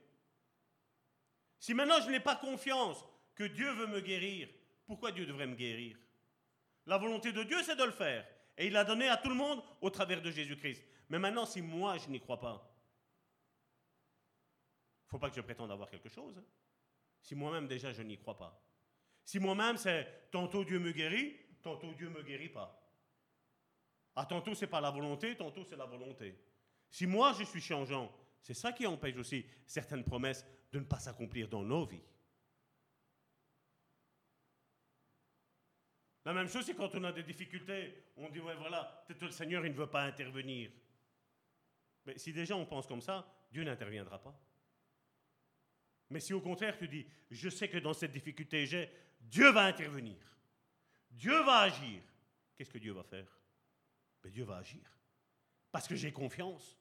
[1.58, 3.04] Si maintenant je n'ai pas confiance
[3.34, 4.48] que Dieu veut me guérir,
[4.86, 5.98] pourquoi Dieu devrait me guérir?
[6.86, 8.26] La volonté de Dieu, c'est de le faire.
[8.56, 10.82] Et il l'a donné à tout le monde au travers de Jésus-Christ.
[11.10, 12.74] Mais maintenant, si moi, je n'y crois pas,
[15.02, 16.38] il ne faut pas que je prétende avoir quelque chose.
[16.38, 16.44] Hein.
[17.20, 18.65] Si moi-même, déjà, je n'y crois pas.
[19.26, 22.80] Si moi-même, c'est tantôt Dieu me guérit, tantôt Dieu ne me guérit pas.
[24.14, 26.38] Ah, tantôt, ce n'est pas la volonté, tantôt, c'est la volonté.
[26.88, 31.00] Si moi, je suis changeant, c'est ça qui empêche aussi certaines promesses de ne pas
[31.00, 32.04] s'accomplir dans nos vies.
[36.24, 39.32] La même chose, c'est quand on a des difficultés, on dit, ouais, voilà, peut-être le
[39.32, 40.70] Seigneur, il ne veut pas intervenir.
[42.04, 44.40] Mais si déjà on pense comme ça, Dieu n'interviendra pas.
[46.10, 48.88] Mais si au contraire tu dis, je sais que dans cette difficulté j'ai,
[49.20, 50.16] Dieu va intervenir.
[51.10, 52.00] Dieu va agir.
[52.56, 53.26] Qu'est-ce que Dieu va faire?
[54.22, 54.80] Ben, Dieu va agir.
[55.70, 56.76] Parce que j'ai confiance.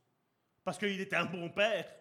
[0.64, 1.92] Parce qu'il est un bon père.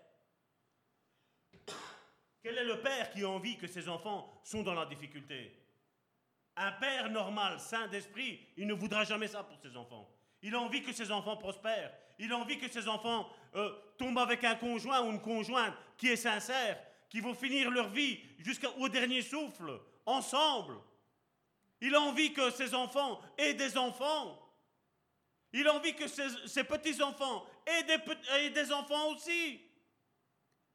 [2.42, 5.52] Quel est le père qui a envie que ses enfants sont dans la difficulté?
[6.56, 10.08] Un père normal, saint d'esprit, il ne voudra jamais ça pour ses enfants.
[10.42, 11.92] Il a envie que ses enfants prospèrent.
[12.18, 16.08] Il a envie que ses enfants euh, tombent avec un conjoint ou une conjointe qui
[16.08, 16.78] est sincère,
[17.08, 20.76] qui vont finir leur vie jusqu'au dernier souffle, ensemble.
[21.80, 24.40] Il a envie que ses enfants aient des enfants.
[25.52, 29.60] Il a envie que ses, petits-enfants aient des, enfants aussi.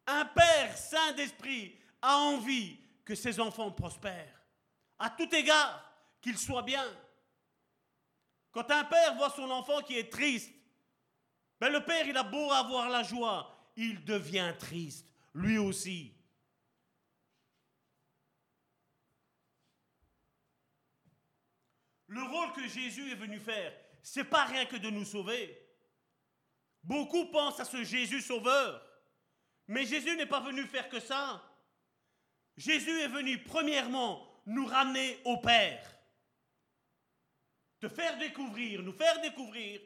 [0.07, 4.39] Un père saint d'esprit a envie que ses enfants prospèrent
[4.99, 5.83] à tout égard,
[6.21, 6.85] qu'il soit bien.
[8.51, 10.51] Quand un père voit son enfant qui est triste,
[11.59, 16.13] ben le père, il a beau avoir la joie, il devient triste, lui aussi.
[22.09, 23.71] Le rôle que Jésus est venu faire,
[24.01, 25.55] c'est pas rien que de nous sauver.
[26.83, 28.83] Beaucoup pensent à ce Jésus sauveur,
[29.67, 31.43] mais Jésus n'est pas venu faire que ça.
[32.57, 35.85] Jésus est venu premièrement nous ramener au Père.
[37.79, 39.79] Te faire découvrir, nous faire découvrir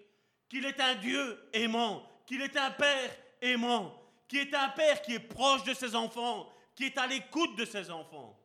[0.47, 5.15] qu'il est un Dieu aimant, qu'il est un Père aimant, qui est un Père qui
[5.15, 8.39] est proche de ses enfants, qui est à l'écoute de ses enfants,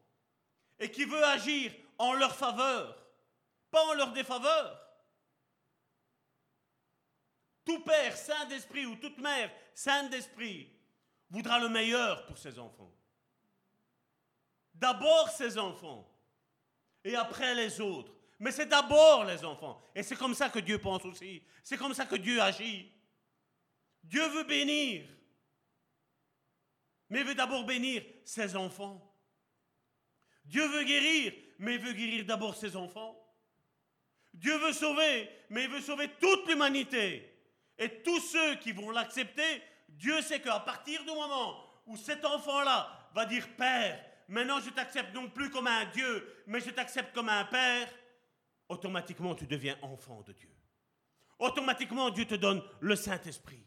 [0.80, 3.07] et qui veut agir en leur faveur,
[3.70, 4.85] pas en leur défaveur.
[7.65, 10.73] Tout père saint d'esprit ou toute mère sainte d'esprit
[11.28, 12.93] voudra le meilleur pour ses enfants.
[14.74, 16.09] D'abord ses enfants
[17.05, 18.12] et après les autres.
[18.39, 19.82] Mais c'est d'abord les enfants.
[19.95, 21.43] Et c'est comme ça que Dieu pense aussi.
[21.62, 22.93] C'est comme ça que Dieu agit.
[24.03, 25.09] Dieu veut bénir.
[27.11, 29.05] Mais veut d'abord bénir ses enfants.
[30.45, 33.18] Dieu veut guérir, mais veut guérir d'abord ses enfants.
[34.39, 37.28] Dieu veut sauver, mais il veut sauver toute l'humanité.
[37.77, 43.10] Et tous ceux qui vont l'accepter, Dieu sait qu'à partir du moment où cet enfant-là
[43.15, 47.28] va dire Père, maintenant je t'accepte non plus comme un Dieu, mais je t'accepte comme
[47.28, 47.89] un Père,
[48.69, 50.51] automatiquement tu deviens enfant de Dieu.
[51.39, 53.65] Automatiquement Dieu te donne le Saint-Esprit.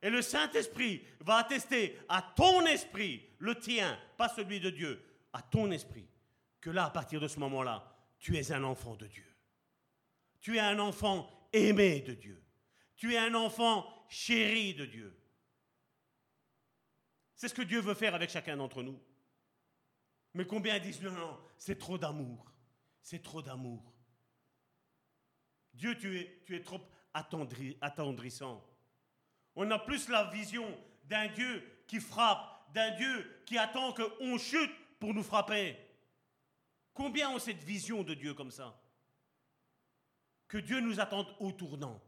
[0.00, 5.00] Et le Saint-Esprit va attester à ton esprit, le tien, pas celui de Dieu,
[5.32, 6.08] à ton esprit,
[6.60, 7.84] que là, à partir de ce moment-là,
[8.18, 9.31] tu es un enfant de Dieu.
[10.42, 12.42] Tu es un enfant aimé de Dieu.
[12.96, 15.16] Tu es un enfant chéri de Dieu.
[17.34, 19.00] C'est ce que Dieu veut faire avec chacun d'entre nous.
[20.34, 22.52] Mais combien disent non, non, c'est trop d'amour.
[23.00, 23.92] C'est trop d'amour.
[25.74, 26.80] Dieu, tu es, tu es trop
[27.14, 28.64] attendri, attendrissant.
[29.54, 30.66] On a plus la vision
[31.04, 35.76] d'un Dieu qui frappe, d'un Dieu qui attend qu'on chute pour nous frapper.
[36.94, 38.81] Combien ont cette vision de Dieu comme ça?
[40.52, 41.98] Que Dieu nous attende au tournant.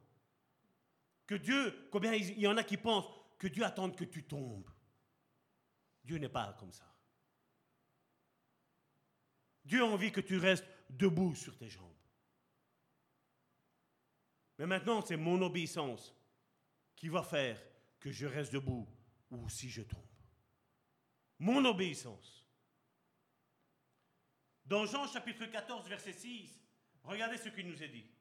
[1.26, 3.08] Que Dieu, combien il y en a qui pensent
[3.38, 4.68] que Dieu attend que tu tombes.
[6.04, 6.84] Dieu n'est pas comme ça.
[9.64, 11.96] Dieu a envie que tu restes debout sur tes jambes.
[14.58, 16.14] Mais maintenant, c'est mon obéissance
[16.96, 17.58] qui va faire
[17.98, 18.86] que je reste debout
[19.30, 20.04] ou si je tombe.
[21.38, 22.46] Mon obéissance.
[24.66, 26.60] Dans Jean chapitre 14, verset 6,
[27.04, 28.13] regardez ce qu'il nous est dit.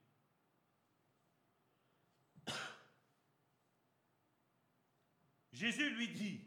[5.63, 6.41] Jésus lui dit,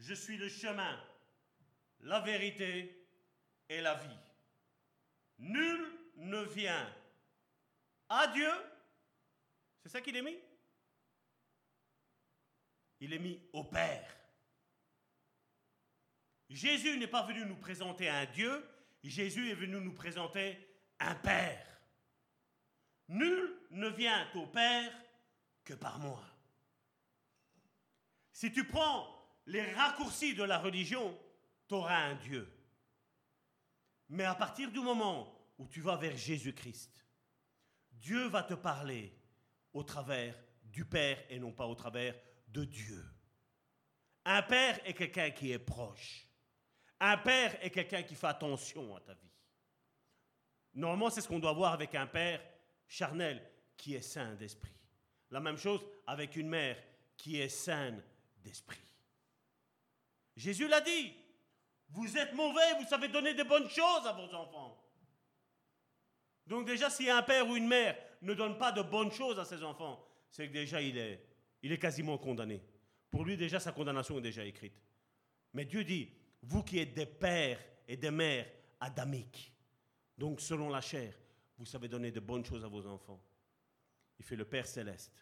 [0.00, 1.00] je suis le chemin,
[2.00, 3.06] la vérité
[3.68, 4.18] et la vie.
[5.38, 6.92] Nul ne vient
[8.08, 8.50] à Dieu.
[9.80, 10.36] C'est ça qu'il est mis?
[12.98, 14.12] Il est mis au Père.
[16.50, 18.68] Jésus n'est pas venu nous présenter un Dieu,
[19.04, 20.58] Jésus est venu nous présenter
[20.98, 21.80] un Père.
[23.06, 24.92] Nul ne vient au Père
[25.64, 26.37] que par moi.
[28.38, 29.04] Si tu prends
[29.46, 31.18] les raccourcis de la religion,
[31.68, 32.48] tu auras un Dieu.
[34.10, 37.04] Mais à partir du moment où tu vas vers Jésus-Christ,
[37.90, 39.12] Dieu va te parler
[39.72, 42.14] au travers du Père et non pas au travers
[42.46, 43.04] de Dieu.
[44.24, 46.24] Un Père est quelqu'un qui est proche.
[47.00, 49.34] Un Père est quelqu'un qui fait attention à ta vie.
[50.74, 52.40] Normalement, c'est ce qu'on doit voir avec un Père
[52.86, 53.44] charnel
[53.76, 54.78] qui est saint d'esprit.
[55.32, 56.80] La même chose avec une mère
[57.16, 58.00] qui est saine
[60.36, 61.14] Jésus l'a dit,
[61.90, 64.76] vous êtes mauvais, vous savez donner des bonnes choses à vos enfants.
[66.46, 69.44] Donc déjà, si un père ou une mère ne donne pas de bonnes choses à
[69.44, 71.24] ses enfants, c'est que déjà il est,
[71.62, 72.62] il est quasiment condamné.
[73.10, 74.80] Pour lui, déjà, sa condamnation est déjà écrite.
[75.54, 76.10] Mais Dieu dit,
[76.42, 78.46] vous qui êtes des pères et des mères
[78.80, 79.52] adamiques,
[80.16, 81.14] donc selon la chair,
[81.58, 83.20] vous savez donner de bonnes choses à vos enfants.
[84.18, 85.12] Il fait le Père céleste.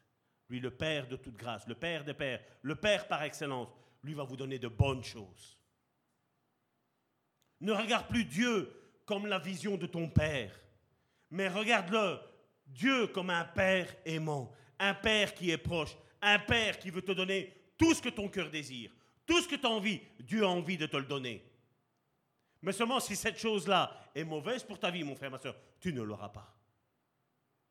[0.49, 3.69] Lui, le Père de toute grâce, le Père des pères, le Père par excellence,
[4.03, 5.59] lui va vous donner de bonnes choses.
[7.61, 8.73] Ne regarde plus Dieu
[9.05, 10.53] comme la vision de ton Père,
[11.31, 12.19] mais regarde-le,
[12.67, 17.13] Dieu comme un Père aimant, un Père qui est proche, un Père qui veut te
[17.13, 18.93] donner tout ce que ton cœur désire,
[19.27, 21.45] tout ce que tu as envie, Dieu a envie de te le donner.
[22.63, 25.93] Mais seulement si cette chose-là est mauvaise pour ta vie, mon frère, ma soeur, tu
[25.93, 26.56] ne l'auras pas.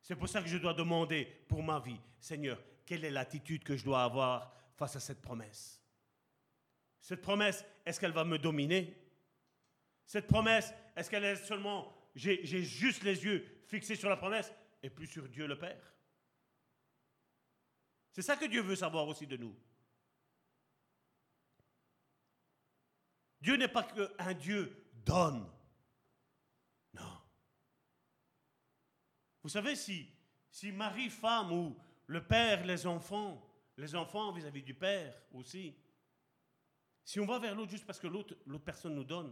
[0.05, 3.75] C'est pour ça que je dois demander pour ma vie, Seigneur, quelle est l'attitude que
[3.75, 5.81] je dois avoir face à cette promesse?
[7.01, 8.95] Cette promesse, est-ce qu'elle va me dominer?
[10.05, 14.53] Cette promesse, est-ce qu'elle est seulement, j'ai juste les yeux fixés sur la promesse
[14.83, 15.95] et plus sur Dieu le Père?
[18.11, 19.55] C'est ça que Dieu veut savoir aussi de nous.
[23.41, 25.51] Dieu n'est pas qu'un Dieu donne.
[26.93, 27.21] Non.
[29.45, 30.07] Vous savez, si,
[30.49, 31.77] si Marie, femme, ou
[32.07, 33.47] le père, les enfants,
[33.77, 35.77] les enfants vis-à-vis du père aussi,
[37.03, 38.35] si on va vers l'autre juste parce que l'autre,
[38.65, 39.31] personne nous donne,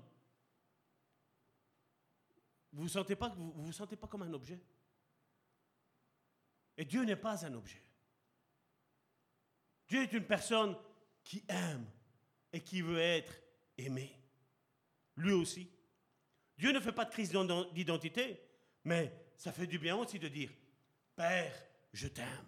[2.73, 4.61] vous ne vous, vous sentez pas comme un objet?
[6.77, 7.81] Et Dieu n'est pas un objet.
[9.87, 10.77] Dieu est une personne
[11.23, 11.89] qui aime
[12.51, 13.33] et qui veut être
[13.79, 14.15] aimé.
[15.15, 15.67] Lui aussi.
[16.55, 17.31] Dieu ne fait pas de crise
[17.73, 18.39] d'identité,
[18.83, 20.51] mais ça fait du bien aussi de dire,
[21.15, 21.53] Père,
[21.91, 22.47] je t'aime.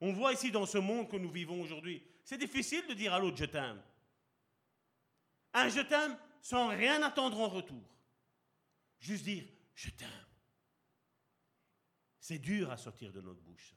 [0.00, 3.20] On voit ici dans ce monde que nous vivons aujourd'hui, c'est difficile de dire à
[3.20, 3.80] l'autre je t'aime.
[5.54, 7.82] Un je t'aime sans rien attendre en retour.
[8.98, 9.44] Juste dire
[9.74, 10.26] je t'aime.
[12.18, 13.74] C'est dur à sortir de notre bouche.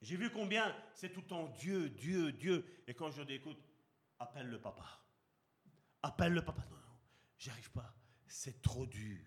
[0.00, 2.82] J'ai vu combien c'est tout le Dieu, Dieu, Dieu.
[2.86, 3.58] Et quand je l'écoute,
[4.18, 4.84] appelle le papa.
[6.02, 6.62] Appelle le papa.
[6.70, 6.75] Non,
[7.38, 7.94] j'y arrive pas.
[8.26, 9.24] C'est trop dur.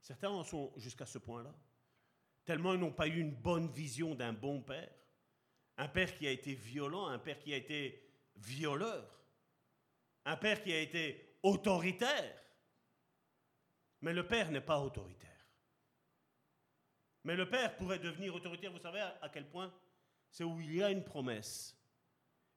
[0.00, 1.54] Certains en sont jusqu'à ce point-là.
[2.44, 4.92] Tellement ils n'ont pas eu une bonne vision d'un bon père.
[5.78, 8.02] Un père qui a été violent, un père qui a été
[8.36, 9.06] violeur,
[10.24, 12.42] un père qui a été autoritaire.
[14.00, 15.36] Mais le père n'est pas autoritaire.
[17.26, 19.74] Mais le Père pourrait devenir autoritaire, vous savez à, quel point?
[20.30, 21.75] C'est où il y a une promesse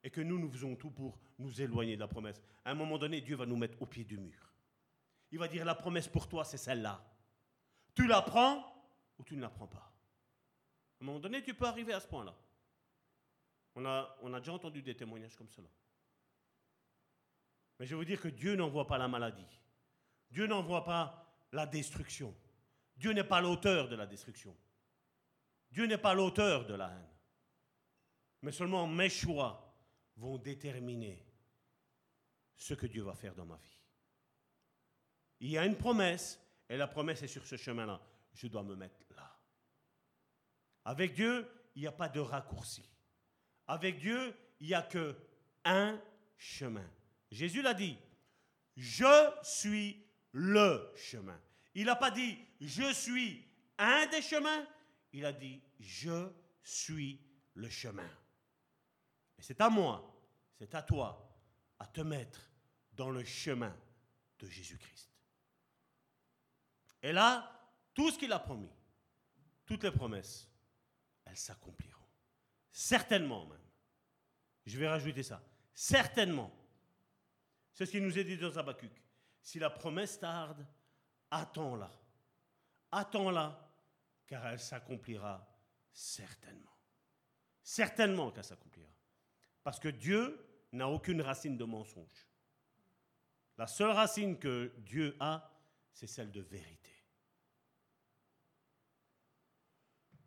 [0.04, 2.42] et que nous, nous faisons tout pour nous éloigner de la promesse.
[2.64, 4.54] À un moment donné, Dieu va nous mettre au pied du mur.
[5.32, 7.04] Il va dire, la promesse pour toi, c'est celle-là.
[7.94, 8.64] Tu la prends
[9.18, 9.94] ou tu ne la prends pas.
[11.00, 12.36] À un moment donné, tu peux arriver à ce point-là.
[13.76, 15.70] On a, on a déjà entendu des témoignages comme cela.
[17.80, 19.60] Mais je veux dire que Dieu n'envoie pas la maladie.
[20.32, 22.36] Dieu n'envoie pas la destruction.
[22.98, 24.56] Dieu n'est pas l'auteur de la destruction.
[25.72, 27.08] Dieu n'est pas l'auteur de la haine.
[28.42, 29.69] Mais seulement mes choix
[30.20, 31.26] vont déterminer
[32.56, 33.78] ce que Dieu va faire dans ma vie.
[35.40, 38.02] il y a une promesse, et la promesse est sur ce chemin-là.
[38.34, 39.40] Je dois me mettre là.
[40.86, 42.84] Avec Dieu, il n'y a pas de raccourci.
[43.66, 45.16] Avec Dieu, il n'y a que
[45.64, 46.00] un
[46.38, 46.88] chemin.
[47.32, 47.98] Jésus l'a dit,
[48.76, 51.40] je suis le chemin.
[51.74, 53.46] Il n'a pas dit, je suis
[53.78, 54.68] un des chemins,
[55.14, 56.30] il a dit, je
[56.62, 57.22] suis
[57.54, 58.10] le chemin.
[59.40, 60.14] Et c'est à moi,
[60.58, 61.34] c'est à toi,
[61.80, 62.42] à te mettre
[62.92, 63.74] dans le chemin
[64.38, 65.10] de Jésus-Christ.
[67.02, 67.50] Et là,
[67.94, 68.70] tout ce qu'il a promis,
[69.66, 70.50] toutes les promesses,
[71.24, 72.04] elles s'accompliront.
[72.70, 73.62] Certainement même.
[74.66, 75.42] Je vais rajouter ça.
[75.74, 76.52] Certainement.
[77.72, 78.92] C'est ce qu'il nous est dit dans Habakkuk.
[79.42, 80.68] Si la promesse tarde,
[81.32, 81.90] attends-la.
[82.92, 83.72] Attends-la,
[84.28, 85.48] car elle s'accomplira
[85.94, 86.76] certainement.
[87.64, 88.90] Certainement qu'elle s'accomplira.
[89.64, 92.28] Parce que Dieu n'a aucune racine de mensonge.
[93.58, 95.52] La seule racine que Dieu a,
[95.92, 96.92] c'est celle de vérité.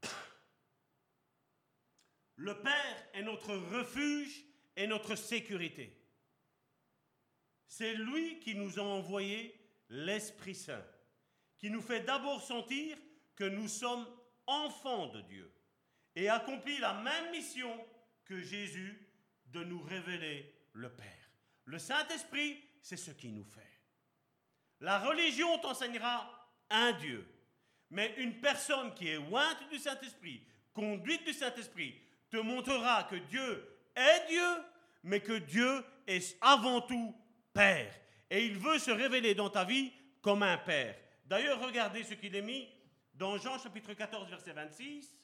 [2.37, 4.45] Le Père est notre refuge
[4.77, 5.99] et notre sécurité.
[7.67, 10.85] C'est lui qui nous a envoyé l'Esprit Saint,
[11.57, 12.99] qui nous fait d'abord sentir
[13.35, 14.07] que nous sommes
[14.47, 15.51] enfants de Dieu
[16.15, 17.83] et accomplit la même mission
[18.25, 19.12] que Jésus
[19.53, 21.31] de nous révéler le Père.
[21.65, 23.61] Le Saint-Esprit, c'est ce qui nous fait.
[24.81, 26.29] La religion t'enseignera
[26.71, 27.27] un Dieu,
[27.91, 32.01] mais une personne qui est ointe du Saint-Esprit, conduite du Saint-Esprit,
[32.31, 34.49] te montrera que Dieu est Dieu,
[35.05, 37.15] mais que Dieu est avant tout
[37.53, 37.95] Père.
[38.31, 39.93] Et il veut se révéler dans ta vie
[40.23, 40.97] comme un Père.
[41.27, 42.69] D'ailleurs, regardez ce qu'il est mis
[43.15, 45.15] dans Jean chapitre 14, verset 26.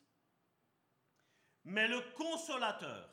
[1.64, 3.08] Mais le consolateur,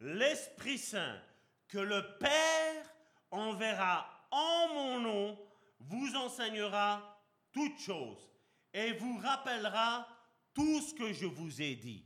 [0.00, 1.20] l'Esprit Saint,
[1.68, 2.94] que le Père
[3.30, 5.38] enverra en mon nom,
[5.80, 8.30] vous enseignera toutes choses
[8.72, 10.08] et vous rappellera
[10.54, 12.04] tout ce que je vous ai dit.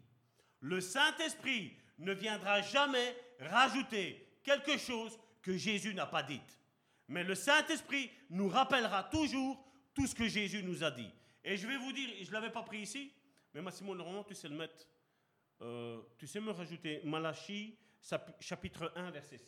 [0.61, 6.41] Le Saint-Esprit ne viendra jamais rajouter quelque chose que Jésus n'a pas dit.
[7.09, 9.63] Mais le Saint-Esprit nous rappellera toujours
[9.95, 11.11] tout ce que Jésus nous a dit.
[11.43, 13.13] Et je vais vous dire, je ne l'avais pas pris ici,
[13.55, 14.87] mais Massimo, normalement, tu sais le mettre.
[15.63, 17.77] Euh, tu sais me rajouter Malachie,
[18.41, 19.45] chapitre 1, verset 6.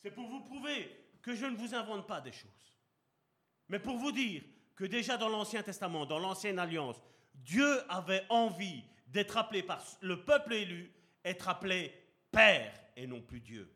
[0.00, 0.90] C'est pour vous prouver
[1.20, 2.78] que je ne vous invente pas des choses.
[3.68, 4.42] Mais pour vous dire
[4.74, 7.00] que déjà dans l'Ancien Testament, dans l'Ancienne Alliance,
[7.34, 10.92] Dieu avait envie d'être appelé par le peuple élu,
[11.24, 11.92] être appelé
[12.30, 13.70] Père et non plus Dieu.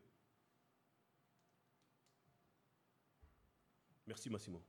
[4.06, 4.62] Merci Massimo.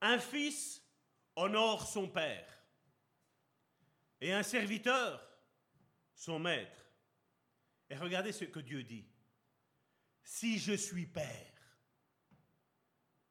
[0.00, 0.82] Un fils
[1.36, 2.63] honore son père
[4.24, 5.22] et un serviteur
[6.14, 6.82] son maître.
[7.90, 9.06] Et regardez ce que Dieu dit.
[10.22, 11.52] Si je suis père,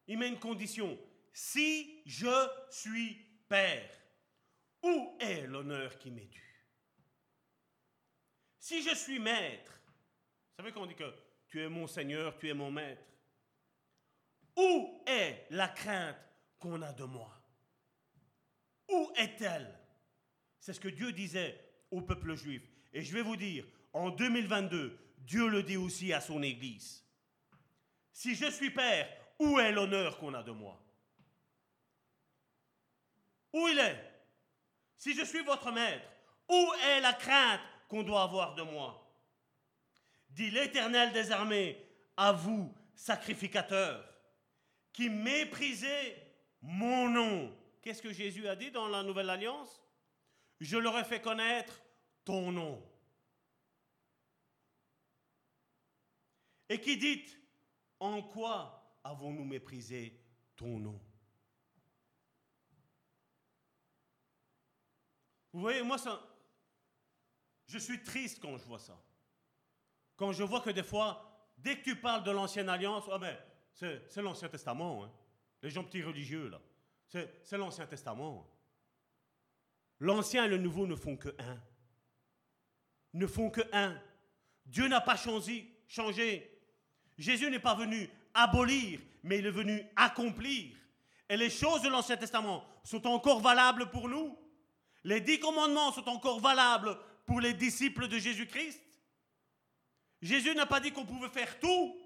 [0.06, 1.00] il met une condition.
[1.34, 3.16] Si je suis
[3.50, 3.90] père,
[4.84, 6.64] où est l'honneur qui m'est dû?
[8.60, 11.12] Si je suis maître, vous savez qu'on dit que
[11.48, 13.04] tu es mon Seigneur, tu es mon maître.
[14.56, 16.18] Où est la crainte
[16.60, 17.36] qu'on a de moi?
[18.90, 19.83] Où est-elle?
[20.64, 21.60] C'est ce que Dieu disait
[21.92, 22.64] au peuple juif.
[22.94, 27.04] Et je vais vous dire, en 2022, Dieu le dit aussi à son Église.
[28.14, 29.10] Si je suis Père,
[29.40, 30.82] où est l'honneur qu'on a de moi?
[33.52, 34.24] Où il est?
[34.96, 36.08] Si je suis votre maître,
[36.48, 37.60] où est la crainte
[37.90, 39.14] qu'on doit avoir de moi?
[40.30, 41.78] Dit l'Éternel des armées
[42.16, 44.02] à vous, sacrificateurs,
[44.94, 46.16] qui méprisez
[46.62, 47.54] mon nom.
[47.82, 49.83] Qu'est-ce que Jésus a dit dans la Nouvelle Alliance?
[50.64, 51.82] Je leur ai fait connaître
[52.24, 52.82] ton nom.
[56.70, 57.22] Et qui dit,
[58.00, 60.18] en quoi avons-nous méprisé
[60.56, 61.02] ton nom?
[65.52, 66.26] Vous voyez, moi, ça,
[67.68, 68.98] je suis triste quand je vois ça.
[70.16, 73.20] Quand je vois que des fois, dès que tu parles de l'ancienne alliance, oh
[73.74, 75.04] c'est l'Ancien Testament.
[75.04, 75.12] Hein.
[75.62, 76.62] Les gens petits religieux, là.
[77.10, 78.50] C'est l'Ancien Testament.
[80.00, 81.62] L'Ancien et le Nouveau ne font que un.
[83.14, 84.00] Ne font que un.
[84.66, 86.50] Dieu n'a pas changé, changé.
[87.18, 90.76] Jésus n'est pas venu abolir, mais il est venu accomplir.
[91.30, 94.38] Et les choses de l'Ancien Testament sont encore valables pour nous.
[95.04, 98.82] Les dix commandements sont encore valables pour les disciples de Jésus-Christ.
[100.22, 101.98] Jésus n'a pas dit qu'on pouvait faire tout.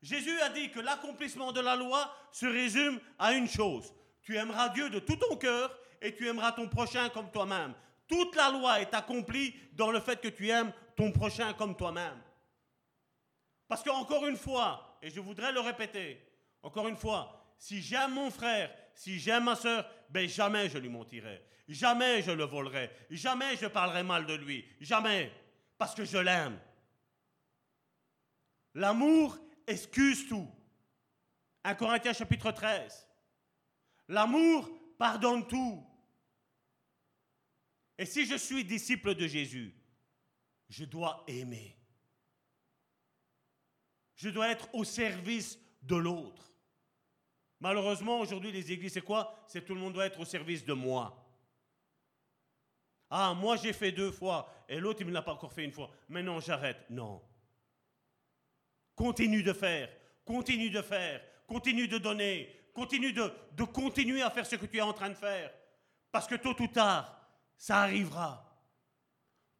[0.00, 3.92] Jésus a dit que l'accomplissement de la loi se résume à une chose.
[4.22, 7.74] Tu aimeras Dieu de tout ton cœur et tu aimeras ton prochain comme toi-même.
[8.06, 12.20] Toute la loi est accomplie dans le fait que tu aimes ton prochain comme toi-même.
[13.68, 16.24] Parce qu'encore une fois, et je voudrais le répéter,
[16.62, 20.88] Encore une fois, si j'aime mon frère, si j'aime ma soeur, ben jamais je lui
[20.88, 21.44] mentirai.
[21.68, 22.90] Jamais je le volerai.
[23.10, 24.64] Jamais je parlerai mal de lui.
[24.80, 25.30] Jamais.
[25.76, 26.58] Parce que je l'aime.
[28.74, 30.48] L'amour excuse tout.
[31.64, 33.06] 1 Corinthiens chapitre 13.
[34.08, 35.84] L'amour pardonne tout.
[37.98, 39.74] Et si je suis disciple de Jésus,
[40.68, 41.76] je dois aimer.
[44.14, 46.52] Je dois être au service de l'autre.
[47.60, 49.44] Malheureusement, aujourd'hui, les églises, c'est quoi?
[49.48, 51.24] C'est tout le monde doit être au service de moi.
[53.10, 55.72] Ah, moi j'ai fait deux fois et l'autre il ne l'a pas encore fait une
[55.72, 55.90] fois.
[56.08, 56.84] Maintenant j'arrête.
[56.90, 57.22] Non.
[58.94, 59.88] Continue de faire,
[60.24, 64.76] continue de faire, continue de donner, continue de, de continuer à faire ce que tu
[64.76, 65.50] es en train de faire.
[66.12, 67.17] Parce que tôt ou tard,
[67.58, 68.44] ça arrivera.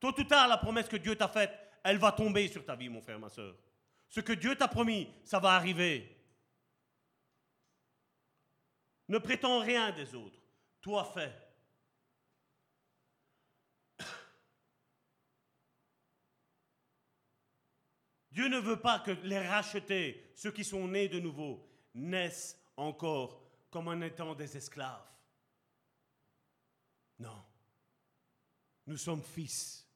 [0.01, 1.53] Tôt ou tard, la promesse que Dieu t'a faite,
[1.83, 3.57] elle va tomber sur ta vie, mon frère, ma soeur.
[4.09, 6.17] Ce que Dieu t'a promis, ça va arriver.
[9.09, 10.39] Ne prétends rien des autres.
[10.81, 11.35] Toi, fais.
[18.31, 23.43] Dieu ne veut pas que les rachetés, ceux qui sont nés de nouveau, naissent encore
[23.71, 25.05] comme en étant des esclaves.
[27.19, 27.48] Non.
[28.89, 29.87] Nous sommes fils.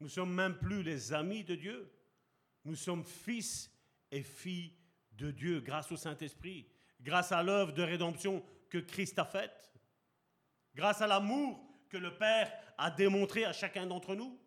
[0.00, 1.92] Nous sommes même plus les amis de Dieu.
[2.64, 3.70] Nous sommes fils
[4.10, 4.72] et filles
[5.12, 6.66] de Dieu grâce au Saint-Esprit,
[7.02, 9.70] grâce à l'œuvre de rédemption que Christ a faite,
[10.74, 14.40] grâce à l'amour que le Père a démontré à chacun d'entre nous.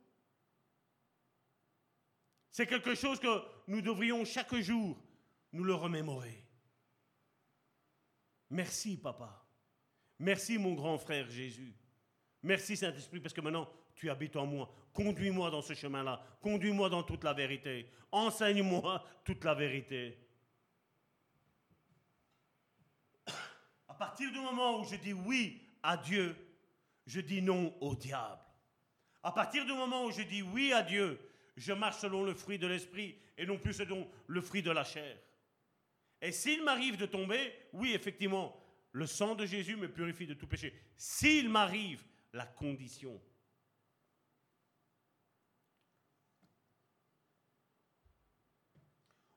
[2.49, 4.99] C'est quelque chose que nous devrions chaque jour
[5.51, 6.43] nous le remémorer.
[8.49, 9.45] Merci, papa.
[10.17, 11.75] Merci, mon grand frère Jésus.
[12.43, 14.73] Merci, Saint-Esprit, parce que maintenant, tu habites en moi.
[14.93, 16.21] Conduis-moi dans ce chemin-là.
[16.41, 17.87] Conduis-moi dans toute la vérité.
[18.11, 20.17] Enseigne-moi toute la vérité.
[23.87, 26.35] À partir du moment où je dis oui à Dieu,
[27.05, 28.41] je dis non au diable.
[29.23, 31.19] À partir du moment où je dis oui à Dieu,
[31.55, 34.83] je marche selon le fruit de l'esprit et non plus selon le fruit de la
[34.83, 35.17] chair.
[36.21, 38.55] Et s'il m'arrive de tomber, oui, effectivement,
[38.91, 40.73] le sang de Jésus me purifie de tout péché.
[40.97, 43.21] S'il m'arrive, la condition.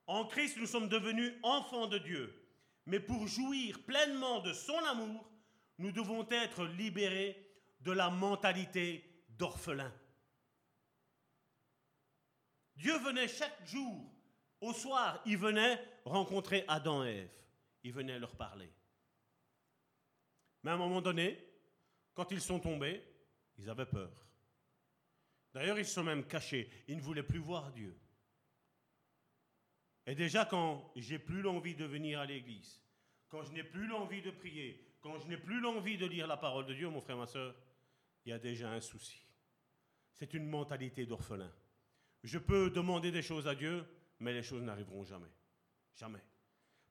[0.07, 2.41] En Christ, nous sommes devenus enfants de Dieu.
[2.87, 5.31] Mais pour jouir pleinement de son amour,
[5.79, 7.51] nous devons être libérés
[7.81, 9.93] de la mentalité d'orphelin.
[12.77, 14.13] Dieu venait chaque jour,
[14.61, 17.31] au soir, il venait rencontrer Adam et Ève.
[17.83, 18.71] Il venait leur parler.
[20.63, 21.44] Mais à un moment donné,
[22.15, 23.03] quand ils sont tombés,
[23.59, 24.11] ils avaient peur.
[25.53, 26.69] D'ailleurs, ils se sont même cachés.
[26.89, 27.97] Ils ne voulaient plus voir Dieu.
[30.07, 32.83] Et déjà, quand j'ai plus l'envie de venir à l'église,
[33.29, 36.37] quand je n'ai plus l'envie de prier, quand je n'ai plus l'envie de lire la
[36.37, 37.55] parole de Dieu, mon frère, ma soeur,
[38.25, 39.25] il y a déjà un souci.
[40.13, 41.53] C'est une mentalité d'orphelin.
[42.23, 43.87] Je peux demander des choses à Dieu,
[44.21, 45.31] mais les choses n'arriveront jamais.
[45.97, 46.23] Jamais.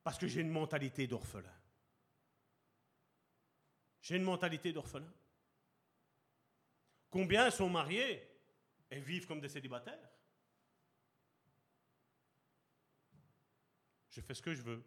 [0.04, 1.54] Parce que j'ai une mentalité d'orphelin.
[4.04, 5.12] J'ai une mentalité d'orphelin.
[7.10, 8.22] Combien sont mariés
[8.92, 10.10] et vivent comme des célibataires?
[14.10, 14.84] Je fais ce que je veux.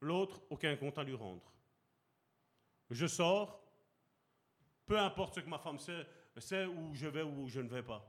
[0.00, 1.52] L'autre, aucun compte à lui rendre.
[2.90, 3.64] Je sors,
[4.84, 7.82] peu importe ce que ma femme sait, où je vais ou où je ne vais
[7.82, 8.04] pas.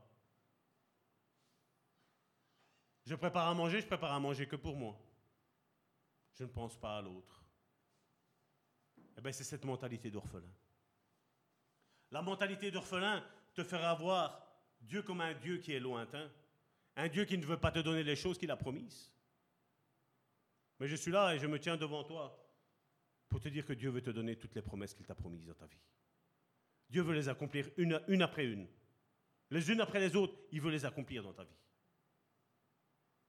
[3.06, 4.98] Je prépare à manger, je prépare à manger que pour moi.
[6.34, 7.39] Je ne pense pas à l'autre.
[9.20, 10.50] Eh bien, c'est cette mentalité d'orphelin.
[12.10, 13.22] La mentalité d'orphelin
[13.52, 16.32] te fera voir Dieu comme un Dieu qui est lointain,
[16.96, 19.12] un Dieu qui ne veut pas te donner les choses qu'il a promises.
[20.78, 22.34] Mais je suis là et je me tiens devant toi
[23.28, 25.52] pour te dire que Dieu veut te donner toutes les promesses qu'il t'a promises dans
[25.52, 25.84] ta vie.
[26.88, 28.66] Dieu veut les accomplir une après une.
[29.50, 31.60] Les unes après les autres, il veut les accomplir dans ta vie.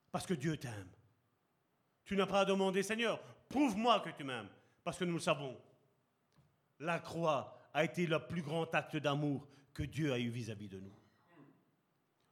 [0.10, 0.90] Parce que Dieu t'aime.
[2.06, 4.50] Tu n'as pas à demander, Seigneur, prouve-moi que tu m'aimes.
[4.86, 5.62] Parce que nous le savons.
[6.82, 10.80] La croix a été le plus grand acte d'amour que Dieu a eu vis-à-vis de
[10.80, 10.95] nous.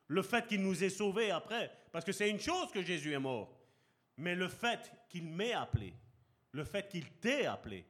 [0.08, 3.20] Le fait qu'il nous ait sauvés après, parce que c'est une chose que Jésus est
[3.20, 3.56] mort,
[4.18, 5.94] mais le fait qu'il m'ait appelé,
[6.52, 7.86] le fait qu'il t'ait appelé,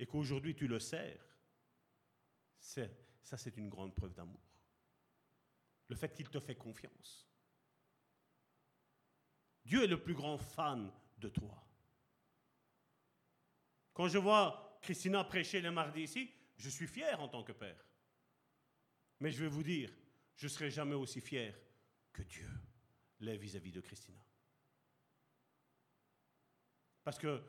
[0.00, 1.24] et qu'aujourd'hui tu le sers,
[2.58, 4.42] ça c'est une grande preuve d'amour.
[5.86, 7.28] Le fait qu'il te fait confiance.
[9.64, 11.64] Dieu est le plus grand fan de toi.
[13.92, 17.82] Quand je vois Christina prêcher les mardis ici, je suis fier en tant que père.
[19.18, 19.90] Mais je vais vous dire,
[20.36, 21.58] je ne serai jamais aussi fier
[22.12, 22.50] que Dieu
[23.20, 24.22] l'est vis-à-vis de Christina.
[27.02, 27.42] Parce que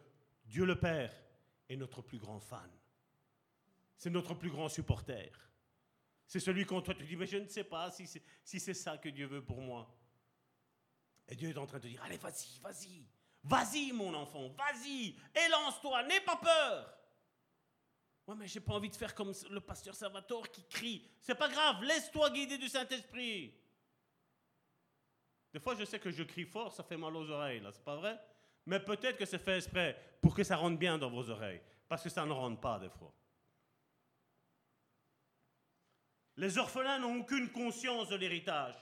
[0.46, 1.14] Dieu le Père
[1.68, 2.72] est notre plus grand fan.
[3.98, 5.32] C'est notre plus grand supporter.
[6.28, 8.98] C'est celui qu'on toi tu dis, mais je ne sais pas si c'est si ça
[8.98, 9.94] que Dieu veut pour moi.
[11.28, 13.06] Et Dieu est en train de te dire, allez, vas-y, vas-y,
[13.44, 16.95] vas-y mon enfant, vas-y, élance-toi, n'aie pas peur.
[18.28, 21.08] Ouais, mais j'ai pas envie de faire comme le pasteur Salvatore qui crie.
[21.22, 23.54] C'est pas grave, laisse-toi guider du Saint-Esprit.
[25.54, 27.84] Des fois, je sais que je crie fort, ça fait mal aux oreilles, là, c'est
[27.84, 28.20] pas vrai?
[28.66, 32.04] Mais peut-être que c'est fait exprès pour que ça rentre bien dans vos oreilles, parce
[32.04, 33.14] que ça ne rentre pas des fois.
[36.38, 38.76] Les orphelins n'ont aucune conscience de l'héritage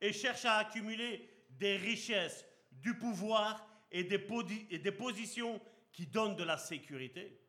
[0.00, 4.24] et cherchent à accumuler des richesses, du pouvoir et des,
[4.70, 5.60] et des positions
[5.90, 7.39] qui donnent de la sécurité.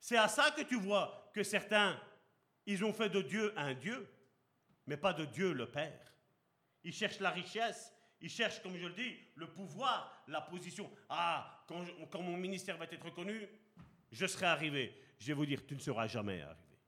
[0.00, 2.00] C'est à ça que tu vois que certains,
[2.66, 4.08] ils ont fait de Dieu un Dieu,
[4.86, 6.14] mais pas de Dieu le Père.
[6.84, 10.90] Ils cherchent la richesse, ils cherchent, comme je le dis, le pouvoir, la position.
[11.08, 13.46] Ah, quand, mon ministère va être reconnu,
[14.10, 15.00] je serai arrivé.
[15.18, 16.78] Je vais vous dire, tu ne seras jamais arrivé.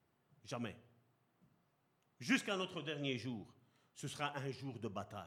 [0.45, 0.77] Jamais.
[2.19, 3.53] Jusqu'à notre dernier jour,
[3.95, 5.27] ce sera un jour de bataille.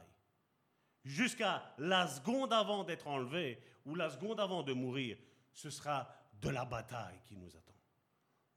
[1.05, 5.17] Jusqu'à la seconde avant d'être enlevé ou la seconde avant de mourir,
[5.51, 7.72] ce sera de la bataille qui nous attend.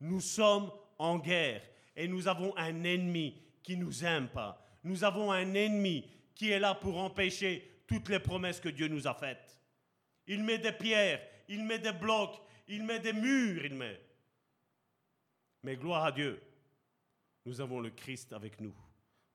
[0.01, 1.63] Nous sommes en guerre
[1.95, 4.63] et nous avons un ennemi qui nous aime pas.
[4.85, 9.07] Nous avons un ennemi qui est là pour empêcher toutes les promesses que Dieu nous
[9.07, 9.59] a faites.
[10.27, 14.01] Il met des pierres, il met des blocs, il met des murs, il met.
[15.63, 16.41] Mais gloire à Dieu,
[17.45, 18.75] nous avons le Christ avec nous.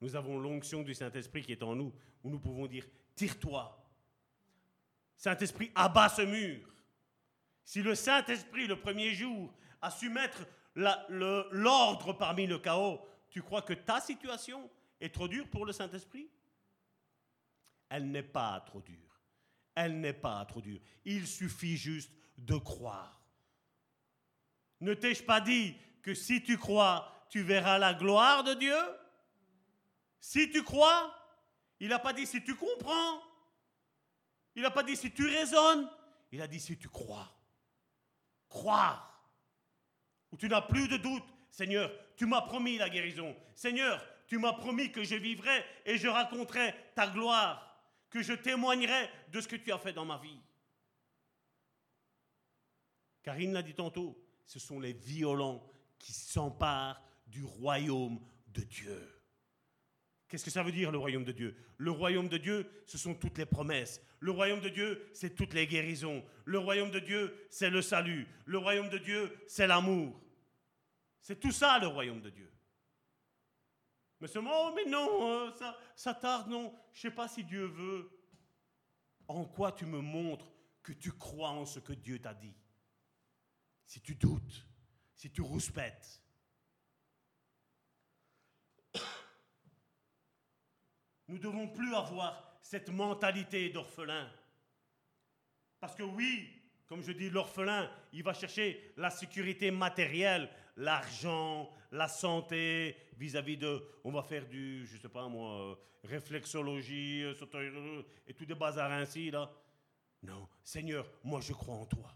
[0.01, 1.93] Nous avons l'onction du Saint-Esprit qui est en nous,
[2.23, 2.85] où nous pouvons dire,
[3.15, 3.77] tire-toi.
[5.17, 6.67] Saint-Esprit, abat ce mur.
[7.63, 10.45] Si le Saint-Esprit, le premier jour, a su mettre
[10.75, 16.29] l'ordre parmi le chaos, tu crois que ta situation est trop dure pour le Saint-Esprit?
[17.89, 19.19] Elle n'est pas trop dure.
[19.75, 20.79] Elle n'est pas trop dure.
[21.05, 23.21] Il suffit juste de croire.
[24.79, 28.77] Ne t'ai-je pas dit que si tu crois, tu verras la gloire de Dieu?
[30.19, 31.13] Si tu crois,
[31.79, 33.21] il n'a pas dit si tu comprends.
[34.55, 35.89] Il n'a pas dit si tu raisonnes.
[36.31, 37.29] Il a dit si tu crois.
[38.47, 39.10] Croire
[40.31, 41.23] où tu n'as plus de doute.
[41.49, 43.35] Seigneur, tu m'as promis la guérison.
[43.55, 47.77] Seigneur, tu m'as promis que je vivrai et je raconterai ta gloire,
[48.09, 50.39] que je témoignerai de ce que tu as fait dans ma vie.
[53.23, 55.61] Karine l'a dit tantôt, ce sont les violents
[55.99, 59.20] qui s'emparent du royaume de Dieu.
[60.31, 61.57] Qu'est-ce que ça veut dire le royaume de Dieu?
[61.77, 64.01] Le royaume de Dieu, ce sont toutes les promesses.
[64.21, 66.23] Le royaume de Dieu, c'est toutes les guérisons.
[66.45, 68.25] Le royaume de Dieu, c'est le salut.
[68.45, 70.17] Le royaume de Dieu, c'est l'amour.
[71.19, 72.49] C'est tout ça le royaume de Dieu.
[74.21, 75.53] Mais seulement, oh, mais non, hein,
[75.97, 76.73] ça, tarde, non.
[76.93, 78.09] Je ne sais pas si Dieu veut.
[79.27, 80.49] En quoi tu me montres
[80.81, 82.55] que tu crois en ce que Dieu t'a dit?
[83.85, 84.65] Si tu doutes,
[85.13, 86.21] si tu rouspètes,
[91.31, 94.29] Nous ne devons plus avoir cette mentalité d'orphelin.
[95.79, 96.49] Parce que oui,
[96.85, 103.81] comme je dis, l'orphelin, il va chercher la sécurité matérielle, l'argent, la santé, vis-à-vis de,
[104.03, 108.91] on va faire du, je sais pas moi, euh, réflexologie, euh, et tout des bazars
[108.91, 109.49] ainsi, là.
[110.23, 112.13] Non, Seigneur, moi je crois en toi.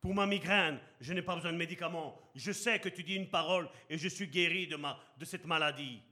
[0.00, 2.20] Pour ma migraine, je n'ai pas besoin de médicaments.
[2.34, 5.46] Je sais que tu dis une parole et je suis guéri de, ma, de cette
[5.46, 6.02] maladie.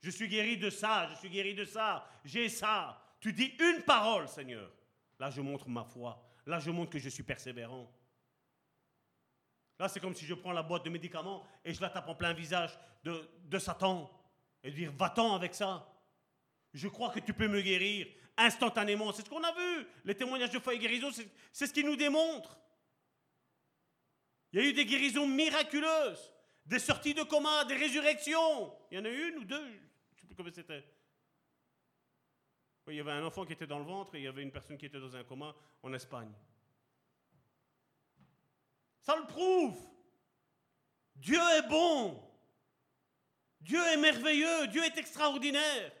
[0.00, 3.02] Je suis guéri de ça, je suis guéri de ça, j'ai ça.
[3.20, 4.70] Tu dis une parole, Seigneur.
[5.18, 6.22] Là, je montre ma foi.
[6.46, 7.92] Là, je montre que je suis persévérant.
[9.78, 12.14] Là, c'est comme si je prends la boîte de médicaments et je la tape en
[12.14, 14.10] plein visage de, Satan
[14.62, 15.86] et dire Va-t'en avec ça.
[16.74, 18.06] Je crois que tu peux me guérir
[18.36, 19.12] instantanément.
[19.12, 19.86] C'est ce qu'on a vu.
[20.04, 21.10] Les témoignages de foi et guérison,
[21.52, 22.58] c'est ce qui nous démontre.
[24.52, 26.32] Il y a eu des guérisons miraculeuses,
[26.66, 28.74] des sorties de coma, des résurrections.
[28.90, 29.80] Il y en a une ou deux,
[30.54, 30.84] c'était.
[32.88, 34.50] Il y avait un enfant qui était dans le ventre et il y avait une
[34.50, 36.32] personne qui était dans un coma en Espagne.
[39.00, 39.78] Ça le prouve.
[41.16, 42.22] Dieu est bon.
[43.60, 44.68] Dieu est merveilleux.
[44.68, 45.92] Dieu est extraordinaire.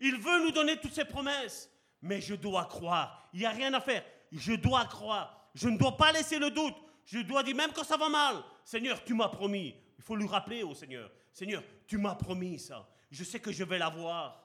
[0.00, 1.70] Il veut nous donner toutes ses promesses.
[2.02, 3.28] Mais je dois croire.
[3.32, 4.04] Il n'y a rien à faire.
[4.32, 5.50] Je dois croire.
[5.54, 6.74] Je ne dois pas laisser le doute.
[7.04, 9.74] Je dois dire, même quand ça va mal, Seigneur, tu m'as promis.
[9.96, 11.10] Il faut lui rappeler au Seigneur.
[11.32, 14.44] Seigneur, tu m'as promis ça je sais que je vais l'avoir.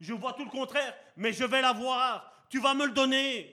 [0.00, 2.32] Je vois tout le contraire, mais je vais l'avoir.
[2.48, 3.52] Tu vas me le donner.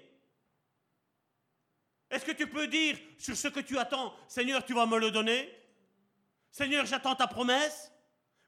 [2.09, 5.11] Est-ce que tu peux dire sur ce que tu attends, Seigneur, tu vas me le
[5.11, 5.53] donner?
[6.49, 7.91] Seigneur, j'attends ta promesse.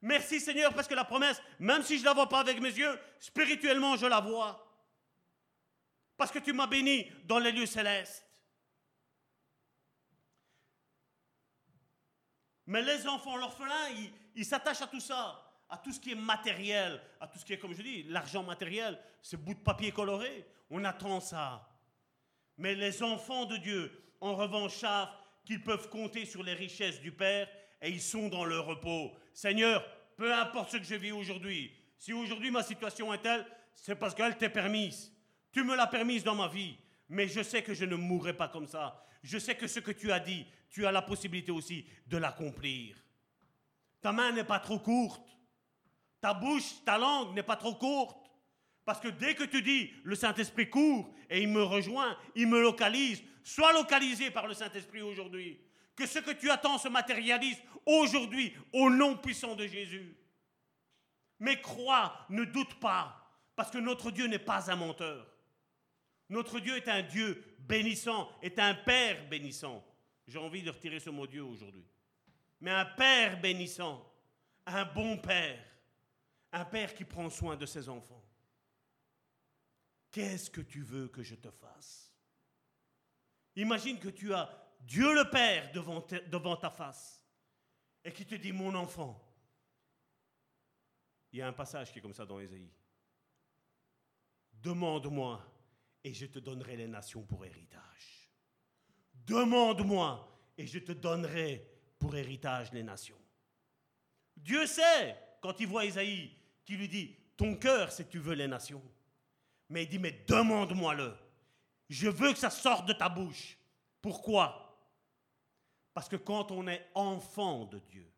[0.02, 2.70] Merci Seigneur, parce que la promesse, même si je ne la vois pas avec mes
[2.70, 4.62] yeux, spirituellement, je la vois.
[6.16, 8.26] Parce que tu m'as béni dans les lieux célestes.
[12.68, 13.90] Mais les enfants, l'orphelin,
[14.36, 17.54] ils s'attachent à tout ça à tout ce qui est matériel, à tout ce qui
[17.54, 20.46] est, comme je dis, l'argent matériel, ce bout de papier coloré.
[20.70, 21.68] On attend ça.
[22.58, 25.10] Mais les enfants de Dieu, en revanche, savent
[25.44, 27.48] qu'ils peuvent compter sur les richesses du Père
[27.82, 29.12] et ils sont dans leur repos.
[29.34, 29.86] Seigneur,
[30.16, 34.16] peu importe ce que je vis aujourd'hui, si aujourd'hui ma situation est telle, c'est parce
[34.16, 35.12] qu'elle t'est permise.
[35.52, 36.78] Tu me l'as permise dans ma vie,
[37.10, 39.06] mais je sais que je ne mourrai pas comme ça.
[39.24, 42.96] Je sais que ce que tu as dit, tu as la possibilité aussi de l'accomplir.
[44.02, 45.35] Ta main n'est pas trop courte.
[46.26, 48.18] Ta bouche, ta langue n'est pas trop courte.
[48.84, 52.60] Parce que dès que tu dis le Saint-Esprit court et il me rejoint, il me
[52.60, 55.62] localise, sois localisé par le Saint-Esprit aujourd'hui.
[55.96, 60.18] Que ce que tu attends se matérialise aujourd'hui au nom puissant de Jésus.
[61.38, 63.16] Mais crois, ne doute pas,
[63.56, 65.28] parce que notre Dieu n'est pas un menteur.
[66.30, 69.86] Notre Dieu est un Dieu bénissant, est un Père bénissant.
[70.28, 71.86] J'ai envie de retirer ce mot Dieu aujourd'hui.
[72.62, 74.12] Mais un Père bénissant,
[74.66, 75.64] un bon Père,
[76.56, 78.24] un Père qui prend soin de ses enfants.
[80.10, 82.14] Qu'est-ce que tu veux que je te fasse?
[83.58, 84.50] Imagine que tu as
[84.80, 87.22] Dieu le Père devant, ta face
[88.06, 89.22] et qui te dit, mon enfant,
[91.34, 92.72] il y a un passage qui est comme ça dans Ésaïe.
[94.54, 95.46] Demande-moi
[96.06, 98.30] et je te donnerai les nations pour héritage.
[99.14, 101.70] Demande-moi et je te donnerai
[102.00, 103.20] pour héritage les nations.
[104.38, 106.34] Dieu sait, quand il voit Ésaïe,
[106.66, 108.82] qui lui dit, ton cœur, si tu veux les nations.
[109.70, 111.16] Mais il dit, mais demande-moi-le.
[111.90, 113.58] Je veux que ça sorte de ta bouche.
[114.02, 114.62] Pourquoi?
[115.94, 118.12] Parce que quand on est enfant de Dieu,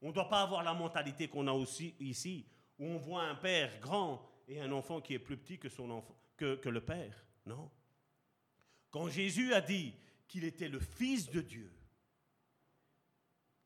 [0.00, 2.46] on ne doit pas avoir la mentalité qu'on a aussi ici,
[2.78, 6.04] où on voit un père grand et un enfant qui est plus petit que, son
[6.36, 7.24] que, que le père.
[7.46, 7.70] Non.
[8.90, 9.94] Quand Jésus a dit
[10.28, 11.72] qu'il était le Fils de Dieu,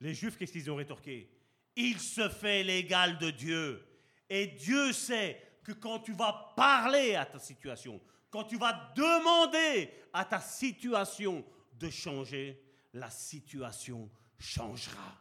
[0.00, 1.30] les Juifs, qu'est-ce qu'ils ont rétorqué?
[1.74, 3.84] Il se fait l'égal de Dieu.
[4.30, 8.00] Et Dieu sait que quand tu vas parler à ta situation,
[8.30, 11.44] quand tu vas demander à ta situation
[11.74, 15.14] de changer, la situation changera.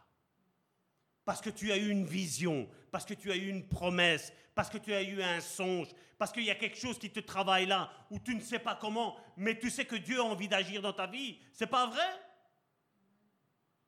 [1.24, 4.70] Parce que tu as eu une vision, parce que tu as eu une promesse, parce
[4.70, 7.66] que tu as eu un songe, parce qu'il y a quelque chose qui te travaille
[7.66, 10.82] là, où tu ne sais pas comment, mais tu sais que Dieu a envie d'agir
[10.82, 11.38] dans ta vie.
[11.52, 12.08] C'est pas vrai?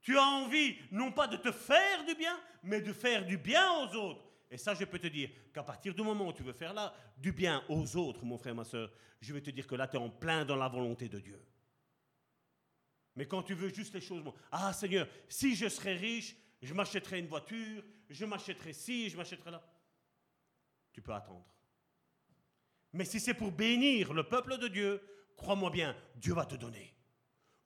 [0.03, 3.71] Tu as envie non pas de te faire du bien, mais de faire du bien
[3.81, 4.30] aux autres.
[4.51, 6.93] Et ça, je peux te dire qu'à partir du moment où tu veux faire là
[7.17, 8.91] du bien aux autres, mon frère, ma soeur,
[9.21, 11.41] je vais te dire que là, tu es en plein dans la volonté de Dieu.
[13.15, 17.21] Mais quand tu veux juste les choses, ah Seigneur, si je serais riche, je m'achèterais
[17.21, 19.63] une voiture, je m'achèterais ci, je m'achèterais là.
[20.93, 21.47] Tu peux attendre.
[22.93, 25.01] Mais si c'est pour bénir le peuple de Dieu,
[25.37, 26.93] crois-moi bien, Dieu va te donner.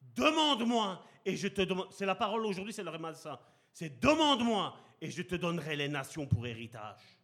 [0.03, 1.91] Demande-moi et je te demande.
[1.93, 3.41] C'est la parole aujourd'hui, c'est le ça.
[3.73, 7.19] C'est demande-moi et je te donnerai les nations pour héritage.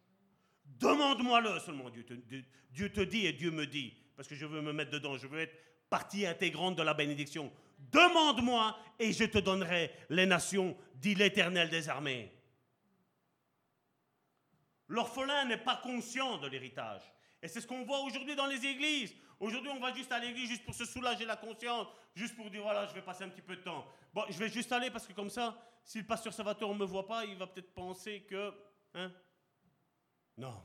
[0.65, 2.13] Demande-moi-le seulement, Dieu te,
[2.69, 5.25] Dieu te dit et Dieu me dit, parce que je veux me mettre dedans, je
[5.25, 5.57] veux être
[5.89, 7.51] partie intégrante de la bénédiction.
[7.91, 12.31] Demande-moi et je te donnerai les nations, dit l'Éternel des armées.
[14.87, 17.01] L'orphelin n'est pas conscient de l'héritage.
[17.41, 19.15] Et c'est ce qu'on voit aujourd'hui dans les églises.
[19.39, 22.61] Aujourd'hui, on va juste à l'église juste pour se soulager la conscience, juste pour dire
[22.61, 23.87] voilà, je vais passer un petit peu de temps.
[24.13, 26.85] Bon, je vais juste aller parce que comme ça, si le pasteur Salvatore ne me
[26.85, 28.53] voit pas, il va peut-être penser que.
[28.93, 29.11] Hein?
[30.37, 30.63] Non.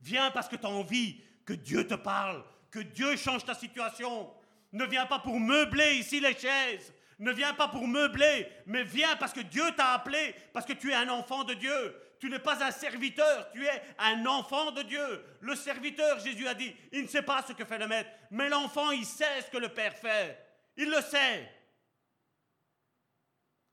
[0.00, 4.30] Viens parce que tu as envie que Dieu te parle, que Dieu change ta situation.
[4.72, 6.92] Ne viens pas pour meubler ici les chaises.
[7.18, 10.90] Ne viens pas pour meubler, mais viens parce que Dieu t'a appelé, parce que tu
[10.90, 11.96] es un enfant de Dieu.
[12.18, 15.24] Tu n'es pas un serviteur, tu es un enfant de Dieu.
[15.40, 18.48] Le serviteur, Jésus a dit, il ne sait pas ce que fait le maître, mais
[18.48, 20.36] l'enfant, il sait ce que le Père fait.
[20.76, 21.48] Il le sait.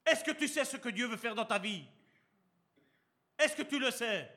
[0.05, 1.83] Est-ce que tu sais ce que Dieu veut faire dans ta vie?
[3.39, 4.31] Est-ce que tu le sais?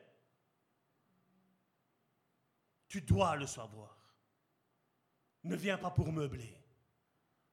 [2.87, 3.95] Tu dois le savoir.
[5.43, 6.55] Ne viens pas pour meubler.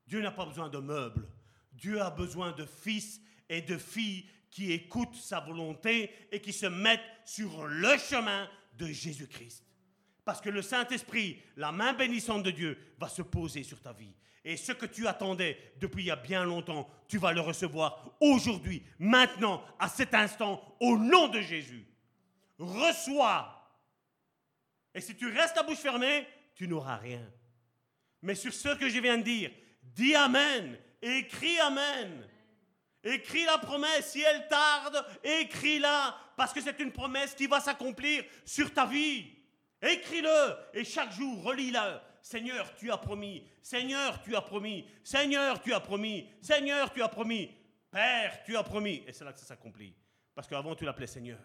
[0.07, 1.29] Dieu n'a pas besoin de meubles.
[1.73, 6.65] Dieu a besoin de fils et de filles qui écoutent sa volonté et qui se
[6.65, 9.63] mettent sur le chemin de Jésus-Christ.
[10.25, 14.15] Parce que le Saint-Esprit, la main bénissante de Dieu, va se poser sur ta vie.
[14.43, 18.17] Et ce que tu attendais depuis il y a bien longtemps, tu vas le recevoir
[18.19, 21.87] aujourd'hui, maintenant, à cet instant, au nom de Jésus.
[22.59, 23.79] Reçois.
[24.95, 27.31] Et si tu restes à bouche fermée, tu n'auras rien.
[28.23, 29.51] Mais sur ce que je viens de dire,
[29.83, 32.27] dis Amen, écris Amen.
[33.07, 38.25] Écris la promesse, si elle tarde, écris-la, parce que c'est une promesse qui va s'accomplir
[38.45, 39.33] sur ta vie.
[39.81, 42.01] Écris-le et chaque jour, relis-le.
[42.21, 43.47] Seigneur, tu as promis.
[43.63, 44.89] Seigneur, tu as promis.
[45.05, 46.29] Seigneur, tu as promis.
[46.43, 47.55] Seigneur, tu as promis.
[47.93, 49.05] Père, tu as promis.
[49.07, 49.95] Et c'est là que ça s'accomplit.
[50.35, 51.39] Parce qu'avant, tu l'appelais Seigneur.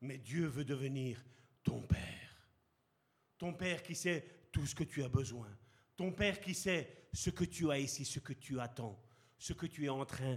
[0.00, 1.24] Mais Dieu veut devenir
[1.62, 2.50] ton Père.
[3.38, 5.48] Ton Père qui sait tout ce que tu as besoin.
[5.96, 9.00] Ton Père qui sait ce que tu as ici, ce que tu attends,
[9.38, 10.36] ce que tu es en train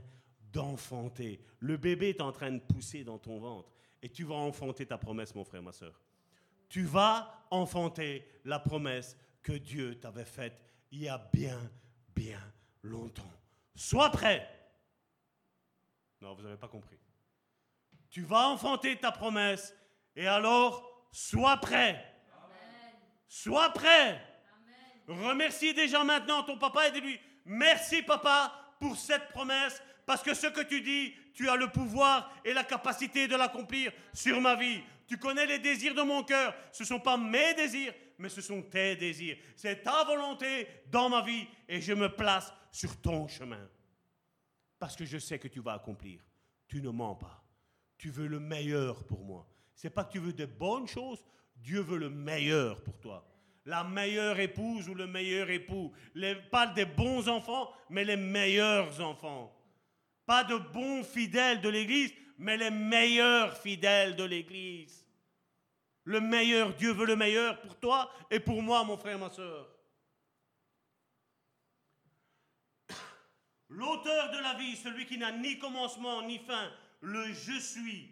[0.51, 1.43] d'enfanter.
[1.59, 3.71] Le bébé est en train de pousser dans ton ventre.
[4.01, 5.99] Et tu vas enfanter ta promesse, mon frère, ma soeur.
[6.69, 10.61] Tu vas enfanter la promesse que Dieu t'avait faite
[10.91, 11.59] il y a bien,
[12.15, 12.41] bien
[12.81, 13.31] longtemps.
[13.75, 14.47] Sois prêt.
[16.21, 16.99] Non, vous n'avez pas compris.
[18.09, 19.75] Tu vas enfanter ta promesse
[20.15, 22.05] et alors sois prêt.
[23.27, 24.21] Sois prêt.
[25.07, 30.47] Remercie déjà maintenant ton papa et dis-lui, merci papa pour cette promesse, parce que ce
[30.47, 34.81] que tu dis, tu as le pouvoir et la capacité de l'accomplir sur ma vie.
[35.07, 36.53] Tu connais les désirs de mon cœur.
[36.71, 39.37] Ce ne sont pas mes désirs, mais ce sont tes désirs.
[39.55, 43.69] C'est ta volonté dans ma vie et je me place sur ton chemin.
[44.79, 46.19] Parce que je sais que tu vas accomplir.
[46.67, 47.43] Tu ne mens pas.
[47.97, 49.47] Tu veux le meilleur pour moi.
[49.75, 51.23] C'est pas que tu veux des bonnes choses,
[51.55, 53.30] Dieu veut le meilleur pour toi.
[53.65, 55.91] La meilleure épouse ou le meilleur époux.
[56.15, 59.55] Les, pas des bons enfants, mais les meilleurs enfants.
[60.25, 65.05] Pas de bons fidèles de l'Église, mais les meilleurs fidèles de l'Église.
[66.03, 69.67] Le meilleur, Dieu veut le meilleur pour toi et pour moi, mon frère, ma soeur.
[73.69, 76.71] L'auteur de la vie, celui qui n'a ni commencement ni fin,
[77.01, 78.11] le je suis,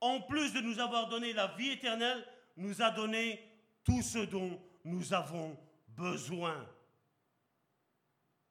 [0.00, 2.26] en plus de nous avoir donné la vie éternelle,
[2.56, 3.47] nous a donné
[3.88, 5.58] tout ce dont nous avons
[5.88, 6.68] besoin.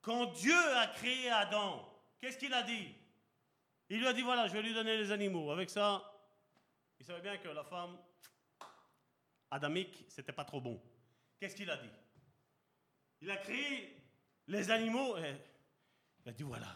[0.01, 1.88] Quand Dieu a créé Adam,
[2.19, 2.95] qu'est-ce qu'il a dit?
[3.89, 5.51] Il lui a dit, voilà, je vais lui donner les animaux.
[5.51, 6.01] Avec ça,
[6.99, 7.95] il savait bien que la femme
[9.51, 10.81] adamique, c'était pas trop bon.
[11.39, 11.91] Qu'est-ce qu'il a dit?
[13.22, 13.95] Il a créé
[14.47, 15.35] les animaux et
[16.26, 16.76] il a dit voilà.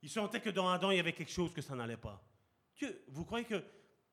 [0.00, 2.22] Il sentait que dans Adam, il y avait quelque chose que ça n'allait pas.
[2.76, 3.62] Dieu, vous croyez que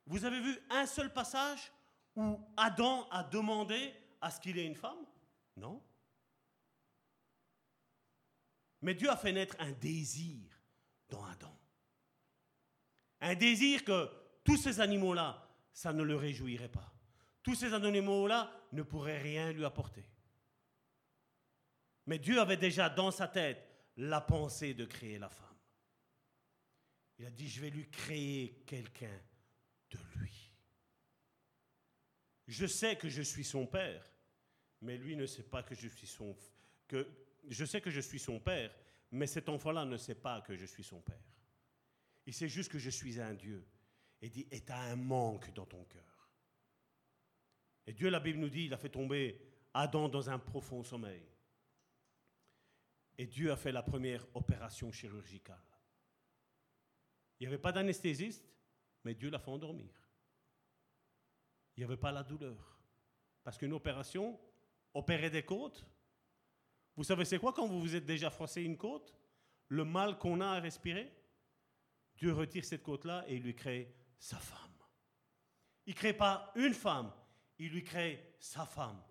[0.06, 1.72] vous avez vu un seul passage
[2.18, 5.06] où Adam a demandé à ce qu'il ait une femme?
[5.56, 5.82] Non.
[8.82, 10.50] Mais Dieu a fait naître un désir
[11.10, 11.56] dans Adam.
[13.22, 14.10] Un désir que
[14.44, 16.94] tous ces animaux-là, ça ne le réjouirait pas.
[17.44, 20.06] Tous ces animaux-là ne pourraient rien lui apporter.
[22.08, 23.64] Mais Dieu avait déjà dans sa tête
[23.98, 25.46] la pensée de créer la femme.
[27.20, 29.20] Il a dit, je vais lui créer quelqu'un
[29.90, 30.52] de lui.
[32.48, 34.10] Je sais que je suis son père,
[34.82, 36.34] mais lui ne sait pas que je suis son
[38.40, 38.76] père,
[39.12, 41.24] mais cet enfant-là ne sait pas que je suis son père.
[42.26, 43.66] Il sait juste que je suis un Dieu
[44.22, 46.04] et dit, et as un manque dans ton cœur.
[47.86, 49.40] Et Dieu, la Bible nous dit, il a fait tomber
[49.74, 51.24] Adam dans un profond sommeil.
[53.18, 55.58] Et Dieu a fait la première opération chirurgicale.
[57.40, 58.46] Il n'y avait pas d'anesthésiste,
[59.04, 59.97] mais Dieu l'a fait endormir.
[61.78, 62.80] Il n'y avait pas la douleur.
[63.44, 64.40] Parce qu'une opération,
[64.94, 65.86] opérer des côtes,
[66.96, 69.14] vous savez c'est quoi quand vous vous êtes déjà froissé une côte?
[69.68, 71.14] Le mal qu'on a à respirer?
[72.16, 74.74] Dieu retire cette côte-là et il lui crée sa femme.
[75.86, 77.14] Il ne crée pas une femme,
[77.60, 79.02] il lui crée sa femme.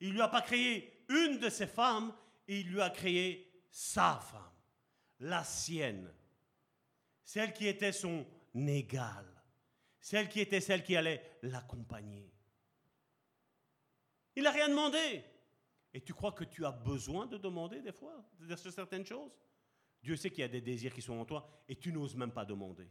[0.00, 2.14] Il ne lui a pas créé une de ses femmes,
[2.48, 4.52] il lui a créé sa femme,
[5.20, 6.12] la sienne,
[7.22, 9.33] celle qui était son égale,
[10.04, 12.30] celle qui était celle qui allait l'accompagner.
[14.36, 15.24] Il n'a rien demandé.
[15.94, 19.32] Et tu crois que tu as besoin de demander des fois de certaines choses?
[20.02, 22.32] Dieu sait qu'il y a des désirs qui sont en toi et tu n'oses même
[22.32, 22.86] pas demander.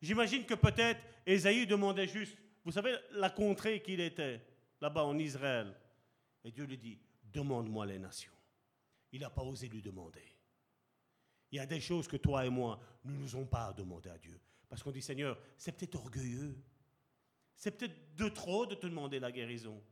[0.00, 4.40] J'imagine que peut-être Ésaïe demandait juste, vous savez, la contrée qu'il était,
[4.80, 5.78] là-bas en Israël?
[6.44, 8.32] Et Dieu lui dit, demande-moi les nations.
[9.12, 10.24] Il n'a pas osé lui demander.
[11.50, 14.40] Il y a des choses que toi et moi, nous n'osons pas demander à Dieu.
[14.68, 16.56] Parce qu'on dit, Seigneur, c'est peut-être orgueilleux.
[17.54, 19.82] C'est peut-être de trop de te demander la guérison.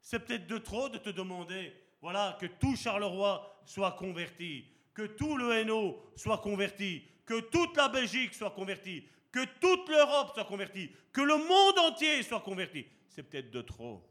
[0.00, 5.36] C'est peut-être de trop de te demander, voilà, que tout Charleroi soit converti, que tout
[5.36, 10.90] le Hainaut soit converti, que toute la Belgique soit convertie, que toute l'Europe soit convertie,
[11.12, 12.86] que le monde entier soit converti.
[13.08, 14.06] C'est peut-être de trop.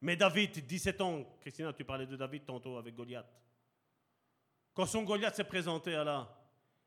[0.00, 3.30] Mais David, 17 ans, Christina, tu parlais de David tantôt avec Goliath.
[4.72, 6.39] Quand son Goliath s'est présenté à là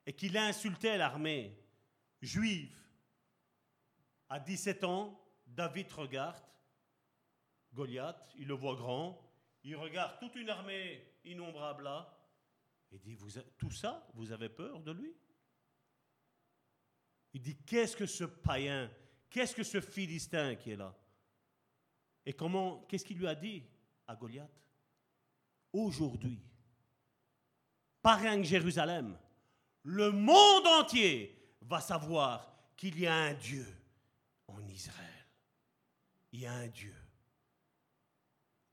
[0.06, 1.58] et qu'il a insulté l'armée
[2.22, 2.80] juive,
[4.30, 6.44] à 17 ans, David regarde
[7.74, 9.20] Goliath, il le voit grand,
[9.64, 12.20] il regarde toute une armée innombrable là,
[12.92, 13.18] il dit,
[13.58, 15.16] tout ça, vous avez peur de lui?
[17.34, 18.92] Il dit, qu'est-ce que ce païen,
[19.30, 20.96] qu'est-ce que ce Philistin qui est là?
[22.26, 23.64] Et comment, qu'est-ce qu'il lui a dit
[24.06, 24.52] à Goliath?
[25.72, 26.40] Aujourd'hui,
[28.02, 29.18] pas rien que Jérusalem,
[29.84, 33.66] le monde entier va savoir qu'il y a un Dieu
[34.48, 35.28] en Israël.
[36.32, 36.96] Il y a un Dieu.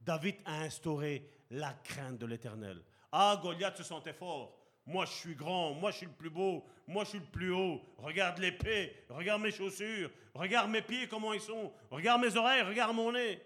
[0.00, 2.82] David a instauré la crainte de l'Éternel.
[3.12, 4.56] Ah, Goliath se sentait fort.
[4.86, 7.52] Moi, je suis grand, moi, je suis le plus beau, moi, je suis le plus
[7.52, 7.82] haut.
[7.98, 12.96] Regarde l'épée, regarde mes chaussures, regarde mes pieds, comment ils sont, regarde mes oreilles, regarde
[12.96, 13.40] mon nez.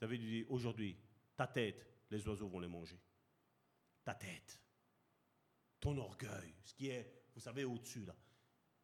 [0.00, 0.96] David lui dit, aujourd'hui,
[1.34, 3.00] ta tête, les oiseaux vont les manger.
[4.04, 4.60] Ta tête,
[5.80, 8.14] ton orgueil, ce qui est, vous savez, au-dessus, là.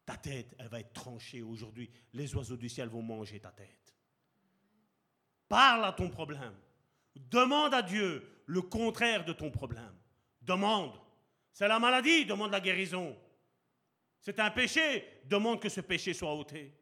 [0.05, 1.89] Ta tête, elle va être tranchée aujourd'hui.
[2.13, 3.95] Les oiseaux du ciel vont manger ta tête.
[5.49, 6.55] Parle à ton problème.
[7.15, 9.95] Demande à Dieu le contraire de ton problème.
[10.41, 10.99] Demande.
[11.53, 13.17] C'est la maladie, demande la guérison.
[14.21, 16.75] C'est un péché, demande que ce péché soit ôté.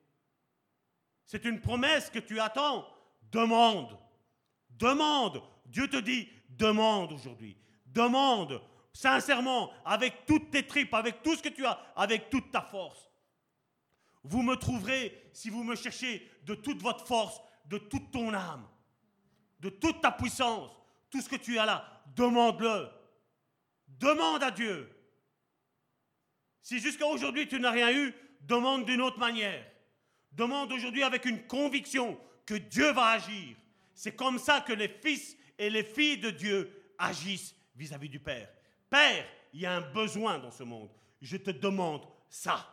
[1.27, 2.87] C'est une promesse que tu attends,
[3.31, 3.99] demande.
[4.71, 5.43] Demande.
[5.67, 7.57] Dieu te dit, demande aujourd'hui.
[7.87, 8.63] Demande
[8.93, 13.11] sincèrement, avec toutes tes tripes, avec tout ce que tu as, avec toute ta force.
[14.23, 18.67] Vous me trouverez si vous me cherchez de toute votre force, de toute ton âme,
[19.61, 20.71] de toute ta puissance,
[21.11, 22.03] tout ce que tu as là.
[22.15, 22.89] Demande-le.
[23.89, 24.89] Demande à Dieu.
[26.63, 29.65] Si jusqu'à aujourd'hui tu n'as rien eu, demande d'une autre manière.
[30.33, 33.57] Demande aujourd'hui avec une conviction que Dieu va agir.
[33.95, 38.49] C'est comme ça que les fils et les filles de Dieu agissent vis-à-vis du Père.
[38.91, 40.91] Père, il y a un besoin dans ce monde.
[41.23, 42.67] Je te demande ça.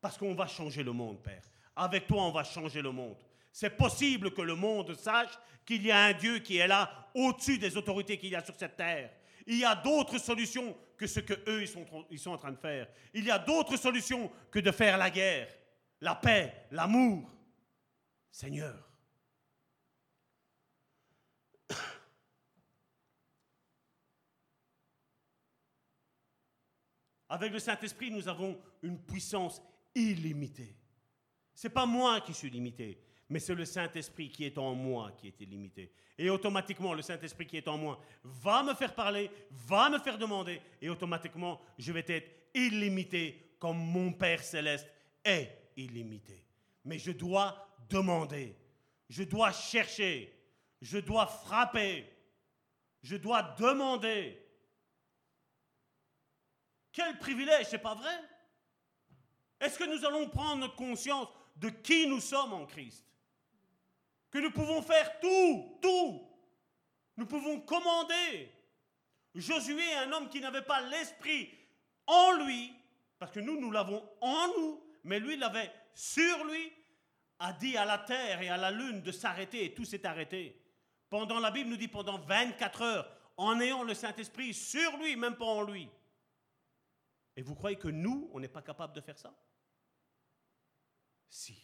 [0.00, 1.42] Parce qu'on va changer le monde, Père.
[1.74, 3.16] Avec toi, on va changer le monde.
[3.52, 7.58] C'est possible que le monde sache qu'il y a un Dieu qui est là au-dessus
[7.58, 9.10] des autorités qu'il y a sur cette terre.
[9.46, 12.58] Il y a d'autres solutions que ce que eux ils ils sont en train de
[12.58, 12.88] faire.
[13.12, 15.48] Il y a d'autres solutions que de faire la guerre,
[16.00, 17.30] la paix, l'amour.
[18.30, 18.85] Seigneur,
[27.28, 29.60] Avec le Saint-Esprit, nous avons une puissance
[29.94, 30.76] illimitée.
[31.54, 32.98] Ce n'est pas moi qui suis limité,
[33.28, 35.92] mais c'est le Saint-Esprit qui est en moi qui est illimité.
[36.18, 40.18] Et automatiquement, le Saint-Esprit qui est en moi va me faire parler, va me faire
[40.18, 44.88] demander, et automatiquement, je vais être illimité comme mon Père céleste
[45.24, 46.44] est illimité.
[46.84, 48.56] Mais je dois demander,
[49.08, 50.32] je dois chercher,
[50.80, 52.06] je dois frapper,
[53.02, 54.38] je dois demander.
[56.96, 58.18] Quel privilège, c'est pas vrai?
[59.60, 63.04] Est-ce que nous allons prendre notre conscience de qui nous sommes en Christ?
[64.30, 66.26] Que nous pouvons faire tout, tout.
[67.18, 68.50] Nous pouvons commander.
[69.34, 71.50] Josué, un homme qui n'avait pas l'esprit
[72.06, 72.72] en lui,
[73.18, 76.72] parce que nous, nous l'avons en nous, mais lui l'avait sur lui,
[77.40, 80.58] a dit à la terre et à la lune de s'arrêter et tout s'est arrêté.
[81.10, 85.36] Pendant la Bible nous dit pendant 24 heures, en ayant le Saint-Esprit sur lui, même
[85.36, 85.90] pas en lui.
[87.36, 89.36] Et vous croyez que nous, on n'est pas capable de faire ça?
[91.28, 91.62] Si.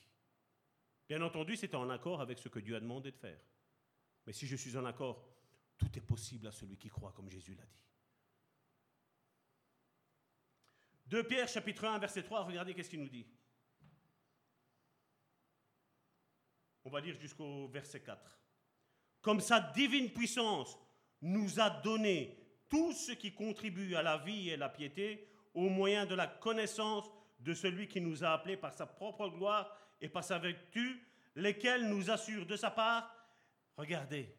[1.08, 3.40] Bien entendu, c'est en accord avec ce que Dieu a demandé de faire.
[4.26, 5.26] Mais si je suis en accord,
[5.78, 7.82] tout est possible à celui qui croit, comme Jésus l'a dit.
[11.06, 13.26] 2 Pierre chapitre 1, verset 3, regardez qu'est-ce qu'il nous dit.
[16.84, 18.40] On va lire jusqu'au verset 4.
[19.20, 20.76] Comme sa divine puissance
[21.20, 22.38] nous a donné
[22.68, 27.10] tout ce qui contribue à la vie et la piété au moyen de la connaissance
[27.40, 31.88] de celui qui nous a appelés par sa propre gloire et par sa vertu, lesquels
[31.88, 33.14] nous assurent de sa part.
[33.76, 34.34] Regardez,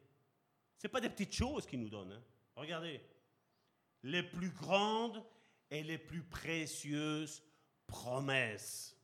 [0.78, 2.12] ce pas des petites choses qu'il nous donne.
[2.12, 2.24] Hein.
[2.56, 3.02] Regardez,
[4.04, 5.24] les plus grandes
[5.70, 7.44] et les plus précieuses
[7.88, 8.98] promesses.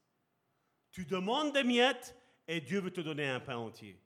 [0.91, 2.15] Tu demandes des miettes
[2.48, 3.99] et Dieu veut te donner un pain entier.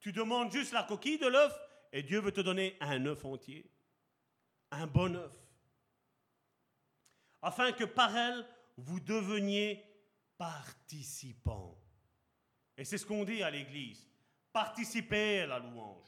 [0.00, 1.58] Tu demandes juste la coquille de l'œuf
[1.92, 3.70] et Dieu veut te donner un œuf entier.
[4.70, 5.39] Un bon œuf
[7.42, 8.46] afin que par elle,
[8.76, 9.84] vous deveniez
[10.36, 11.76] participants.
[12.76, 14.08] Et c'est ce qu'on dit à l'Église.
[14.52, 16.06] Participez à la louange.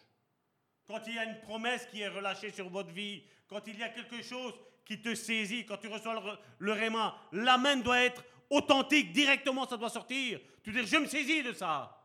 [0.86, 3.82] Quand il y a une promesse qui est relâchée sur votre vie, quand il y
[3.82, 4.54] a quelque chose
[4.84, 9.76] qui te saisit, quand tu reçois le, le réma, l'amen doit être authentique, directement ça
[9.76, 10.40] doit sortir.
[10.62, 11.98] Tu dis, je me saisis de ça.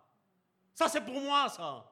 [0.74, 1.92] Ça c'est pour moi ça.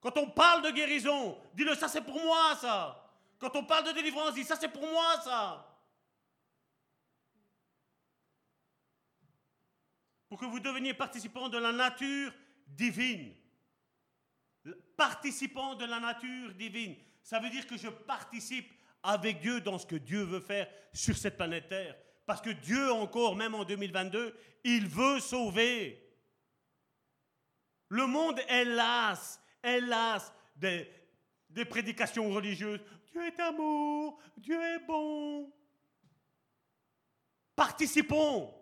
[0.00, 3.10] Quand on parle de guérison, dis-le, ça c'est pour moi ça.
[3.38, 5.66] Quand on parle de délivrance, dis, ça c'est pour moi ça.
[10.30, 12.32] Pour que vous deveniez participants de la nature
[12.68, 13.34] divine.
[14.96, 16.94] Participant de la nature divine.
[17.20, 18.70] Ça veut dire que je participe
[19.02, 21.96] avec Dieu dans ce que Dieu veut faire sur cette planète Terre.
[22.26, 26.00] Parce que Dieu, encore, même en 2022, il veut sauver.
[27.88, 30.88] Le monde est las, est las des,
[31.48, 32.80] des prédications religieuses.
[33.10, 35.52] Dieu est amour, Dieu est bon.
[37.56, 38.59] Participons.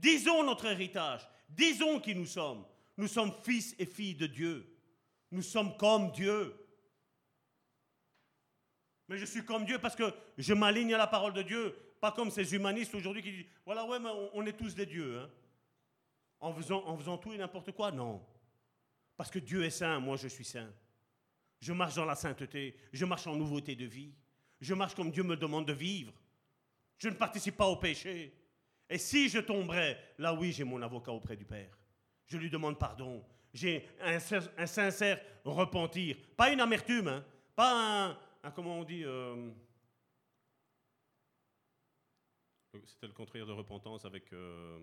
[0.00, 1.28] Disons notre héritage.
[1.48, 2.64] Disons qui nous sommes.
[2.96, 4.76] Nous sommes fils et filles de Dieu.
[5.30, 6.54] Nous sommes comme Dieu.
[9.08, 12.12] Mais je suis comme Dieu parce que je m'aligne à la parole de Dieu, pas
[12.12, 15.18] comme ces humanistes aujourd'hui qui disent voilà, ouais, mais on, est tous des dieux.
[15.18, 15.30] Hein.
[16.40, 18.24] En, faisant, en faisant tout et n'importe quoi Non.
[19.16, 20.70] Parce que Dieu est saint, moi je suis saint.
[21.60, 24.12] Je marche dans la sainteté, je marche en nouveauté de vie.
[24.60, 26.12] Je marche comme Dieu me demande de vivre.
[26.98, 28.32] Je ne participe pas au péché.
[28.90, 31.76] Et si je tomberais, là oui, j'ai mon avocat auprès du Père.
[32.26, 33.24] Je lui demande pardon.
[33.52, 34.18] J'ai un,
[34.66, 36.16] sincère repentir.
[36.36, 37.24] Pas une amertume, hein.
[37.54, 39.50] pas un, comment on dit, euh,
[42.84, 44.78] c'était le contraire de repentance avec, euh,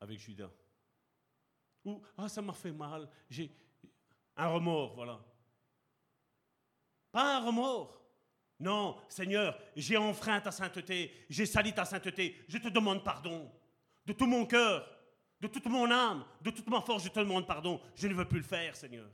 [0.00, 0.50] avec Judas.
[1.84, 3.50] Ou, ah, ça m'a fait mal, j'ai
[4.36, 5.20] un remords, voilà.
[7.12, 8.03] Pas un remords.
[8.64, 13.52] Non, Seigneur, j'ai enfreint ta sainteté, j'ai sali ta sainteté, je te demande pardon.
[14.06, 14.88] De tout mon cœur,
[15.38, 17.78] de toute mon âme, de toute ma force, je te demande pardon.
[17.94, 19.06] Je ne veux plus le faire, Seigneur.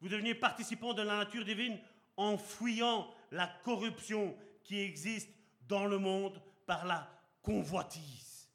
[0.00, 1.78] Vous deveniez participant de la nature divine
[2.16, 5.30] en fuyant la corruption qui existe
[5.68, 7.08] dans le monde par la
[7.40, 8.50] convoitise.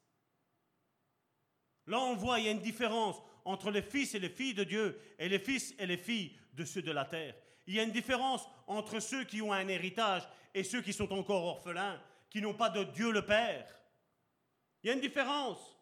[1.86, 3.16] Là, on voit, il y a une différence
[3.46, 6.66] entre les fils et les filles de Dieu et les fils et les filles de
[6.66, 7.34] ceux de la terre.
[7.66, 11.12] Il y a une différence entre ceux qui ont un héritage et ceux qui sont
[11.12, 12.00] encore orphelins,
[12.30, 13.66] qui n'ont pas de Dieu le Père.
[14.82, 15.78] Il y a une différence.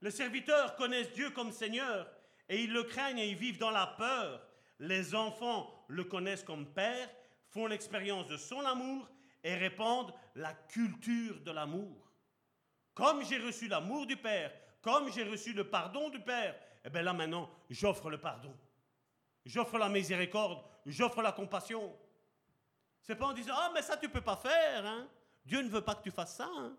[0.00, 2.10] Les serviteurs connaissent Dieu comme Seigneur
[2.48, 4.46] et ils le craignent et ils vivent dans la peur.
[4.80, 7.08] Les enfants le connaissent comme Père,
[7.48, 9.08] font l'expérience de son amour
[9.42, 12.10] et répandent la culture de l'amour.
[12.94, 14.52] Comme j'ai reçu l'amour du Père,
[14.82, 18.54] comme j'ai reçu le pardon du Père, eh bien là maintenant, j'offre le pardon.
[19.44, 21.94] J'offre la miséricorde, j'offre la compassion.
[23.02, 24.86] C'est pas en disant Ah, mais ça tu peux pas faire.
[24.86, 25.08] Hein?
[25.44, 26.48] Dieu ne veut pas que tu fasses ça.
[26.58, 26.76] Hein?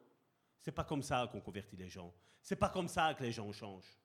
[0.60, 2.12] C'est pas comme ça qu'on convertit les gens.
[2.42, 4.00] C'est pas comme ça que les gens changent.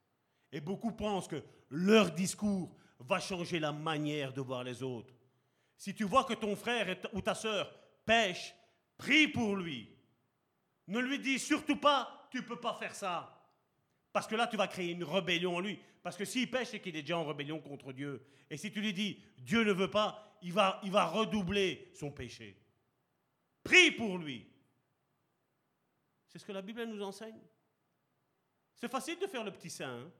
[0.52, 5.14] Et beaucoup pensent que leur discours va changer la manière de voir les autres.
[5.76, 7.72] Si tu vois que ton frère ou ta sœur
[8.04, 8.54] pêche,
[8.98, 9.88] prie pour lui.
[10.88, 13.39] Ne lui dis surtout pas, tu peux pas faire ça.
[14.12, 15.78] Parce que là, tu vas créer une rébellion en lui.
[16.02, 18.24] Parce que s'il pêche, c'est qu'il est déjà en rébellion contre Dieu.
[18.48, 22.10] Et si tu lui dis, Dieu ne veut pas, il va, il va redoubler son
[22.10, 22.56] péché.
[23.62, 24.46] Prie pour lui.
[26.28, 27.40] C'est ce que la Bible nous enseigne.
[28.74, 30.12] C'est facile de faire le petit saint, hein.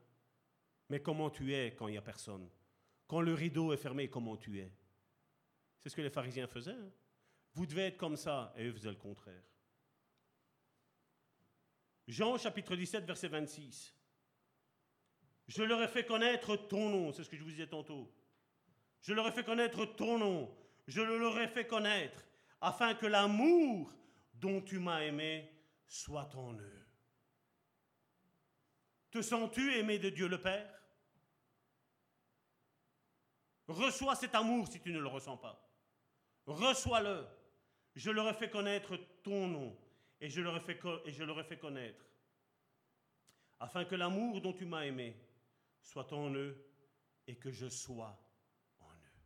[0.89, 2.47] mais comment tu es quand il n'y a personne?
[3.07, 4.71] Quand le rideau est fermé, comment tu es?
[5.79, 6.71] C'est ce que les pharisiens faisaient.
[6.71, 6.91] Hein.
[7.55, 9.41] Vous devez être comme ça, et eux faisaient le contraire.
[12.11, 13.95] Jean chapitre 17, verset 26.
[15.47, 18.13] Je leur ai fait connaître ton nom, c'est ce que je vous disais tantôt.
[19.01, 20.53] Je leur ai fait connaître ton nom,
[20.87, 22.21] je le leur ai fait connaître,
[22.59, 23.95] afin que l'amour
[24.33, 25.49] dont tu m'as aimé
[25.87, 26.85] soit en eux.
[29.11, 30.83] Te sens-tu aimé de Dieu le Père?
[33.69, 35.65] Reçois cet amour si tu ne le ressens pas.
[36.45, 37.25] Reçois-le.
[37.95, 39.80] Je leur ai fait connaître ton nom
[40.21, 42.05] et je leur ai fait, connaître,
[43.59, 45.15] afin que l'amour dont tu m'as aimé
[45.81, 46.55] soit en eux
[47.25, 48.23] et que je sois
[48.79, 49.19] en eux.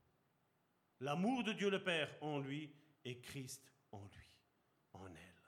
[1.01, 2.73] L'amour de Dieu le Père en lui
[3.03, 4.31] et Christ en lui,
[4.93, 5.43] en elle.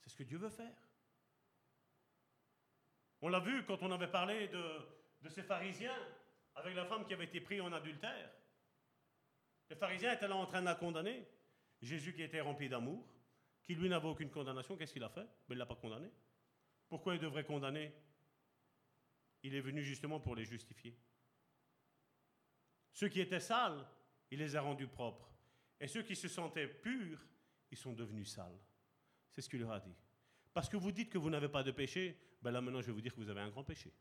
[0.00, 0.88] C'est ce que Dieu veut faire.
[3.20, 4.64] On l'a vu quand on avait parlé de,
[5.20, 5.98] de ces pharisiens
[6.54, 8.30] avec la femme qui avait été prise en adultère.
[9.68, 11.28] Les pharisiens étaient là en train de la condamner.
[11.82, 13.06] Jésus qui était rempli d'amour,
[13.68, 15.28] qui lui n'avait aucune condamnation, qu'est-ce qu'il a fait?
[15.46, 16.10] Mais Il ne l'a pas condamné.
[16.88, 17.92] Pourquoi il devrait condamner?
[19.42, 20.98] Il est venu justement pour les justifier.
[22.94, 23.86] Ceux qui étaient sales,
[24.30, 25.30] il les a rendus propres.
[25.78, 27.22] Et ceux qui se sentaient purs,
[27.70, 28.58] ils sont devenus sales.
[29.32, 29.94] C'est ce qu'il leur a dit.
[30.54, 32.92] Parce que vous dites que vous n'avez pas de péché, ben là maintenant je vais
[32.92, 33.92] vous dire que vous avez un grand péché.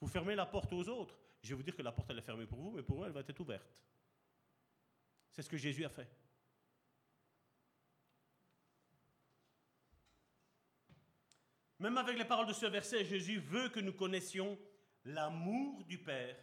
[0.00, 1.18] Vous fermez la porte aux autres.
[1.42, 3.06] Je vais vous dire que la porte elle est fermée pour vous, mais pour eux
[3.08, 3.76] elle va être ouverte.
[5.32, 6.08] C'est ce que Jésus a fait.
[11.82, 14.56] Même avec les paroles de ce verset, Jésus veut que nous connaissions
[15.04, 16.36] l'amour du Père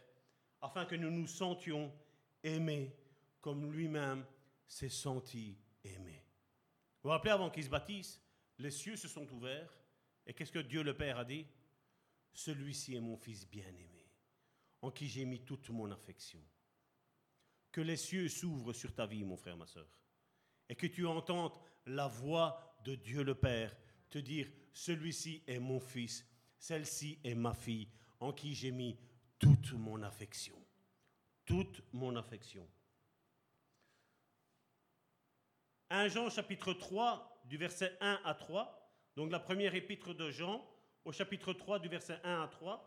[0.60, 1.90] afin que nous nous sentions
[2.42, 2.94] aimés
[3.40, 4.26] comme lui-même
[4.66, 6.22] s'est senti aimé.
[7.02, 8.20] Vous vous rappelez, avant qu'il se bâtisse,
[8.58, 9.74] les cieux se sont ouverts.
[10.26, 11.46] Et qu'est-ce que Dieu le Père a dit?
[12.34, 14.10] Celui-ci est mon Fils bien-aimé,
[14.82, 16.44] en qui j'ai mis toute mon affection.
[17.72, 19.88] Que les cieux s'ouvrent sur ta vie, mon frère, ma soeur,
[20.68, 21.54] et que tu entendes
[21.86, 23.74] la voix de Dieu le Père
[24.10, 26.26] te dire, celui-ci est mon fils,
[26.58, 27.88] celle-ci est ma fille,
[28.20, 28.98] en qui j'ai mis
[29.38, 30.56] toute mon affection.
[31.44, 32.68] Toute mon affection.
[35.90, 40.64] 1 Jean chapitre 3 du verset 1 à 3, donc la première épître de Jean
[41.04, 42.86] au chapitre 3 du verset 1 à 3.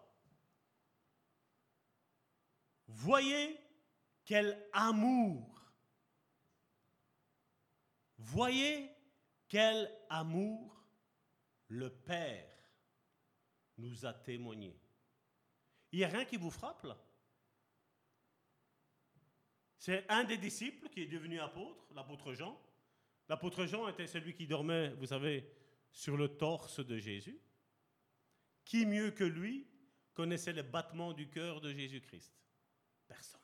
[2.87, 3.59] Voyez
[4.23, 5.61] quel amour,
[8.17, 8.89] voyez
[9.49, 10.82] quel amour
[11.73, 12.47] le Père
[13.77, 14.79] nous a témoigné.
[15.91, 16.97] Il n'y a rien qui vous frappe là?
[19.79, 22.57] C'est un des disciples qui est devenu apôtre, l'apôtre Jean.
[23.27, 25.51] L'apôtre Jean était celui qui dormait, vous savez,
[25.91, 27.39] sur le torse de Jésus.
[28.63, 29.67] Qui mieux que lui
[30.13, 32.33] connaissait les battements du cœur de Jésus-Christ?
[33.07, 33.41] Personne.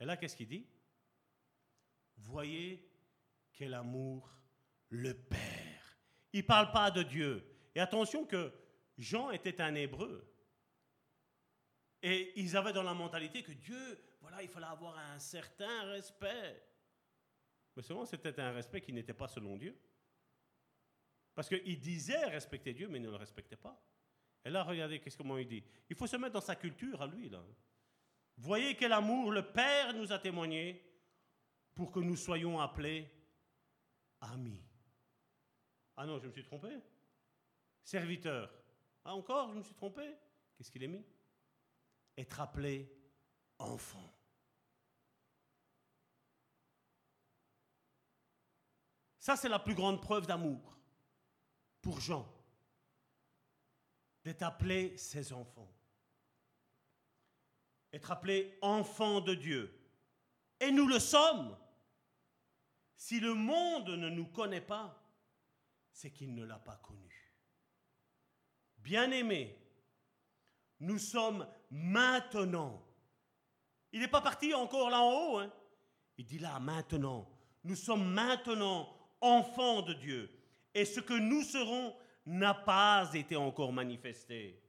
[0.00, 0.66] Et là, qu'est-ce qu'il dit?
[2.16, 2.88] Voyez
[3.52, 4.30] quel amour
[4.88, 5.65] le Père.
[6.36, 7.42] Il ne parle pas de Dieu.
[7.74, 8.52] Et attention que
[8.98, 10.30] Jean était un hébreu.
[12.02, 16.62] Et ils avaient dans la mentalité que Dieu, voilà, il fallait avoir un certain respect.
[17.74, 19.80] Mais seulement c'était un respect qui n'était pas selon Dieu.
[21.34, 23.82] Parce qu'il disait respecter Dieu, mais ne le respectait pas.
[24.44, 25.64] Et là, regardez qu'est-ce comment il dit?
[25.88, 27.30] Il faut se mettre dans sa culture à lui.
[27.30, 27.42] Là.
[28.36, 30.84] Voyez quel amour le Père nous a témoigné
[31.74, 33.10] pour que nous soyons appelés
[34.20, 34.65] amis.
[35.96, 36.68] Ah non, je me suis trompé.
[37.82, 38.52] Serviteur.
[39.04, 40.14] Ah encore, je me suis trompé.
[40.56, 41.04] Qu'est-ce qu'il est mis?
[42.16, 42.90] Être appelé
[43.58, 44.12] enfant.
[49.18, 50.76] Ça, c'est la plus grande preuve d'amour
[51.82, 52.28] pour Jean,
[54.22, 55.72] d'être appelé ses enfants,
[57.92, 59.72] être appelé enfant de Dieu.
[60.60, 61.56] Et nous le sommes.
[62.96, 65.05] Si le monde ne nous connaît pas,
[65.96, 67.32] c'est qu'il ne l'a pas connu.
[68.76, 69.56] Bien-aimés,
[70.80, 72.86] nous sommes maintenant.
[73.92, 75.38] Il n'est pas parti encore là en haut.
[75.38, 75.50] Hein.
[76.18, 77.26] Il dit là maintenant.
[77.64, 80.30] Nous sommes maintenant enfants de Dieu
[80.74, 81.96] et ce que nous serons
[82.26, 84.62] n'a pas été encore manifesté.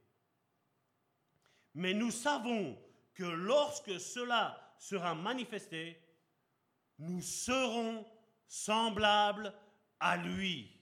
[1.74, 2.82] Mais nous savons
[3.14, 6.02] que lorsque cela sera manifesté,
[7.00, 8.06] nous serons
[8.48, 9.54] semblables
[10.00, 10.77] à lui.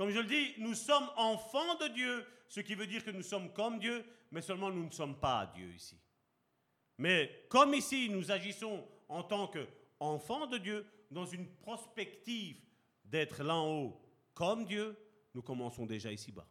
[0.00, 3.22] Comme je le dis, nous sommes enfants de Dieu, ce qui veut dire que nous
[3.22, 6.00] sommes comme Dieu, mais seulement nous ne sommes pas Dieu ici.
[6.96, 12.56] Mais comme ici, nous agissons en tant qu'enfants de Dieu, dans une prospective
[13.04, 14.00] d'être là en haut
[14.32, 14.96] comme Dieu,
[15.34, 16.48] nous commençons déjà ici-bas.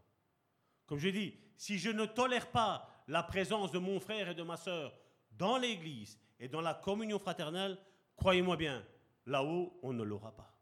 [0.85, 4.43] Comme je dis, si je ne tolère pas la présence de mon frère et de
[4.43, 4.95] ma sœur
[5.31, 7.79] dans l'Église et dans la communion fraternelle,
[8.15, 8.85] croyez-moi bien,
[9.25, 10.55] là-haut, on ne l'aura pas.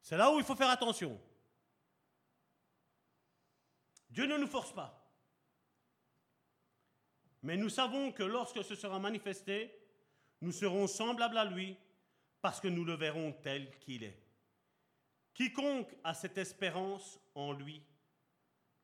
[0.00, 1.20] C'est là où il faut faire attention.
[4.16, 5.06] Dieu ne nous force pas.
[7.42, 9.70] Mais nous savons que lorsque ce sera manifesté,
[10.40, 11.76] nous serons semblables à lui
[12.40, 14.18] parce que nous le verrons tel qu'il est.
[15.34, 17.82] Quiconque a cette espérance en lui,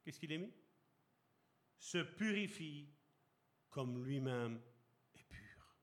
[0.03, 0.53] qu'est-ce qu'il est mis?
[1.79, 2.91] Se purifie
[3.71, 4.61] comme lui-même
[5.15, 5.75] est pur.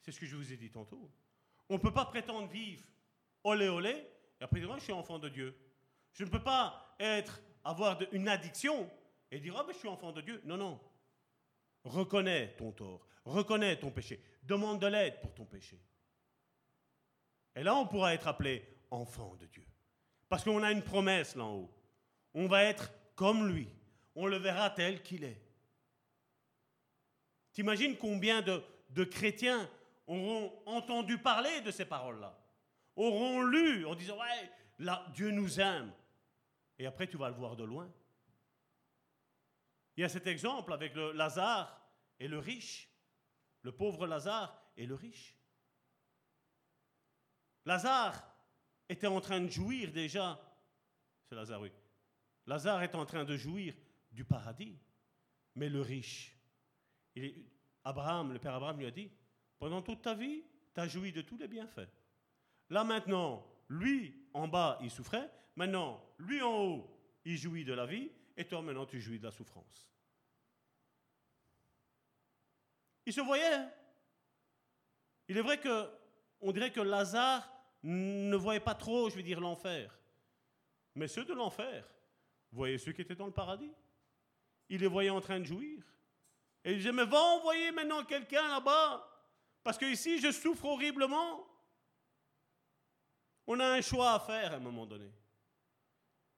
[0.00, 1.12] C'est ce que je vous ai dit tantôt.
[1.68, 2.86] On ne peut pas prétendre vivre
[3.44, 4.06] olé olé
[4.40, 5.54] et après dire, moi je suis enfant de Dieu.
[6.14, 8.90] Je ne peux pas être, avoir une addiction
[9.30, 10.40] et dire, oh, ben, je suis enfant de Dieu.
[10.44, 10.80] Non, non.
[11.84, 15.80] Reconnais ton tort, reconnais ton péché, demande de l'aide pour ton péché.
[17.54, 19.66] Et là, on pourra être appelé enfant de Dieu.
[20.28, 21.70] Parce qu'on a une promesse là haut.
[22.34, 23.68] On va être comme lui.
[24.14, 25.40] On le verra tel qu'il est.
[27.52, 29.68] T'imagines combien de, de, chrétiens
[30.06, 32.38] auront entendu parler de ces paroles-là
[32.94, 35.90] Auront lu en disant Ouais, là, Dieu nous aime.
[36.78, 37.90] Et après, tu vas le voir de loin.
[39.96, 41.88] Il y a cet exemple avec le Lazare
[42.20, 42.88] et le riche.
[43.62, 45.36] Le pauvre Lazare et le riche.
[47.64, 48.24] Lazare
[48.88, 50.40] était en train de jouir déjà,
[51.28, 51.72] c'est Lazare, oui.
[52.46, 53.74] Lazare est en train de jouir
[54.10, 54.78] du paradis,
[55.54, 56.34] mais le riche,
[57.84, 59.10] Abraham, le père Abraham lui a dit,
[59.58, 60.44] pendant toute ta vie,
[60.74, 61.88] tu as joui de tous les bienfaits.
[62.70, 66.90] Là maintenant, lui en bas, il souffrait, maintenant, lui en haut,
[67.24, 69.90] il jouit de la vie, et toi maintenant, tu jouis de la souffrance.
[73.04, 73.54] Il se voyait.
[73.54, 73.70] Hein.
[75.26, 75.90] Il est vrai que
[76.40, 77.50] on dirait que Lazare
[77.82, 79.98] ne voyaient pas trop, je veux dire, l'enfer.
[80.94, 81.84] Mais ceux de l'enfer
[82.52, 83.72] voyaient ceux qui étaient dans le paradis.
[84.68, 85.82] Ils les voyaient en train de jouir.
[86.64, 89.04] Et ils disaient, mais va envoyer maintenant quelqu'un là-bas,
[89.64, 91.44] parce que ici, je souffre horriblement.
[93.48, 95.10] On a un choix à faire à un moment donné.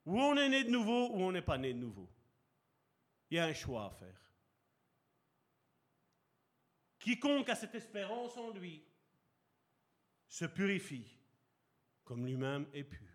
[0.07, 2.09] Ou on est né de nouveau, ou on n'est pas né de nouveau.
[3.31, 4.21] Il y a un choix à faire.
[6.99, 8.85] Quiconque a cette espérance en lui
[10.29, 11.17] se purifie
[12.05, 13.07] comme lui-même est pur.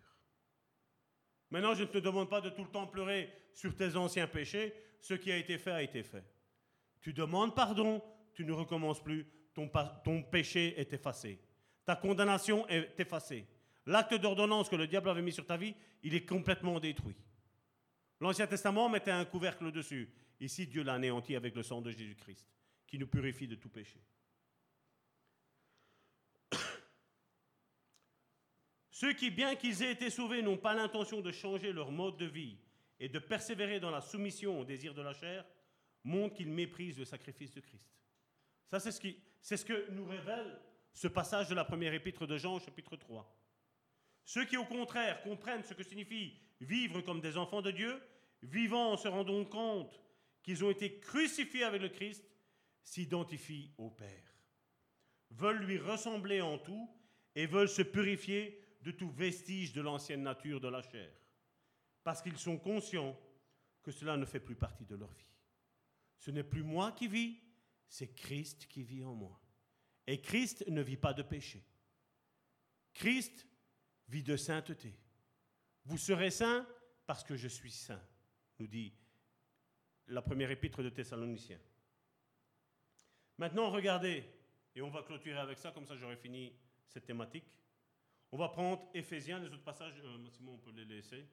[1.50, 4.74] Maintenant, je ne te demande pas de tout le temps pleurer sur tes anciens péchés.
[5.00, 6.24] Ce qui a été fait a été fait.
[7.00, 8.02] Tu demandes pardon,
[8.32, 9.70] tu ne recommences plus, ton,
[10.02, 11.38] ton péché est effacé.
[11.84, 13.46] Ta condamnation est effacée.
[13.86, 17.16] L'acte d'ordonnance que le diable avait mis sur ta vie, il est complètement détruit.
[18.20, 20.10] L'Ancien Testament mettait un couvercle dessus.
[20.40, 22.48] Ici, Dieu l'a avec le sang de Jésus-Christ,
[22.86, 24.00] qui nous purifie de tout péché.
[28.90, 32.26] Ceux qui, bien qu'ils aient été sauvés, n'ont pas l'intention de changer leur mode de
[32.26, 32.58] vie
[32.98, 35.44] et de persévérer dans la soumission au désir de la chair,
[36.02, 37.88] montrent qu'ils méprisent le sacrifice de Christ.
[38.66, 39.00] Ça, c'est ce,
[39.40, 40.60] c'est ce que nous révèle
[40.92, 43.45] ce passage de la première épître de Jean, chapitre 3.
[44.26, 48.02] Ceux qui, au contraire, comprennent ce que signifie vivre comme des enfants de Dieu,
[48.42, 50.00] vivant en se rendant compte
[50.42, 52.24] qu'ils ont été crucifiés avec le Christ,
[52.82, 54.34] s'identifient au Père,
[55.30, 56.90] veulent lui ressembler en tout
[57.36, 61.10] et veulent se purifier de tout vestige de l'ancienne nature de la chair,
[62.02, 63.18] parce qu'ils sont conscients
[63.82, 65.34] que cela ne fait plus partie de leur vie.
[66.18, 67.38] Ce n'est plus moi qui vis,
[67.88, 69.40] c'est Christ qui vit en moi.
[70.08, 71.64] Et Christ ne vit pas de péché.
[72.94, 73.46] Christ
[74.08, 74.94] vit de sainteté.
[75.84, 76.66] Vous serez saints
[77.06, 78.02] parce que je suis saint,
[78.58, 78.92] nous dit
[80.08, 81.60] la première épître de Thessaloniciens.
[83.38, 84.24] Maintenant, regardez,
[84.74, 86.52] et on va clôturer avec ça, comme ça j'aurai fini
[86.88, 87.46] cette thématique.
[88.32, 91.26] On va prendre Éphésiens, les autres passages, euh, on peut les laisser.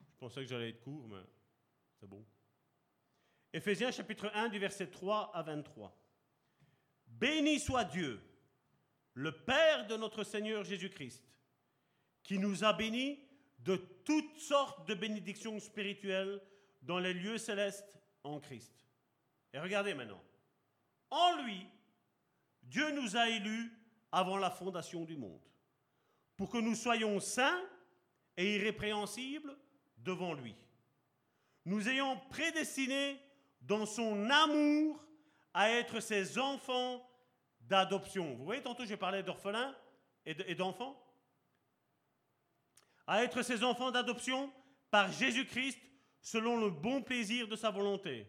[0.00, 1.22] Je pensais que j'allais être court, mais
[1.98, 2.24] c'est bon.
[3.52, 5.96] Éphésiens chapitre 1 du verset 3 à 23.
[7.06, 8.20] Béni soit Dieu,
[9.14, 11.29] le Père de notre Seigneur Jésus-Christ,
[12.22, 13.18] qui nous a bénis
[13.60, 16.40] de toutes sortes de bénédictions spirituelles
[16.82, 18.86] dans les lieux célestes en Christ.
[19.52, 20.22] Et regardez maintenant.
[21.10, 21.66] En lui,
[22.62, 23.72] Dieu nous a élus
[24.12, 25.40] avant la fondation du monde
[26.36, 27.62] pour que nous soyons saints
[28.36, 29.56] et irrépréhensibles
[29.98, 30.54] devant lui.
[31.66, 33.20] Nous ayons prédestiné
[33.60, 35.04] dans son amour
[35.52, 37.06] à être ses enfants
[37.60, 38.34] d'adoption.
[38.36, 39.74] Vous voyez, tantôt je parlais d'orphelins
[40.24, 40.98] et d'enfants.
[43.10, 44.52] À être ses enfants d'adoption
[44.88, 45.80] par Jésus-Christ
[46.20, 48.24] selon le bon plaisir de sa volonté.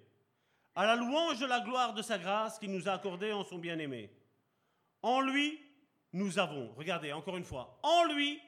[0.73, 3.59] À la louange de la gloire de sa grâce qu'il nous a accordée en son
[3.59, 4.09] bien-aimé.
[5.03, 5.59] En lui,
[6.13, 8.41] nous avons, regardez encore une fois, en lui,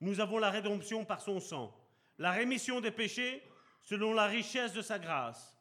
[0.00, 1.78] nous avons la rédemption par son sang,
[2.16, 3.42] la rémission des péchés
[3.82, 5.54] selon la richesse de sa grâce,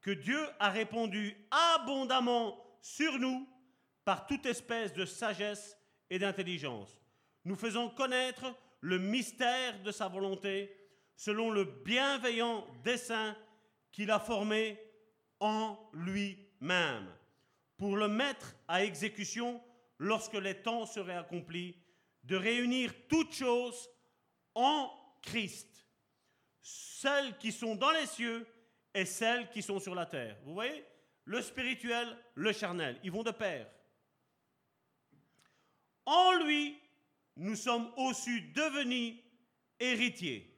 [0.00, 1.36] que Dieu a répandu
[1.76, 3.48] abondamment sur nous
[4.04, 5.78] par toute espèce de sagesse
[6.10, 7.00] et d'intelligence,
[7.44, 8.52] nous faisons connaître
[8.82, 10.76] le mystère de sa volonté
[11.16, 13.36] selon le bienveillant dessein
[13.92, 14.78] qu'il a formé
[15.40, 17.08] en lui-même,
[17.76, 19.62] pour le mettre à exécution
[19.98, 21.76] lorsque les temps seraient accomplis,
[22.24, 23.88] de réunir toutes choses
[24.54, 24.90] en
[25.22, 25.86] Christ,
[26.60, 28.46] celles qui sont dans les cieux
[28.94, 30.36] et celles qui sont sur la terre.
[30.44, 30.84] Vous voyez?
[31.24, 33.68] Le spirituel, le charnel, ils vont de pair.
[36.04, 36.81] En lui,
[37.36, 39.16] nous sommes aussi devenus
[39.78, 40.54] héritiers,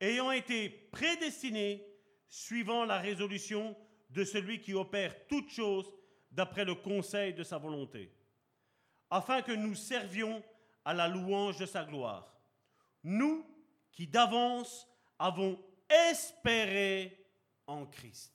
[0.00, 1.86] ayant été prédestinés
[2.28, 3.76] suivant la résolution
[4.10, 5.92] de celui qui opère toutes choses
[6.30, 8.12] d'après le conseil de sa volonté
[9.12, 10.42] afin que nous servions
[10.86, 12.34] à la louange de sa gloire.
[13.04, 13.46] Nous
[13.92, 15.62] qui d'avance avons
[16.10, 17.26] espéré
[17.66, 18.34] en Christ.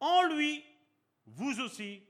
[0.00, 0.62] En lui,
[1.24, 2.02] vous aussi,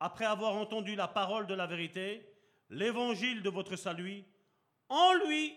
[0.00, 2.33] après avoir entendu la parole de la vérité,
[2.70, 4.24] l'évangile de votre salut,
[4.88, 5.56] en lui,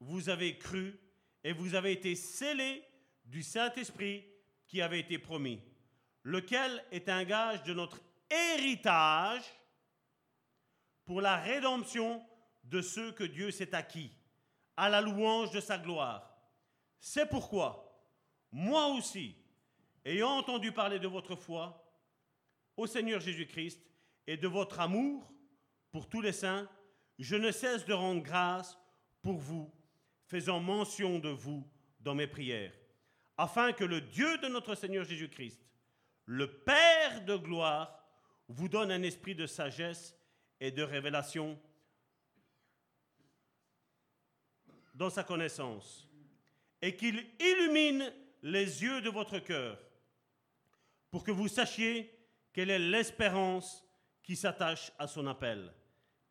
[0.00, 0.98] vous avez cru
[1.44, 2.84] et vous avez été scellés
[3.24, 4.24] du Saint-Esprit
[4.66, 5.60] qui avait été promis,
[6.22, 8.00] lequel est un gage de notre
[8.30, 9.44] héritage
[11.04, 12.24] pour la rédemption
[12.64, 14.10] de ceux que Dieu s'est acquis,
[14.76, 16.36] à la louange de sa gloire.
[16.98, 17.96] C'est pourquoi,
[18.50, 19.36] moi aussi,
[20.04, 21.82] ayant entendu parler de votre foi
[22.76, 23.80] au Seigneur Jésus-Christ
[24.26, 25.32] et de votre amour
[25.96, 26.68] pour tous les saints,
[27.18, 28.78] je ne cesse de rendre grâce
[29.22, 29.72] pour vous,
[30.26, 31.66] faisant mention de vous
[32.00, 32.74] dans mes prières,
[33.38, 35.58] afin que le Dieu de notre Seigneur Jésus-Christ,
[36.26, 38.06] le Père de gloire,
[38.46, 40.14] vous donne un esprit de sagesse
[40.60, 41.58] et de révélation
[44.94, 46.06] dans sa connaissance,
[46.82, 48.12] et qu'il illumine
[48.42, 49.78] les yeux de votre cœur,
[51.10, 52.14] pour que vous sachiez
[52.52, 53.82] quelle est l'espérance
[54.22, 55.72] qui s'attache à son appel,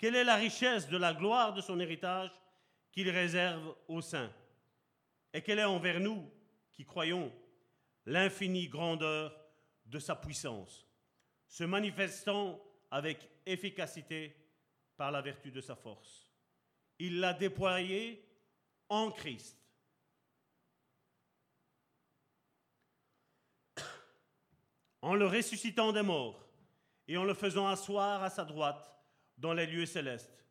[0.06, 2.30] quelle est la richesse de la gloire de son héritage
[2.92, 4.32] qu'il réserve aux saints,
[5.34, 6.32] et quelle est envers nous
[6.72, 7.34] qui croyons
[8.06, 9.36] l'infinie grandeur
[9.88, 10.86] de sa puissance,
[11.48, 12.62] se manifestant
[12.92, 14.36] avec efficacité
[14.96, 16.32] par la vertu de sa force?
[17.00, 18.24] Il l'a déployée
[18.88, 19.58] en Christ.
[25.02, 26.48] En le ressuscitant des morts
[27.08, 28.95] et en le faisant asseoir à sa droite
[29.38, 30.46] dans les lieux célestes,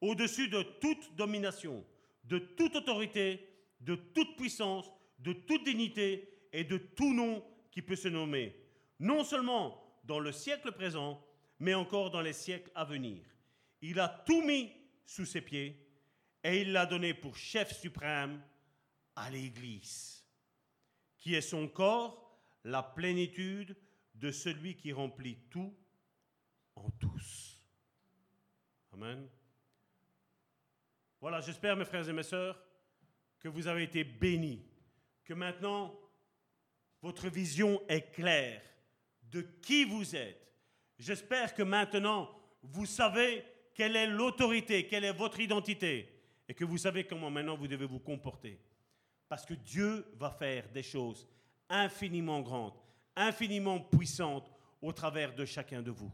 [0.00, 1.84] au-dessus de toute domination,
[2.24, 3.48] de toute autorité,
[3.80, 8.56] de toute puissance, de toute dignité et de tout nom qui peut se nommer,
[8.98, 11.22] non seulement dans le siècle présent,
[11.58, 13.24] mais encore dans les siècles à venir.
[13.82, 14.72] Il a tout mis
[15.04, 15.86] sous ses pieds
[16.44, 18.42] et il l'a donné pour chef suprême
[19.16, 20.24] à l'Église,
[21.18, 23.76] qui est son corps, la plénitude
[24.14, 25.74] de celui qui remplit tout
[26.76, 27.47] en tous.
[31.20, 32.60] Voilà, j'espère, mes frères et mes sœurs,
[33.40, 34.64] que vous avez été bénis,
[35.24, 35.94] que maintenant
[37.02, 38.62] votre vision est claire
[39.22, 40.54] de qui vous êtes.
[40.98, 42.28] J'espère que maintenant
[42.62, 43.44] vous savez
[43.74, 46.12] quelle est l'autorité, quelle est votre identité,
[46.48, 48.60] et que vous savez comment maintenant vous devez vous comporter.
[49.28, 51.28] Parce que Dieu va faire des choses
[51.68, 52.78] infiniment grandes,
[53.14, 56.10] infiniment puissantes au travers de chacun de vous.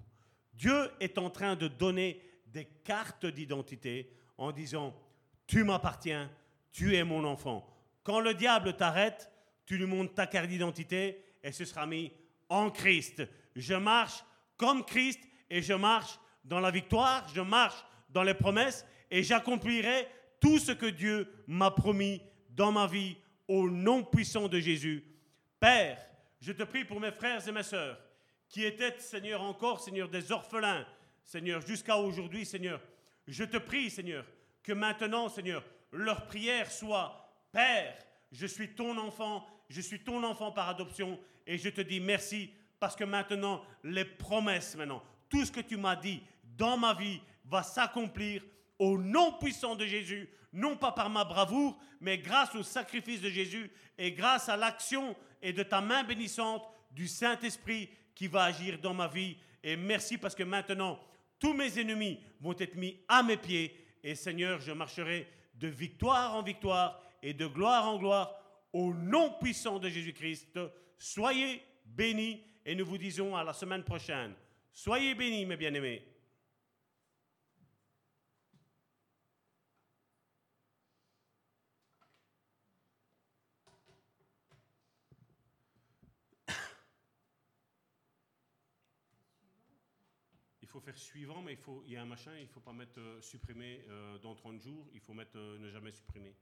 [0.52, 2.20] Dieu est en train de donner
[2.54, 4.94] des cartes d'identité en disant,
[5.46, 6.30] tu m'appartiens,
[6.72, 7.68] tu es mon enfant.
[8.04, 9.30] Quand le diable t'arrête,
[9.66, 12.12] tu lui montres ta carte d'identité et ce sera mis
[12.48, 13.22] en Christ.
[13.56, 14.24] Je marche
[14.56, 20.06] comme Christ et je marche dans la victoire, je marche dans les promesses et j'accomplirai
[20.40, 23.16] tout ce que Dieu m'a promis dans ma vie
[23.48, 25.04] au nom puissant de Jésus.
[25.58, 25.98] Père,
[26.40, 27.98] je te prie pour mes frères et mes sœurs
[28.48, 30.86] qui étaient, Seigneur, encore, Seigneur, des orphelins,
[31.24, 32.80] Seigneur, jusqu'à aujourd'hui, Seigneur.
[33.26, 34.24] Je te prie, Seigneur,
[34.62, 37.20] que maintenant, Seigneur, leur prière soit,
[37.52, 37.96] Père,
[38.32, 42.50] je suis ton enfant, je suis ton enfant par adoption, et je te dis merci
[42.78, 46.22] parce que maintenant, les promesses, maintenant, tout ce que tu m'as dit
[46.56, 48.42] dans ma vie va s'accomplir
[48.78, 53.30] au nom puissant de Jésus, non pas par ma bravoure, mais grâce au sacrifice de
[53.30, 58.78] Jésus et grâce à l'action et de ta main bénissante du Saint-Esprit qui va agir
[58.78, 59.36] dans ma vie.
[59.62, 60.98] Et merci parce que maintenant,
[61.44, 63.76] tous mes ennemis vont être mis à mes pieds.
[64.02, 68.34] Et Seigneur, je marcherai de victoire en victoire et de gloire en gloire
[68.72, 70.58] au nom puissant de Jésus-Christ.
[70.96, 74.32] Soyez bénis et nous vous disons à la semaine prochaine.
[74.72, 76.02] Soyez bénis, mes bien-aimés.
[90.84, 93.00] Faire suivant, mais il, faut, il y a un machin, il ne faut pas mettre
[93.00, 96.34] euh, supprimer euh, dans 30 jours, il faut mettre euh, ne jamais supprimer.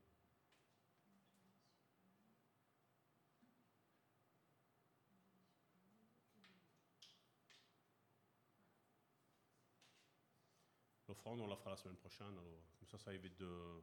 [11.09, 13.83] L'offrande, on la fera la semaine prochaine, alors comme ça, ça évite de